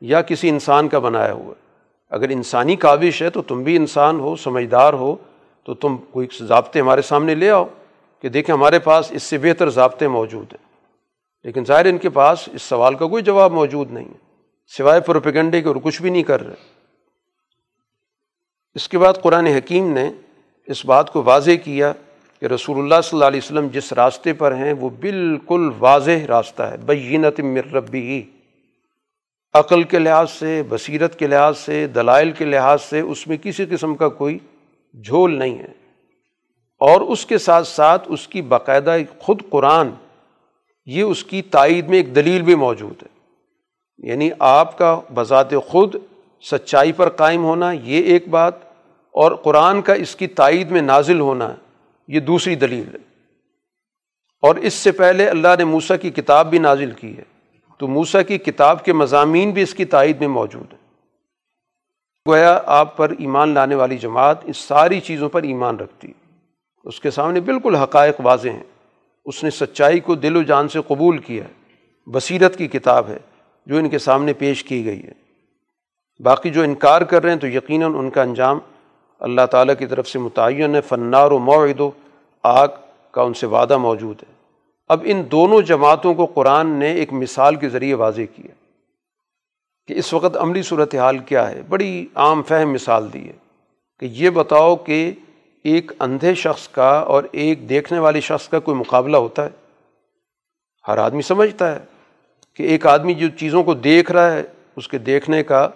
[0.00, 1.62] یا کسی انسان کا بنایا ہوا ہے۔
[2.10, 5.16] اگر انسانی کاوش ہے تو تم بھی انسان ہو، سمجھدار ہو،
[5.64, 7.64] تو تم کوئی ضابطے ہمارے سامنے لے آؤ۔
[8.22, 10.72] کہ دیکھیں ہمارے پاس اس سے بہتر ضابطے موجود ہیں۔
[11.44, 14.18] لیکن ظاہر ان کے پاس اس سوال کا کوئی جواب موجود نہیں ہے۔
[14.76, 16.54] سوائے پروپیگنڈے کے اور کچھ بھی نہیں کر رہے۔
[18.74, 20.10] اس کے بعد قرآن حکیم نے
[20.66, 21.92] اس بات کو واضح کیا
[22.40, 26.62] کہ رسول اللہ صلی اللہ علیہ وسلم جس راستے پر ہیں وہ بالکل واضح راستہ
[26.62, 27.40] ہے۔ بینت
[27.74, 28.22] ربی
[29.54, 33.66] عقل کے لحاظ سے، بصیرت کے لحاظ سے، دلائل کے لحاظ سے اس میں کسی
[33.70, 34.38] قسم کا کوئی
[35.04, 35.81] جھول نہیں ہے۔
[36.82, 39.88] اور اس کے ساتھ ساتھ اس کی باقاعدہ خود قرآن،
[40.86, 43.08] یہ اس کی تائید میں ایک دلیل بھی موجود ہے۔
[44.08, 45.94] یعنی آپ کا بذات خود
[46.42, 48.54] سچائی پر قائم ہونا، یہ ایک بات،
[49.10, 51.54] اور قرآن کا اس کی تائید میں نازل ہونا،
[52.08, 52.98] یہ دوسری دلیل ہے۔
[54.42, 57.22] اور اس سے پہلے اللہ نے موسا کی کتاب بھی نازل کی ہے۔
[57.78, 60.80] تو موسا کی کتاب کے مضامین بھی اس کی تائید میں موجود ہیں۔
[62.28, 66.21] گویا آپ پر ایمان لانے والی جماعت اس ساری چیزوں پر ایمان رکھتی ہے۔
[66.84, 68.62] اس کے سامنے بالکل حقائق واضح ہیں۔
[69.24, 71.52] اس نے سچائی کو دل و جان سے قبول کیا ہے۔
[72.10, 73.18] بصیرت کی کتاب ہے
[73.66, 75.12] جو ان کے سامنے پیش کی گئی ہے۔
[76.22, 78.58] باقی جو انکار کر رہے ہیں تو یقیناً ان کا انجام
[79.20, 81.90] اللہ تعالیٰ کی طرف سے متعین ہے۔ فنار و معد و
[82.42, 82.68] آگ
[83.10, 84.32] کا ان سے وعدہ موجود ہے۔
[84.88, 88.54] اب ان دونوں جماعتوں کو قرآن نے ایک مثال کے ذریعے واضح کیا
[89.86, 93.32] کہ اس وقت عملی صورت حال کیا ہے۔ بڑی عام فہم مثال دی ہے
[94.00, 95.12] کہ یہ بتاؤ کہ
[95.64, 99.50] ایک اندھے شخص کا اور ایک دیکھنے والے شخص کا کوئی مقابلہ ہوتا ہے؟
[100.88, 101.78] ہر آدمی سمجھتا ہے
[102.56, 104.42] کہ ایک آدمی جو چیزوں کو دیکھ رہا ہے،
[104.76, 105.68] اس کے دیکھنے کا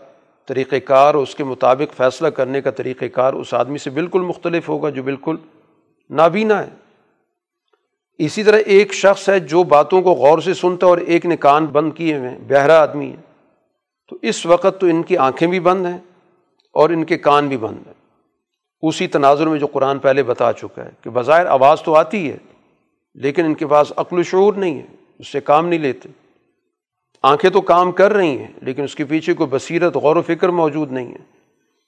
[0.46, 4.20] طریقۂ کار اور اس کے مطابق فیصلہ کرنے کا طریقۂ کار اس آدمی سے بالکل
[4.20, 5.36] مختلف ہوگا جو بالکل
[6.10, 6.68] نابینا ہے۔
[8.18, 11.36] اسی طرح ایک شخص ہے جو باتوں کو غور سے سنتا ہے اور ایک نے
[11.36, 13.16] کان بند کیے ہوئے ہیں، بہرا آدمی ہے۔
[14.08, 15.98] تو اس وقت تو ان کی آنکھیں بھی بند ہیں
[16.72, 17.95] اور ان کے کان بھی بند ہیں۔
[18.88, 22.36] اسی تناظر میں جو قرآن پہلے بتا چکا ہے کہ بظاہر آواز تو آتی ہے،
[23.14, 24.86] لیکن ان کے پاس عقل و شعور نہیں ہے،
[25.18, 26.08] اس سے کام نہیں لیتے۔
[27.22, 30.48] آنکھیں تو کام کر رہی ہیں، لیکن اس کے پیچھے کوئی بصیرت، غور و فکر
[30.48, 31.36] موجود نہیں ہے۔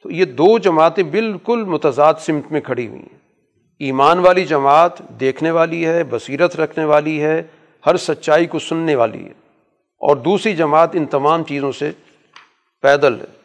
[0.02, 3.18] تو یہ دو جماعتیں بالکل متضاد سمت میں کھڑی ہوئی ہیں۔
[3.78, 7.42] ایمان والی جماعت دیکھنے والی ہے، بصیرت رکھنے والی ہے،
[7.86, 9.32] ہر سچائی کو سننے والی ہے۔
[9.98, 11.90] اور دوسری جماعت ان تمام چیزوں سے
[12.82, 13.37] پیدل ہے۔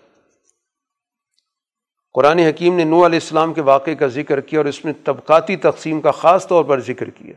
[2.13, 5.55] قرآن حکیم نے نو علیہ السلام کے واقعے کا ذکر کیا اور اس میں طبقاتی
[5.55, 7.33] تقسیم کا خاص طور پر ذکر کیا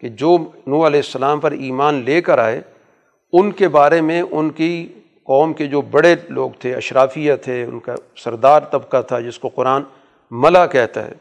[0.00, 0.36] کہ جو
[0.66, 2.60] نو علیہ السلام پر ایمان لے کر آئے،
[3.32, 4.88] ان کے بارے میں ان کی
[5.24, 9.48] قوم کے جو بڑے لوگ تھے، اشرافیہ تھے، ان کا سردار طبقہ تھا جس کو
[9.48, 9.82] قرآن
[10.30, 11.12] ملا کہتا ہے،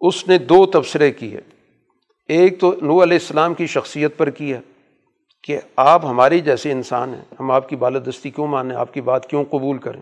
[0.00, 1.40] اس نے دو تبصرے کیے۔
[2.28, 4.60] ایک تو نو علیہ السلام کی شخصیت پر کیا
[5.42, 9.26] کہ آپ ہماری جیسے انسان ہیں، ہم آپ کی بالدستی کیوں مانیں، آپ کی بات
[9.26, 10.00] کیوں قبول کریں؟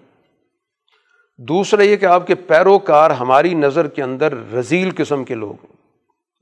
[1.49, 5.77] دوسرا یہ کہ آپ کے پیروکار ہماری نظر کے اندر رزیل قسم کے لوگ ہیں۔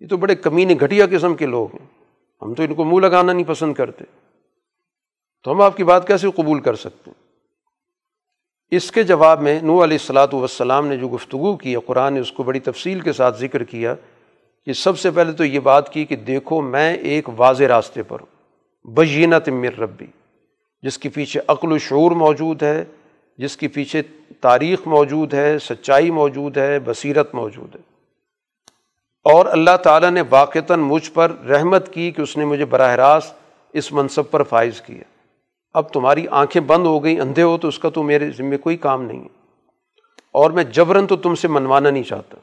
[0.00, 1.86] یہ تو بڑے کمینے گھٹیا قسم کے لوگ ہیں۔
[2.42, 4.04] ہم تو ان کو منہ لگانا نہیں پسند کرتے۔
[5.44, 7.24] تو ہم آپ کی بات کیسے قبول کر سکتے ہیں؟
[8.70, 12.32] اس کے جواب میں نو علیہ السلاۃ والسلام نے جو گفتگو کی قرآن نے اس
[12.32, 13.94] کو بڑی تفصیل کے ساتھ ذکر کیا
[14.66, 18.20] کہ سب سے پہلے تو یہ بات کی کہ دیکھو میں ایک واضح راستے پر
[18.20, 18.38] ہوں۔
[18.90, 20.06] بجینہ تمر ربی
[20.82, 22.84] جس کے پیچھے عقل و شعور موجود ہے۔
[23.38, 24.02] جس کے پیچھے
[24.40, 27.80] تاریخ موجود ہے، سچائی موجود ہے، بصیرت موجود ہے۔
[29.24, 33.34] اور اللہ تعالیٰ نے واقعتاً مجھ پر رحمت کی کہ اس نے مجھے براہ راست
[33.72, 35.02] اس منصب پر فائز کیا۔
[35.74, 38.76] اب تمہاری آنکھیں بند ہو گئیں، اندھے ہو تو اس کا تو میرے ذمے کوئی
[38.76, 39.28] کام نہیں ہے۔
[40.32, 42.36] اور میں جبرن تو تم سے منوانا نہیں چاہتا۔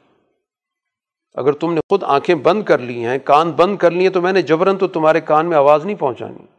[1.34, 4.22] اگر تم نے خود آنکھیں بند کر لی ہیں، کان بند کر لی ہیں تو
[4.22, 6.55] میں نے جبرن تو تمہارے کان میں آواز نہیں پہنچانی۔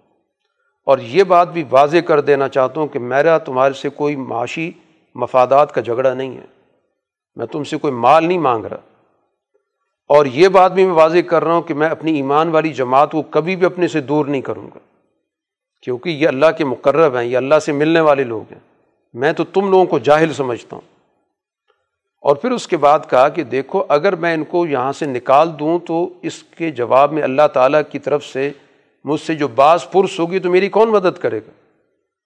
[0.87, 4.71] اور یہ بات بھی واضح کر دینا چاہتا ہوں کہ میرا تمہارے سے کوئی معاشی
[5.15, 6.45] مفادات کا جھگڑا نہیں ہے۔
[7.35, 8.77] میں تم سے کوئی مال نہیں مانگ رہا۔
[10.07, 13.11] اور یہ بات بھی میں واضح کر رہا ہوں کہ میں اپنی ایمان والی جماعت
[13.11, 14.79] کو کبھی بھی اپنے سے دور نہیں کروں گا۔
[15.81, 18.59] کیونکہ یہ اللہ کے مقرب ہیں، یہ اللہ سے ملنے والے لوگ ہیں۔
[19.13, 20.95] میں تو تم لوگوں کو جاہل سمجھتا ہوں۔
[22.21, 25.59] اور پھر اس کے بعد کہا کہ دیکھو، اگر میں ان کو یہاں سے نکال
[25.59, 28.51] دوں تو اس کے جواب میں اللہ تعالیٰ کی طرف سے
[29.07, 31.51] مجھ سے جو بعض پرس ہوگی تو میری کون مدد کرے گا؟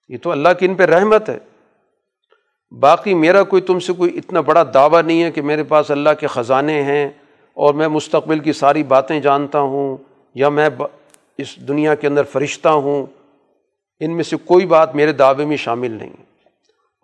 [0.08, 1.38] یہ تو اللہ کی ان پہ رحمت ہے۔
[2.80, 6.10] باقی میرا کوئی تم سے کوئی اتنا بڑا دعویٰ نہیں ہے کہ میرے پاس اللہ
[6.20, 7.08] کے خزانے ہیں
[7.54, 9.96] اور میں مستقبل کی ساری باتیں جانتا ہوں
[10.34, 10.70] یا میں
[11.38, 13.06] اس دنیا کے اندر فرشتہ ہوں۔
[14.00, 16.12] ان میں سے کوئی بات میرے دعوے میں شامل نہیں۔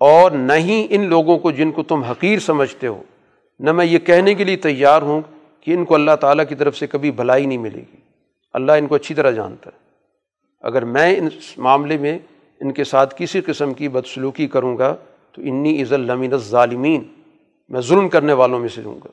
[0.00, 3.02] اور نہ ہی ان لوگوں کو جن کو تم حقیر سمجھتے ہو۔
[3.58, 5.20] نہ میں یہ کہنے کے لیے تیار ہوں
[5.60, 8.07] کہ ان کو اللہ تعالیٰ کی طرف سے کبھی بھلائی نہیں ملے گی۔
[8.52, 9.78] اللہ ان کو اچھی طرح جانتا ہے۔
[10.60, 12.18] اگر میں اس معاملے میں
[12.60, 14.96] ان کے ساتھ کسی قسم کی بدسلوکی کروں گا،
[15.32, 17.02] تو انی عز المین ظالمین
[17.68, 19.08] میں ظلم کرنے والوں میں سے ہوں گا۔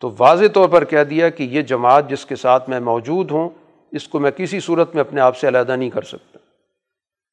[0.00, 3.48] تو واضح طور پر کہہ دیا کہ یہ جماعت جس کے ساتھ میں موجود ہوں،
[3.92, 6.38] اس کو میں کسی صورت میں اپنے آپ سے علیحدہ نہیں کر سکتا۔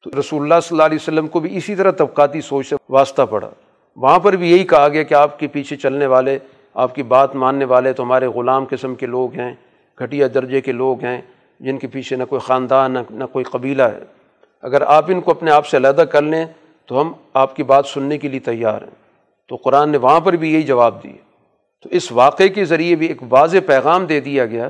[0.04, 3.22] تو رسول اللہ صلی اللہ علیہ وسلم کو بھی اسی طرح طبقاتی سوچ سے واسطہ
[3.22, 3.50] پڑا۔
[3.96, 6.40] وہاں پر بھی یہی کہا گیا کہ آپ کے پیچھے چلنے والے،
[6.74, 9.56] آپ کی بات ماننے والے تو ہمارے غلام قسم کے لوگ ہیں۔
[10.00, 11.22] گھٹیا درجے کے لوگ ہیں
[11.60, 14.04] جن کے پیچھے نہ کوئی خاندان، نہ نہ کوئی قبیلہ ہے۔
[14.62, 16.46] اگر آپ ان کو اپنے آپ سے علیحدہ کر لیں
[16.86, 19.10] تو ہم آپ کی بات سننے کے لیے تیار ہیں۔
[19.48, 21.18] تو قرآن نے وہاں پر بھی یہی جواب دیے
[21.82, 24.70] تو اس واقعے کے ذریعے بھی ایک واضح پیغام دے دیا گیا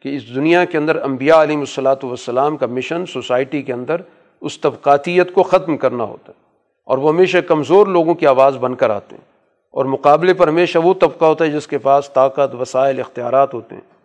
[0.00, 4.00] کہ اس دنیا کے اندر انبیاء علیہ الصلاۃ والسلام کا مشن سوسائٹی کے اندر
[4.40, 6.38] اس طبقاتیت کو ختم کرنا ہوتا ہے
[6.84, 9.24] اور وہ ہمیشہ کمزور لوگوں کی آواز بن کر آتے ہیں
[9.70, 13.74] اور مقابلے پر ہمیشہ وہ طبقہ ہوتا ہے جس کے پاس طاقت، وسائل، اختیارات ہوتے
[13.74, 13.99] ہیں۔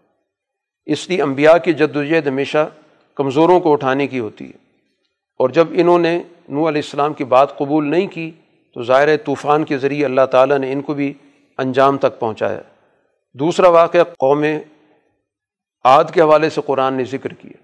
[0.85, 2.69] اس لیے امبیا کی جد وجہد ہمیشہ
[3.15, 4.57] کمزوروں کو اٹھانے کی ہوتی ہے۔
[5.39, 8.31] اور جب انہوں نے نو علیہ السلام کی بات قبول نہیں کی،
[8.73, 11.13] تو ظاہر طوفان کے ذریعے اللہ تعالیٰ نے ان کو بھی
[11.57, 12.61] انجام تک پہنچایا۔
[13.33, 14.43] دوسرا واقعہ، قوم
[15.83, 17.57] عاد کے حوالے سے قرآن نے ذکر کیا۔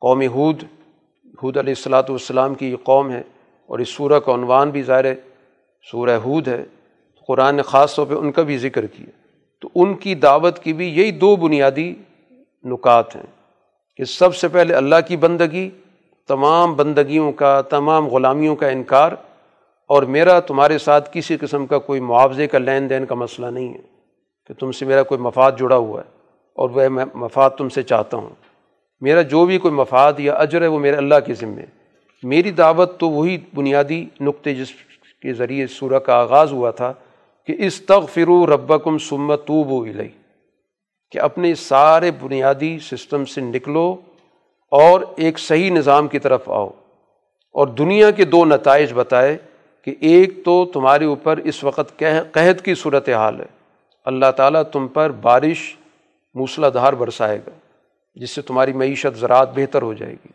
[0.00, 0.62] قوم حود
[1.42, 3.22] حود علیہ السلاۃ والسلام کی یہ قوم ہے،
[3.66, 5.14] اور اس سورہ کا عنوان بھی ظاہر
[5.90, 6.64] سورہ حود ہے۔
[7.26, 9.21] قرآن نے خاص طور پہ ان کا بھی ذکر کیا۔
[9.62, 11.94] تو ان کی دعوت کی بھی یہی دو بنیادی
[12.64, 13.22] نکات ہیں
[13.96, 15.70] کہ سب سے پہلے اللہ کی بندگی،
[16.28, 19.12] تمام بندگیوں کا، تمام غلامیوں کا انکار،
[19.88, 23.74] اور میرا تمہارے ساتھ کسی قسم کا کوئی معاوضے کا لین دین کا مسئلہ نہیں
[23.74, 23.80] ہے
[24.48, 26.10] کہ تم سے میرا کوئی مفاد جڑا ہوا ہے
[26.54, 28.30] اور وہ میں مفاد تم سے چاہتا ہوں۔
[29.00, 31.64] میرا جو بھی کوئی مفاد یا اجر ہے وہ میرے اللہ کے ذمے۔
[32.22, 34.68] میری دعوت تو وہی بنیادی نقطے جس
[35.22, 36.92] کے ذریعے سورہ کا آغاز ہوا تھا
[37.46, 39.86] کہ اس تغ فرو ربکم سمت تو وہ
[41.10, 43.96] کہ اپنے سارے بنیادی سسٹم سے نکلو
[44.70, 46.68] اور ایک صحیح نظام کی طرف آؤ۔
[47.52, 49.38] اور دنیا کے دو نتائج بتائے
[49.84, 52.02] کہ ایک تو تمہارے اوپر اس وقت
[52.32, 53.46] قحط کی صورت حال ہے۔
[54.04, 55.76] اللہ تعالیٰ تم پر بارش،
[56.34, 57.50] موسلا دھار برسائے گا،
[58.14, 60.28] جس سے تمہاری معیشت زراعت بہتر ہو جائے گی۔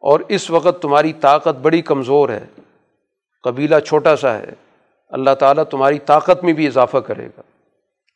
[0.00, 2.46] اور اس وقت تمہاری طاقت بڑی کمزور ہے،
[3.42, 4.67] قبیلہ چھوٹا سا ہے۔
[5.08, 7.42] اللہ تعالیٰ تمہاری طاقت میں بھی اضافہ کرے گا۔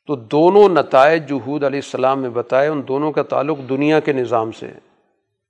[0.07, 4.13] تو دونوں نتائج جو حود علیہ السلام نے بتائے، ان دونوں کا تعلق دنیا کے
[4.13, 4.79] نظام سے ہے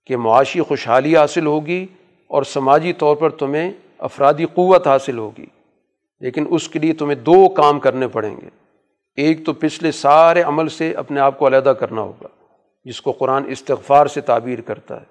[0.06, 1.86] کہ معاشی خوشحالی حاصل ہوگی
[2.28, 5.46] اور سماجی طور پر تمہیں افرادی قوت حاصل ہوگی۔
[6.20, 8.48] لیکن اس کے لیے تمہیں دو کام کرنے پڑیں گے۔
[9.16, 12.28] ایک تو پچھلے سارے عمل سے اپنے آپ کو علیحدہ کرنا ہوگا،
[12.84, 15.04] جس کو قرآن استغفار سے تعبیر کرتا ہے،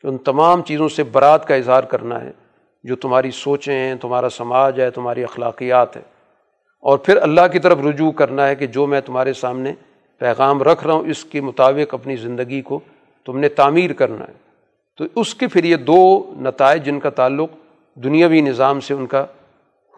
[0.00, 2.30] کہ ان تمام چیزوں سے برات کا اظہار کرنا ہے۔
[2.84, 6.02] جو تمہاری سوچیں ہیں، تمہارا سماج ہے، تمہاری اخلاقیات ہے
[6.80, 9.72] اور پھر اللہ کی طرف رجوع کرنا ہے کہ جو میں تمہارے سامنے
[10.18, 12.80] پیغام رکھ رہا ہوں، اس کے مطابق اپنی زندگی کو
[13.26, 14.32] تم نے تعمیر کرنا ہے۔
[14.96, 17.50] تو اس کے پھر یہ دو نتائج جن کا تعلق
[18.04, 19.22] دنیاوی نظام سے ان کا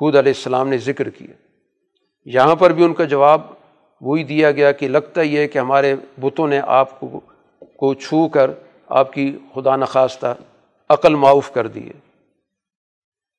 [0.01, 1.35] حود علیہ السلام نے ذکر کیا۔
[2.25, 3.41] یہاں پر بھی ان کا جواب
[4.01, 7.21] وہی دیا گیا کہ لگتا یہ ہے کہ ہمارے بتوں نے آپ کو
[7.77, 8.51] کو چھو کر
[8.89, 10.35] آپ کی خدا نخواستہ
[10.91, 11.93] عقل معاف کر دیے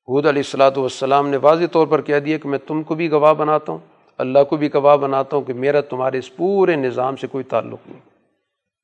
[0.08, 3.10] حود علیہ السلاۃ والسلام نے واضح طور پر کہہ دیا کہ میں تم کو بھی
[3.10, 3.78] گواہ بناتا ہوں،
[4.20, 7.88] اللہ کو بھی گواہ بناتا ہوں کہ میرا تمہارے اس پورے نظام سے کوئی تعلق
[7.88, 8.00] نہیں۔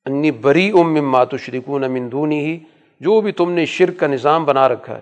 [0.05, 2.57] انی بری ام مات و شریکون امندونی ہی
[3.01, 5.01] جو بھی تم نے شرک کا نظام بنا رکھا ہے،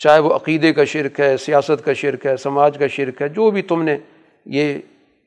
[0.00, 3.50] چاہے وہ عقیدے کا شرک ہے، سیاست کا شرک ہے، سماج کا شرک ہے، جو
[3.50, 3.96] بھی تم نے
[4.46, 4.78] یہ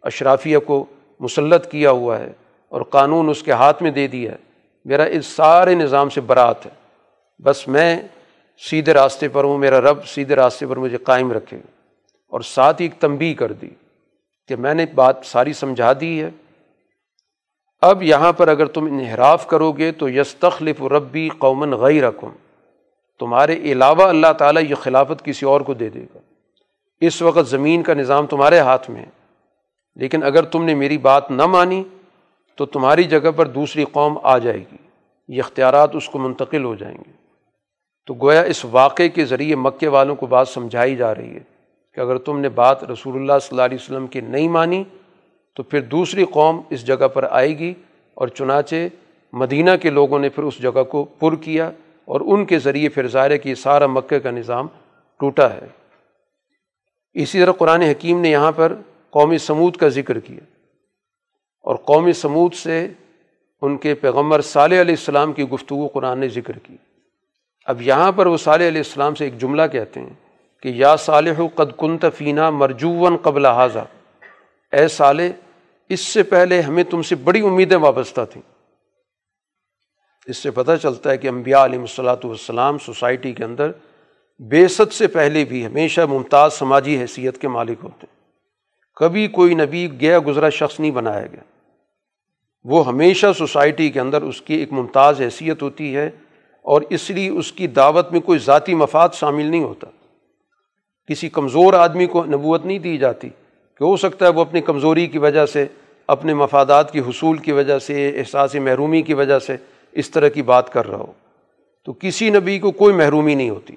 [0.03, 0.83] اشرافیہ کو
[1.21, 2.31] مسلط کیا ہوا ہے
[2.71, 4.37] اور قانون اس کے ہاتھ میں دے دیا ہے،
[4.85, 6.71] میرا اس سارے نظام سے برات ہے۔
[7.39, 8.01] بس میں
[8.69, 11.57] سیدھے راستے پر ہوں، میرا رب سیدھے راستے پر مجھے قائم رکھے۔
[12.27, 13.69] اور ساتھ ہی ایک تنبی کر دی
[14.47, 16.29] کہ میں نے بات ساری سمجھا دی ہے۔
[17.81, 22.03] اب یہاں پر اگر تم انحراف کرو گے تو یس تخلف ربی قومن غیر
[23.19, 26.19] تمہارے علاوہ اللہ تعالیٰ یہ خلافت کسی اور کو دے دے گا۔
[26.99, 29.09] اس وقت زمین کا نظام تمہارے ہاتھ میں ہے۔
[29.95, 31.83] لیکن اگر تم نے میری بات نہ مانی
[32.55, 34.77] تو تمہاری جگہ پر دوسری قوم آ جائے گی۔
[35.27, 37.20] یہ اختیارات اس کو منتقل ہو جائیں گے۔
[38.05, 41.39] تو گویا اس واقعے کے ذریعے مکے والوں کو بات سمجھائی جا رہی ہے
[41.93, 44.83] کہ اگر تم نے بات رسول اللہ صلی اللہ علیہ وسلم کی نہیں مانی،
[45.55, 47.73] تو پھر دوسری قوم اس جگہ پر آئے گی
[48.13, 48.75] اور چنانچہ
[49.33, 51.71] مدینہ کے لوگوں نے پھر اس جگہ کو پر کیا
[52.05, 54.67] اور ان کے ذریعے پھر ظاہر کہ سارا مکے کا نظام
[55.19, 55.67] ٹوٹا ہے۔
[57.13, 58.73] اسی طرح قرآن حکیم نے یہاں پر
[59.09, 60.43] قومی سمود کا ذکر کیا
[61.61, 62.87] اور قومی سمود سے
[63.61, 66.75] ان کے پیغمبر صالح علیہ السلام کی گفتگو قرآن نے ذکر کی۔
[67.65, 70.13] اب یہاں پر وہ صالح علیہ السلام سے ایک جملہ کہتے ہیں
[70.63, 73.85] کہ یا صالح قد کنت فینہ مرجون قبل حاضہ
[74.71, 75.27] اے صالح،
[75.89, 78.41] اس سے پہلے ہمیں تم سے بڑی امیدیں وابستہ تھیں۔
[80.25, 83.71] اس سے پتہ چلتا ہے کہ امبیا علیہ الصلاۃ والسلام سوسائٹی کے اندر
[84.39, 88.19] بیست سے پہلے بھی ہمیشہ ممتاز سماجی حیثیت کے مالک ہوتے ہیں۔
[88.95, 91.43] کبھی کوئی نبی گیا گزرا شخص نہیں بنایا گیا۔
[92.63, 96.09] وہ ہمیشہ سوسائٹی کے اندر اس کی ایک ممتاز حیثیت ہوتی ہے۔
[96.61, 99.87] اور اس لیے اس کی دعوت میں کوئی ذاتی مفاد شامل نہیں ہوتا۔
[101.07, 103.29] کسی کمزور آدمی کو نبوت نہیں دی جاتی
[103.75, 105.65] کہ ہو سکتا ہے وہ اپنی کمزوری کی وجہ سے،
[106.07, 109.55] اپنے مفادات کی حصول کی وجہ سے، احساس محرومی کی وجہ سے
[109.91, 111.11] اس طرح کی بات کر رہا ہو۔
[111.85, 113.73] تو کسی نبی کو کوئی محرومی نہیں ہوتی۔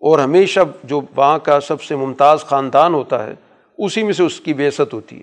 [0.00, 3.34] اور ہمیشہ جو وہاں کا سب سے ممتاز خاندان ہوتا ہے،
[3.78, 5.22] اسی میں سے اس کی بےست ہوتی ہے۔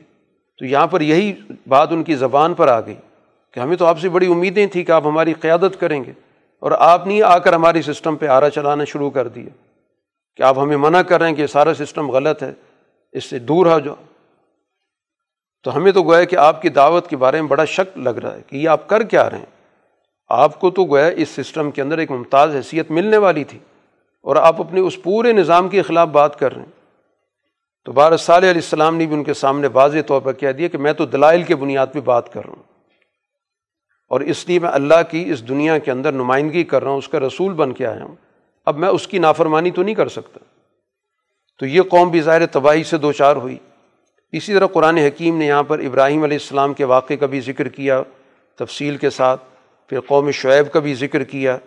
[0.58, 1.34] تو یہاں پر یہی
[1.68, 2.96] بات ان کی زبان پر آ گئی
[3.54, 6.12] کہ ہمیں تو آپ سے بڑی امیدیں تھیں کہ آپ ہماری قیادت کریں گے۔
[6.60, 9.50] اور آپ نہیں آ کر ہماری سسٹم پہ آرا چلانا شروع کر دیا
[10.36, 12.54] کہ آپ ہمیں منع کر رہے ہیں کہ سارا سسٹم غلط ہے،
[13.12, 13.96] اس سے دور ہو جو
[15.64, 18.36] تو ہمیں تو گویا کہ آپ کی دعوت کے بارے میں بڑا شک لگ رہا
[18.36, 19.46] ہے کہ یہ آپ کر کیا رہے ہیں۔
[20.30, 23.60] آپ کو تو گویا اس سسٹم کے اندر ایک ممتاز حیثیت ملنے والی تھی
[24.22, 26.72] اور آپ اپنے اس پورے نظام کے خلاف بات کر رہے ہیں۔
[27.86, 30.68] تو بار صالح علیہ السلام نے بھی ان کے سامنے واضح طور پر کہہ دیا
[30.68, 32.64] کہ میں تو دلائل کے بنیاد پہ بات کر رہا ہوں۔
[34.10, 37.08] اور اس لیے میں اللہ کی اس دنیا کے اندر نمائندگی کر رہا ہوں، اس
[37.08, 38.16] کا رسول بن کے آیا ہوں۔
[38.66, 40.40] اب میں اس کی نافرمانی تو نہیں کر سکتا۔
[41.60, 43.58] تو یہ قوم بھی ظاہر تباہی سے دو چار ہوئی۔
[44.32, 47.68] اسی طرح قرآن حکیم نے یہاں پر ابراہیم علیہ السلام کے واقعے کا بھی ذکر
[47.68, 48.04] کیا
[48.60, 49.44] تفصیل کے ساتھ،
[49.90, 51.58] پھر قوم شعیب کا بھی ذکر کیا۔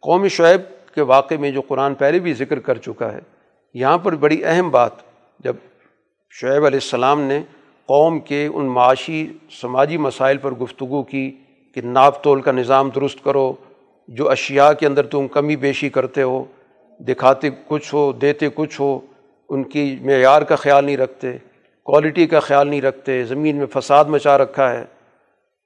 [0.00, 3.18] قوم شعیب کے واقعے میں جو قرآن پہلے بھی ذکر کر چکا ہے،
[3.74, 4.92] یہاں پر بڑی اہم بات،
[5.38, 5.56] جب
[6.30, 7.42] شعیب علیہ السلام نے
[7.86, 11.36] قوم کے ان معاشی، سماجی مسائل پر گفتگو کی
[11.74, 13.52] کہ ناپ تول کا نظام درست کرو،
[14.08, 16.44] جو اشیاء کے اندر تم کمی بیشی کرتے ہو،
[17.00, 19.00] دکھاتے کچھ ہو، دیتے کچھ ہو،
[19.48, 21.38] ان کی معیار کا خیال نہیں رکھتے
[21.82, 24.84] کوالٹی کا خیال نہیں رکھتے، زمین میں فساد مچا رکھا ہے۔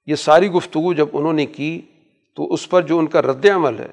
[0.07, 1.81] یہ ساری گفتگو جب انہوں نے کی،
[2.35, 3.89] تو اس پر جو ان کا رد عمل ہے،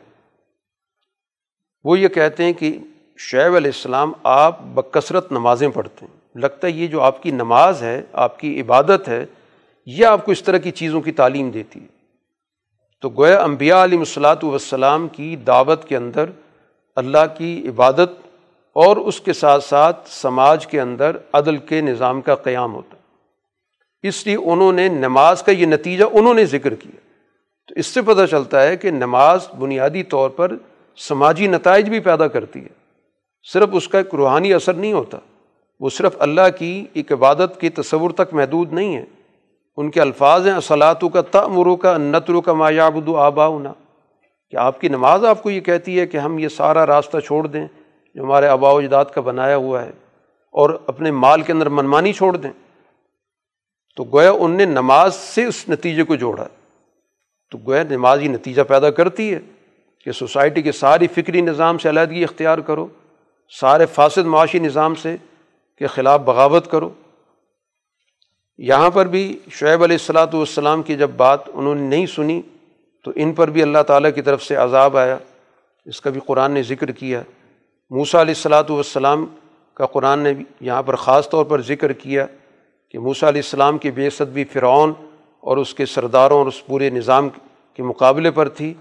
[1.84, 2.78] وہ یہ کہتے ہیں کہ
[3.18, 7.84] شعیب علیہ السلام آپ بکثرت نمازیں پڑھتے ہیں۔ لگتا ہے یہ جو آپ کی نماز
[7.84, 9.26] ہے، آپ کی عبادت ہے،
[9.86, 11.99] یہ آپ کو اس طرح کی چیزوں کی تعلیم دیتی ہے۔
[13.02, 16.26] تو گویا انبیاء علیہ الصلاۃ والسلام کی دعوت کے اندر
[16.96, 18.10] اللہ کی عبادت
[18.74, 22.96] اور اس کے ساتھ ساتھ سماج کے اندر عدل کے نظام کا قیام ہوتا۔
[24.04, 27.00] اس لیے انہوں نے نماز کا یہ نتیجہ انہوں نے ذکر کیا۔
[27.68, 30.56] تو اس سے پتہ چلتا ہے کہ نماز بنیادی طور پر
[30.98, 32.80] سماجی نتائج بھی پیدا کرتی ہے۔
[33.54, 35.18] صرف اس کا ایک روحانی اثر نہیں ہوتا،
[35.80, 39.06] وہ صرف اللہ کی ایک عبادت کی تصور تک محدود نہیں ہے۔
[39.80, 43.74] ان کے الفاظ ہیں اصلاۃ کا تمرو کا، نترو کا مایابد آبا ہونا
[44.54, 47.46] کہ آپ کی نماز آپ کو یہ کہتی ہے کہ ہم یہ سارا راستہ چھوڑ
[47.48, 47.66] دیں
[48.16, 49.92] جو ہمارے آبا و اجداد کا بنایا ہوا ہے،
[50.56, 52.52] اور اپنے مال کے اندر منمانی چھوڑ دیں۔
[53.98, 56.48] تو گویا ان نے نماز سے اس نتیجے کو جوڑا۔
[57.52, 59.40] تو گویا نماز یہ نتیجہ پیدا کرتی ہے
[60.06, 62.88] کہ سوسائٹی کے ساری فکری نظام سے علیحدگی اختیار کرو،
[63.54, 65.16] سارے فاسد معاشی نظام سے
[65.82, 66.90] کے خلاف بغاوت کرو۔
[68.62, 72.42] یہاں پر بھی شعیب علیہ السلاۃ والسلام کی جب بات انہوں نے نہیں سنی،
[73.04, 75.18] تو ان پر بھی اللہ تعالیٰ کی طرف سے عذاب آیا۔
[75.86, 77.22] اس کا بھی قرآن نے ذکر کیا۔
[77.90, 79.26] موسا علیہ السلاۃ والسلام
[79.74, 82.26] کا قرآن نے یہاں پر خاص طور پر ذکر کیا
[82.90, 84.94] کہ موسا علیہ السلام کی بے بھی فرعون
[85.40, 87.30] اور اس کے سرداروں اور اس پورے نظام
[87.74, 88.74] کے مقابلے پر تھی۔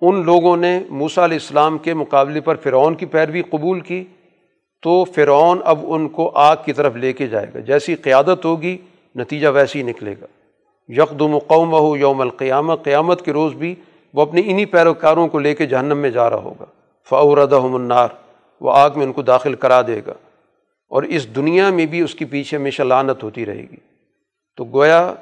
[0.00, 4.04] ان لوگوں نے موسا علیہ السلام کے مقابلے پر فرعون کی پیروی قبول کی،
[4.82, 8.76] تو فرعون اب ان کو آگ کی طرف لے کے جائے گا۔ جیسی قیادت ہوگی
[9.14, 10.26] نتیجہ ویسے ہی نکلے گا۔
[10.88, 13.74] یکدم و قوم ہو یوم القیامہ، قیامت کے روز بھی
[14.14, 16.64] وہ اپنے انہیں پیروکاروں کو لے کے جہنم میں جا رہا ہوگا۔
[17.08, 18.08] فعورد منار
[18.60, 20.14] وہ آگ میں ان کو داخل کرا دے گا۔
[20.88, 23.76] اور اس دنیا میں بھی اس کی پیچھے ہمیشہ لانت ہوتی رہے گی۔
[24.56, 25.14] تو گویا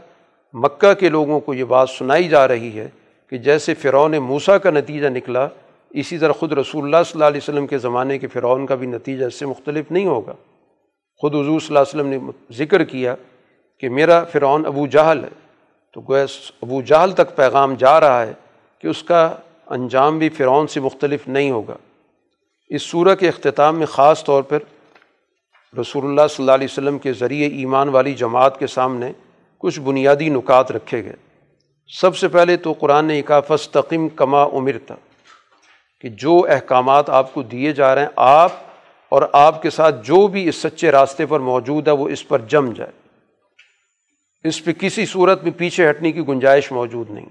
[0.53, 2.89] مکہ کے لوگوں کو یہ بات سنائی جا رہی ہے
[3.31, 5.49] کہ جیسے فرعون موسا کا نتیجہ نکلا،
[5.91, 8.87] اسی طرح خود رسول اللہ صلی اللہ علیہ وسلم کے زمانے کے فرعون کا بھی
[8.87, 10.33] نتیجہ اس سے مختلف نہیں ہوگا۔
[11.17, 13.15] خود حضور صلی اللہ علیہ وسلم نے ذکر کیا
[13.83, 15.29] کہ میرا فرعون ابو جہل ہے۔
[15.93, 16.27] تو گویا
[16.63, 18.33] ابو جہل تک پیغام جا رہا ہے
[18.79, 19.35] کہ اس کا
[19.67, 21.77] انجام بھی فرعون سے مختلف نہیں ہوگا۔
[22.69, 24.59] اس صورت کے اختتام میں خاص طور پر
[25.81, 29.13] رسول اللہ صلی اللہ علیہ وسلم کے ذریعے ایمان والی جماعت کے سامنے
[29.59, 31.17] کچھ بنیادی نکات رکھے گئے۔
[32.01, 34.97] سب سے پہلے تو قرآن نے کہا فستقم کما عمر تھا
[36.01, 38.53] کہ جو احکامات آپ کو دیے جا رہے ہیں، آپ
[39.09, 42.39] اور آپ کے ساتھ جو بھی اس سچے راستے پر موجود ہے، وہ اس پر
[42.39, 43.02] جم جائے۔
[44.45, 47.27] اس پہ کسی صورت میں پیچھے ہٹنے کی گنجائش موجود نہیں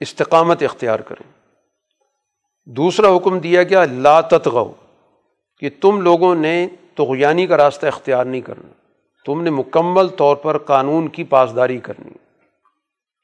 [0.00, 1.30] استقامت اختیار کریں۔
[2.66, 4.72] دوسرا حکم دیا گیا، لا تتغو
[5.58, 8.72] کہ تم لوگوں نے تغیانی کا راستہ اختیار نہیں کرنا۔
[9.26, 12.10] تم نے مکمل طور پر قانون کی پاسداری کرنی۔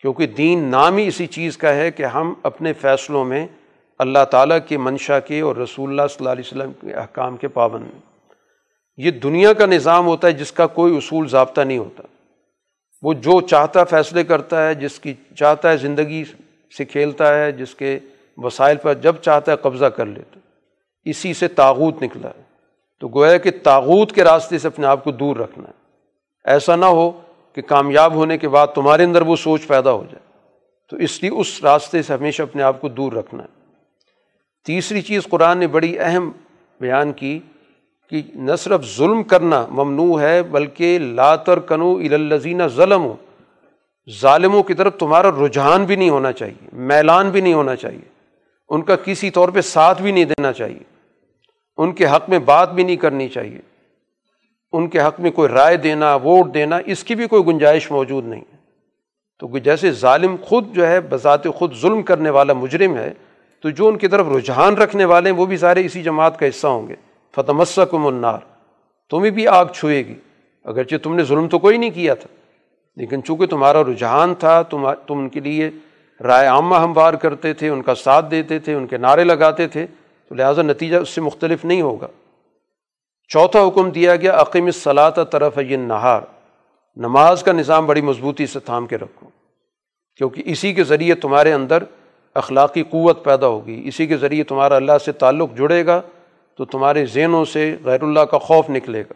[0.01, 3.47] کیونکہ دین نام ہی اسی چیز کا ہے کہ ہم اپنے فیصلوں میں
[3.99, 7.49] اللہ تعالیٰ کے منشا کے اور رسول اللہ صلی اللہ علیہ وسلم کے احکام کے
[7.49, 7.87] پابند
[8.97, 12.03] یہ دنیا کا نظام ہوتا ہے جس کا کوئی اصول ضابطہ نہیں ہوتا۔
[13.03, 16.25] وہ جو چاہتا فیصلے کرتا ہے، جس کی چاہتا ہے زندگی
[16.77, 17.99] سے کھیلتا ہے، جس کے
[18.37, 20.41] وسائل پر جب چاہتا ہے قبضہ کر لیتا
[21.05, 22.43] اسی سے تاغوت نکلا ہے۔
[23.01, 25.73] تو گویا کہ تاغوت کے راستے سے اپنے آپ کو دور رکھنا ہے۔
[26.45, 27.21] ایسا نہ ہو
[27.53, 30.39] کہ کامیاب ہونے کے بعد تمہارے اندر وہ سوچ پیدا ہو جائے۔
[30.91, 33.49] تو اس لیے اس راستے سے ہمیشہ اپنے آپ کو دور رکھنا ہے۔
[34.67, 36.33] تیسری چیز قرآن نے بڑی اہم
[36.81, 37.41] بیان کی
[38.11, 43.15] کہ نہ صرف ظلم کرنا ممنوع ہے بلکہ لاتر کنو الزینہ ظلم ہو
[44.21, 48.09] ظالموں کی طرف تمہارا رجحان بھی نہیں ہونا چاہیے، میلان بھی نہیں ہونا چاہیے،
[48.69, 50.83] ان کا کسی طور پہ ساتھ بھی نہیں دینا چاہیے،
[51.77, 53.59] ان کے حق میں بات بھی نہیں کرنی چاہیے،
[54.73, 58.27] ان کے حق میں کوئی رائے دینا، ووٹ دینا، اس کی بھی کوئی گنجائش موجود
[58.27, 58.57] نہیں۔ ہے
[59.39, 63.13] تو جیسے ظالم خود جو ہے بذات خود ظلم کرنے والا مجرم ہے،
[63.61, 66.49] تو جو ان کی طرف رجحان رکھنے والے ہیں، وہ بھی سارے اسی جماعت کا
[66.49, 66.95] حصہ ہوں گے۔
[67.37, 68.39] فتح کم النار۔
[69.11, 70.15] تمہیں بھی آگ چھوئے گی۔
[70.65, 72.29] اگرچہ تم نے ظلم تو کوئی نہیں کیا تھا،
[72.97, 75.71] لیکن چونکہ تمہارا رجحان تھا تم تم ان کے لیے
[76.21, 79.87] رائے عامہ ہموار کرتے تھے، ان کا ساتھ دیتے تھے، ان کے نعرے لگاتے تھے،
[80.29, 82.07] تو لہٰذا نتیجہ اس سے مختلف نہیں ہوگا۔
[83.29, 86.23] چوتھا حکم دیا گیا عقیم صلاح طرف یہ نہار
[86.97, 89.29] نماز کا نظام بڑی مضبوطی سے تھام کے رکھو،
[90.17, 91.83] کیونکہ اسی کے ذریعے تمہارے اندر
[92.35, 96.01] اخلاقی قوت پیدا ہوگی، اسی کے ذریعے تمہارا اللہ سے تعلق جڑے گا۔
[96.57, 99.13] تو تمہارے ذہنوں سے غیر اللہ کا خوف نکلے گا۔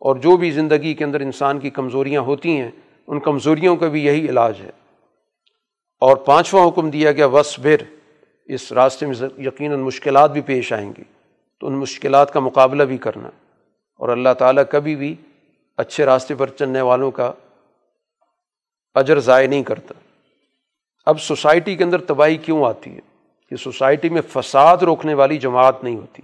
[0.00, 2.70] اور جو بھی زندگی کے اندر انسان کی کمزوریاں ہوتی ہیں،
[3.06, 4.70] ان کمزوریوں کا بھی یہی علاج ہے۔
[6.00, 7.82] اور پانچواں حکم دیا گیا وصبر
[8.44, 11.02] اس راستے میں یقیناً مشکلات بھی پیش آئیں گی۔
[11.60, 13.28] تو ان مشکلات کا مقابلہ بھی کرنا۔
[13.96, 15.14] اور اللہ تعالیٰ کبھی بھی
[15.76, 17.32] اچھے راستے پر چلنے والوں کا
[18.94, 19.94] اجر ضائع نہیں کرتا۔
[21.06, 23.00] اب سوسائٹی کے اندر تباہی کیوں آتی ہے؟
[23.50, 26.22] کہ سوسائٹی میں فساد روکنے والی جماعت نہیں ہوتی۔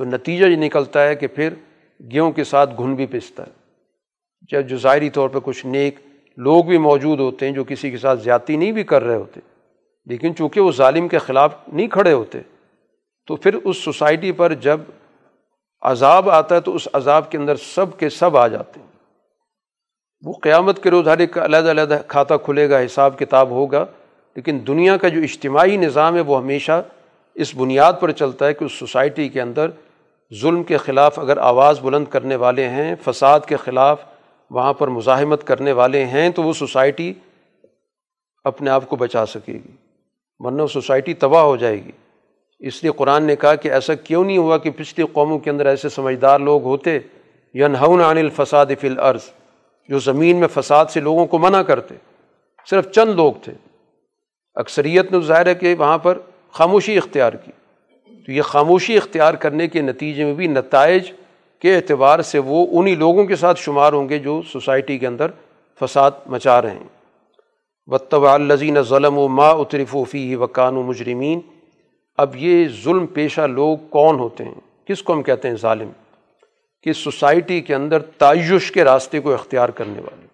[0.00, 1.54] تو نتیجہ یہ نکلتا ہے کہ پھر
[2.00, 3.50] گیہوں کے ساتھ گھن بھی پستا ہے۔
[4.50, 5.98] جب جو ظاہری طور پہ کچھ نیک
[6.38, 9.40] لوگ بھی موجود ہوتے ہیں جو کسی کے ساتھ زیادتی نہیں بھی کر رہے ہوتے،
[10.06, 12.40] لیکن چونکہ وہ ظالم کے خلاف نہیں کھڑے ہوتے،
[13.28, 14.80] تو پھر اس سوسائٹی پر جب
[15.82, 18.86] عذاب آتا ہے تو اس عذاب کے اندر سب کے سب آ جاتے ہیں۔
[20.22, 23.84] وہ قیامت کے روز ہر ایک علیحدہ علیحدہ کھاتا کھلے گا، حساب کتاب ہوگا،
[24.36, 26.82] لیکن دنیا کا جو اجتماعی نظام ہے وہ ہمیشہ
[27.36, 29.70] اس بنیاد پر چلتا ہے کہ اس سوسائٹی کے اندر
[30.34, 34.04] ظلم کے خلاف اگر آواز بلند کرنے والے ہیں، فساد کے خلاف
[34.50, 37.12] وہاں پر مزاحمت کرنے والے ہیں، تو وہ سوسائٹی
[38.44, 39.76] اپنے آپ کو بچا سکے گی۔
[40.38, 41.90] ورنہ سوسائٹی تباہ ہو جائے گی۔
[42.58, 45.66] اس لیے قرآن نے کہا کہ ایسا کیوں نہیں ہوا کہ پچھلی قوموں کے اندر
[45.66, 46.98] ایسے سمجھدار لوگ ہوتے
[47.54, 49.20] یا نہون عن الفساد فی الارض،
[49.88, 51.94] جو زمین میں فساد سے لوگوں کو منع کرتے۔
[52.70, 53.52] صرف چند لوگ تھے۔
[54.54, 56.18] اکثریت نے ظاہر ہے کہ وہاں پر
[56.52, 57.52] خاموشی اختیار کی۔
[58.30, 61.12] تو یہ خاموشی اختیار کرنے کے نتیجے میں بھی نتائج
[61.58, 65.26] کے اعتبار سے وہ انہی لوگوں کے ساتھ شمار ہوں گے جو سوسائٹی کے اندر
[65.80, 66.88] فساد مچا رہے ہیں۔
[67.86, 71.40] بطب الزین ظلم و ما اترف و فی وقان و مجرمین
[72.16, 75.90] اب یہ ظلم پیشہ لوگ کون ہوتے ہیں؟ کس کو ہم کہتے ہیں ظالم؟
[76.82, 80.26] کہ سوسائٹی کے اندر تعیش کے راستے کو اختیار کرنے والے۔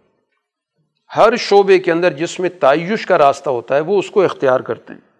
[1.16, 4.60] ہر شعبے کے اندر جس میں تعیش کا راستہ ہوتا ہے وہ اس کو اختیار
[4.60, 5.15] کرتے ہیں۔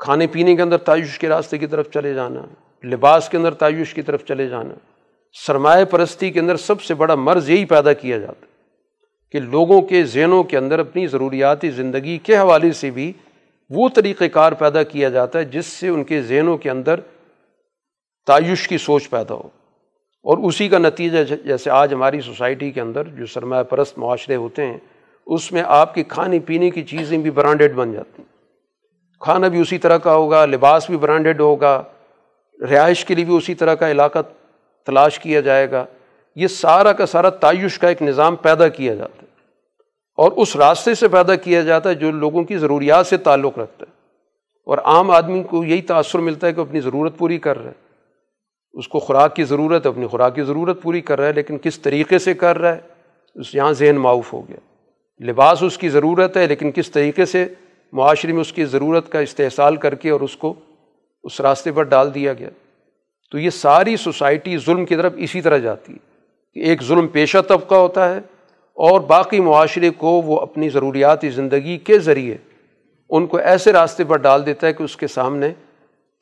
[0.00, 2.40] کھانے پینے کے اندر تعیش کے راستے کی طرف چلے جانا،
[2.84, 4.74] لباس کے اندر تعیش کی طرف چلے جانا،
[5.46, 8.50] سرمایہ پرستی کے اندر سب سے بڑا مرض یہی پیدا کیا جاتا ہے
[9.32, 13.12] کہ لوگوں کے ذہنوں کے اندر اپنی ضروریاتی زندگی کے حوالے سے بھی
[13.70, 17.00] وہ طریقۂ کار پیدا کیا جاتا ہے جس سے ان کے ذہنوں کے اندر
[18.26, 19.48] تعیش کی سوچ پیدا ہو۔
[20.24, 24.66] اور اسی کا نتیجہ جیسے آج ہماری سوسائٹی کے اندر جو سرمایہ پرست معاشرے ہوتے
[24.66, 24.78] ہیں،
[25.26, 28.29] اس میں آپ کی کھانے پینے کی چیزیں بھی برانڈیڈ بن جاتی ہیں۔
[29.20, 31.82] کھانا بھی اسی طرح کا ہوگا، لباس بھی برانڈیڈ ہوگا،
[32.70, 34.18] رہائش کے لیے بھی اسی طرح کا علاقہ
[34.86, 35.84] تلاش کیا جائے گا۔
[36.36, 39.26] یہ سارا کا سارا تعیش کا ایک نظام پیدا کیا جاتا ہے۔
[40.16, 43.84] اور اس راستے سے پیدا کیا جاتا ہے جو لوگوں کی ضروریات سے تعلق رکھتا
[43.88, 44.00] ہے۔
[44.66, 47.90] اور عام آدمی کو یہی تأثر ملتا ہے کہ اپنی ضرورت پوری کر رہا ہے۔
[48.72, 51.58] اس کو خوراک کی ضرورت ہے، اپنی خوراک کی ضرورت پوری کر رہا ہے، لیکن
[51.58, 52.80] کس طریقے سے کر رہا ہے،
[53.34, 54.56] اس یہاں ذہن معاف ہو گیا۔
[55.24, 57.48] لباس اس کی ضرورت ہے، لیکن کس طریقے سے
[57.92, 60.54] معاشرے میں اس کی ضرورت کا استحصال کر کے اور اس کو
[61.22, 62.50] اس راستے پر ڈال دیا گیا۔
[63.30, 65.98] تو یہ ساری سوسائٹی ظلم کی طرف اسی طرح جاتی ہے
[66.54, 68.18] کہ ایک ظلم پیشہ طبقہ ہوتا ہے
[68.72, 72.36] اور باقی معاشرے کو وہ اپنی ضروریاتی زندگی کے ذریعے
[73.10, 75.52] ان کو ایسے راستے پر ڈال دیتا ہے کہ اس کے سامنے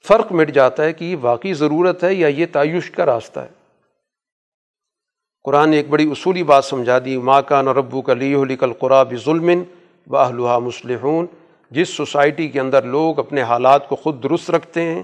[0.09, 3.59] فرق مٹ جاتا ہے کہ یہ واقعی ضرورت ہے یا یہ تعیش کا راستہ ہے۔
[5.43, 9.15] قرآن نے ایک بڑی اصولی بات سمجھا دی ماں کا نربو کا لی لکل قرآب
[9.25, 9.63] ظلم
[10.07, 11.27] باہلہ مسلحون
[11.71, 15.03] جس سوسائٹی کے اندر لوگ اپنے حالات کو خود درست رکھتے ہیں،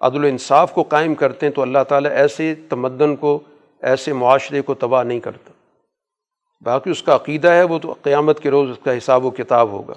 [0.00, 3.38] عدل و انصاف کو قائم کرتے ہیں، تو اللہ تعالیٰ ایسے تمدن کو،
[3.82, 5.52] ایسے معاشرے کو تباہ نہیں کرتا۔
[6.60, 9.70] باقی اس کا عقیدہ ہے، وہ تو قیامت کے روز اس کا حساب و کتاب
[9.70, 9.94] ہوگا۔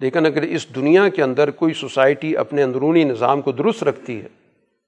[0.00, 4.28] لیکن اگر اس دنیا کے اندر کوئی سوسائٹی اپنے اندرونی نظام کو درست رکھتی ہے،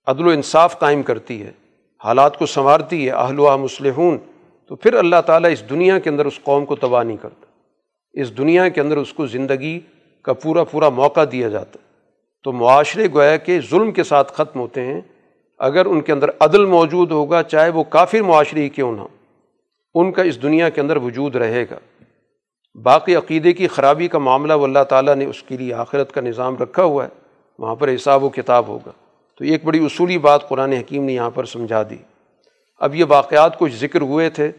[0.06, 1.50] عدل و انصاف قائم کرتی ہے،
[2.04, 4.18] حالات کو سنوارتی ہے، اہل و مسلحون
[4.68, 7.46] تو پھر اللہ تعالیٰ اس دنیا کے اندر اس قوم کو تباہ نہیں کرتا۔
[8.12, 9.80] اس دنیا کے اندر اس کو زندگی
[10.26, 11.86] کا پورا پورا موقع دیا جاتا ہے۔
[12.44, 15.00] تو معاشرے گویا کہ ظلم کے ساتھ ختم ہوتے ہیں۔
[15.58, 19.00] اگر ان کے اندر عدل موجود ہوگا، چاہے وہ کافر معاشرے ہی کیوں نہ
[19.94, 21.78] ان کا اس دنیا کے اندر وجود رہے گا۔
[22.82, 26.20] باقی عقیدے کی خرابی کا معاملہ وہ اللہ تعالیٰ نے اس کے لیے آخرت کا
[26.20, 27.08] نظام رکھا ہوا ہے،
[27.58, 28.90] وہاں پر حساب و کتاب ہوگا۔
[29.38, 31.96] تو ایک بڑی اصولی بات قرآن حکیم نے یہاں پر سمجھا دی۔
[32.78, 34.52] اب یہ واقعات کچھ ذکر ہوئے تھے۔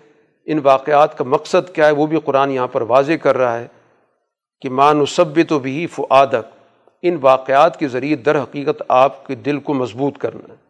[0.45, 3.67] ان واقعات کا مقصد کیا ہے، وہ بھی قرآن یہاں پر واضح کر رہا ہے۔
[4.61, 6.57] کہ مانصب تو بھی فعادک
[7.01, 10.67] ان واقعات کے ذریعے در حقیقت آپ کے دل کو مضبوط کرنا ہے۔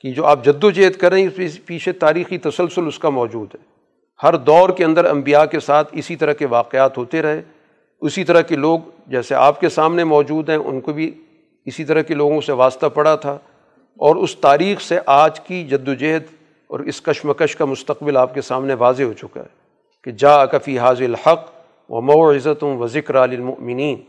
[0.00, 3.64] کہ جو آپ جد و جہد کریں اس پیچھے تاریخی تسلسل اس کا موجود ہے۔
[4.22, 7.42] ہر دور کے اندر انبیاء کے ساتھ اسی طرح کے واقعات ہوتے رہے۔
[8.00, 11.14] اسی طرح کے لوگ جیسے آپ کے سامنے موجود ہیں، ان کو بھی
[11.64, 13.38] اسی طرح کے لوگوں سے واسطہ پڑا تھا۔
[13.96, 16.22] اور اس تاریخ سے آج کی جد و جہد
[16.66, 19.66] اور اس کشمکش کا مستقبل آپ کے سامنے واضح ہو چکا ہے۔
[20.04, 21.50] کہ جا اکفی حاضل حق
[21.88, 24.00] و مو و ذکر علمنین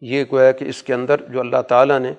[0.00, 2.12] یہ گویا کہ اس کے اندر جو اللہ تعالیٰ نے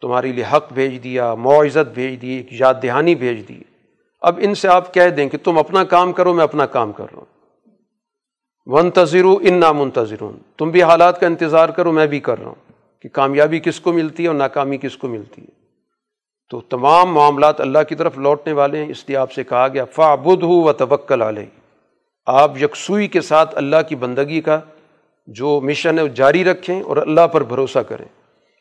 [0.00, 3.62] تمہارے لیے حق بھیج دیا معزت بھیج دی، ایک یاد دہانی بھیج دی۔
[4.20, 7.04] اب ان سے آپ کہہ دیں کہ تم اپنا کام کرو، میں اپنا کام کر
[7.12, 7.24] رہا ہوں۔
[8.66, 10.22] منتظر ان نامنتظر
[10.56, 12.72] تم بھی حالات کا انتظار کرو، میں بھی کر رہا ہوں۔
[13.02, 15.62] کہ کامیابی کس کو ملتی ہے اور ناکامی کس کو ملتی ہے۔
[16.50, 19.84] تو تمام معاملات اللہ کی طرف لوٹنے والے ہیں، اس لیے آپ سے کہا گیا
[19.84, 21.61] فعبد ہو و توکل علیہ
[22.26, 24.60] آپ یکسوئی کے ساتھ اللہ کی بندگی کا
[25.26, 28.04] جو مشن ہے وہ جاری رکھیں اور اللہ پر بھروسہ کریں۔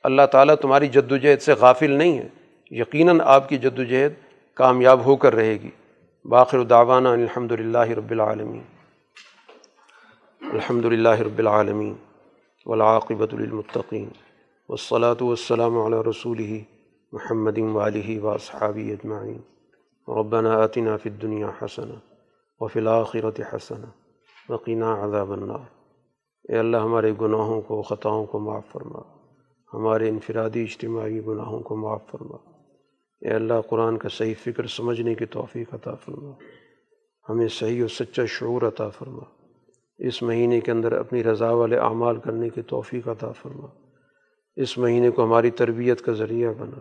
[0.04, 2.28] اللہ تعالیٰ تمہاری جد و جہد سے غافل نہیں ہے۔
[2.72, 4.12] یقیناً آپ کی جد و جہد
[4.54, 5.70] کامیاب ہو کر رہے گی۔
[6.26, 8.62] باخر داوانہ الحمد للہ رب العالمین۔
[10.52, 11.94] الحمد للہ رب العالمین۔
[12.66, 14.10] ولاقبۃ المطقین
[14.70, 16.60] والصلاة والسلام علی رسول
[17.12, 19.42] محمد والی و صحابی اجمعین۔
[20.08, 22.11] ربنا آتنا فی الدنیا حسن
[22.62, 23.82] وفی الآخرت حسن
[24.50, 25.60] وقینا عذاب النار۔
[26.50, 29.00] اے اللہ، ہمارے گناہوں کو، خطاؤں کو معاف فرما۔
[29.74, 32.36] ہمارے انفرادی اجتماعی گناہوں کو معاف فرما۔
[33.22, 36.32] اے اللہ، قرآن کا صحیح فکر سمجھنے کی توفیق عطا فرما۔
[37.30, 39.24] ہمیں صحیح و سچا شعور عطا فرما۔
[39.98, 43.68] اس مہینے کے اندر اپنی رضا والے اعمال کرنے کی توفیق عطا فرما۔
[44.56, 46.80] اس مہینے کو ہماری تربیت کا ذریعہ بنا۔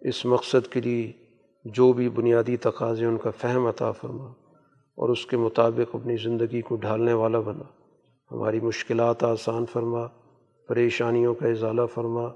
[0.00, 1.12] اس مقصد کے لیے
[1.64, 4.32] جو بھی بنیادی تقاضے ان کا فہم عطا فرما۔
[4.96, 7.64] اور اس کے مطابق اپنی زندگی کو ڈھالنے والا بنا۔
[8.30, 10.06] ہماری مشکلات آسان فرما،
[10.68, 12.28] پریشانیوں کا اضالہ فرما،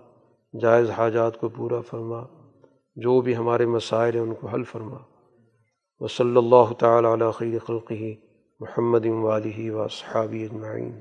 [0.60, 2.22] جائز حاجات کو پورا فرما،
[2.96, 4.96] جو بھی ہمارے مسائل ہیں ان کو حل فرما۔
[6.00, 8.16] وصلی اللہ تعالیٰ علیہ خیر خلقی
[8.60, 10.98] محمد والی و صحابی اجمعین۔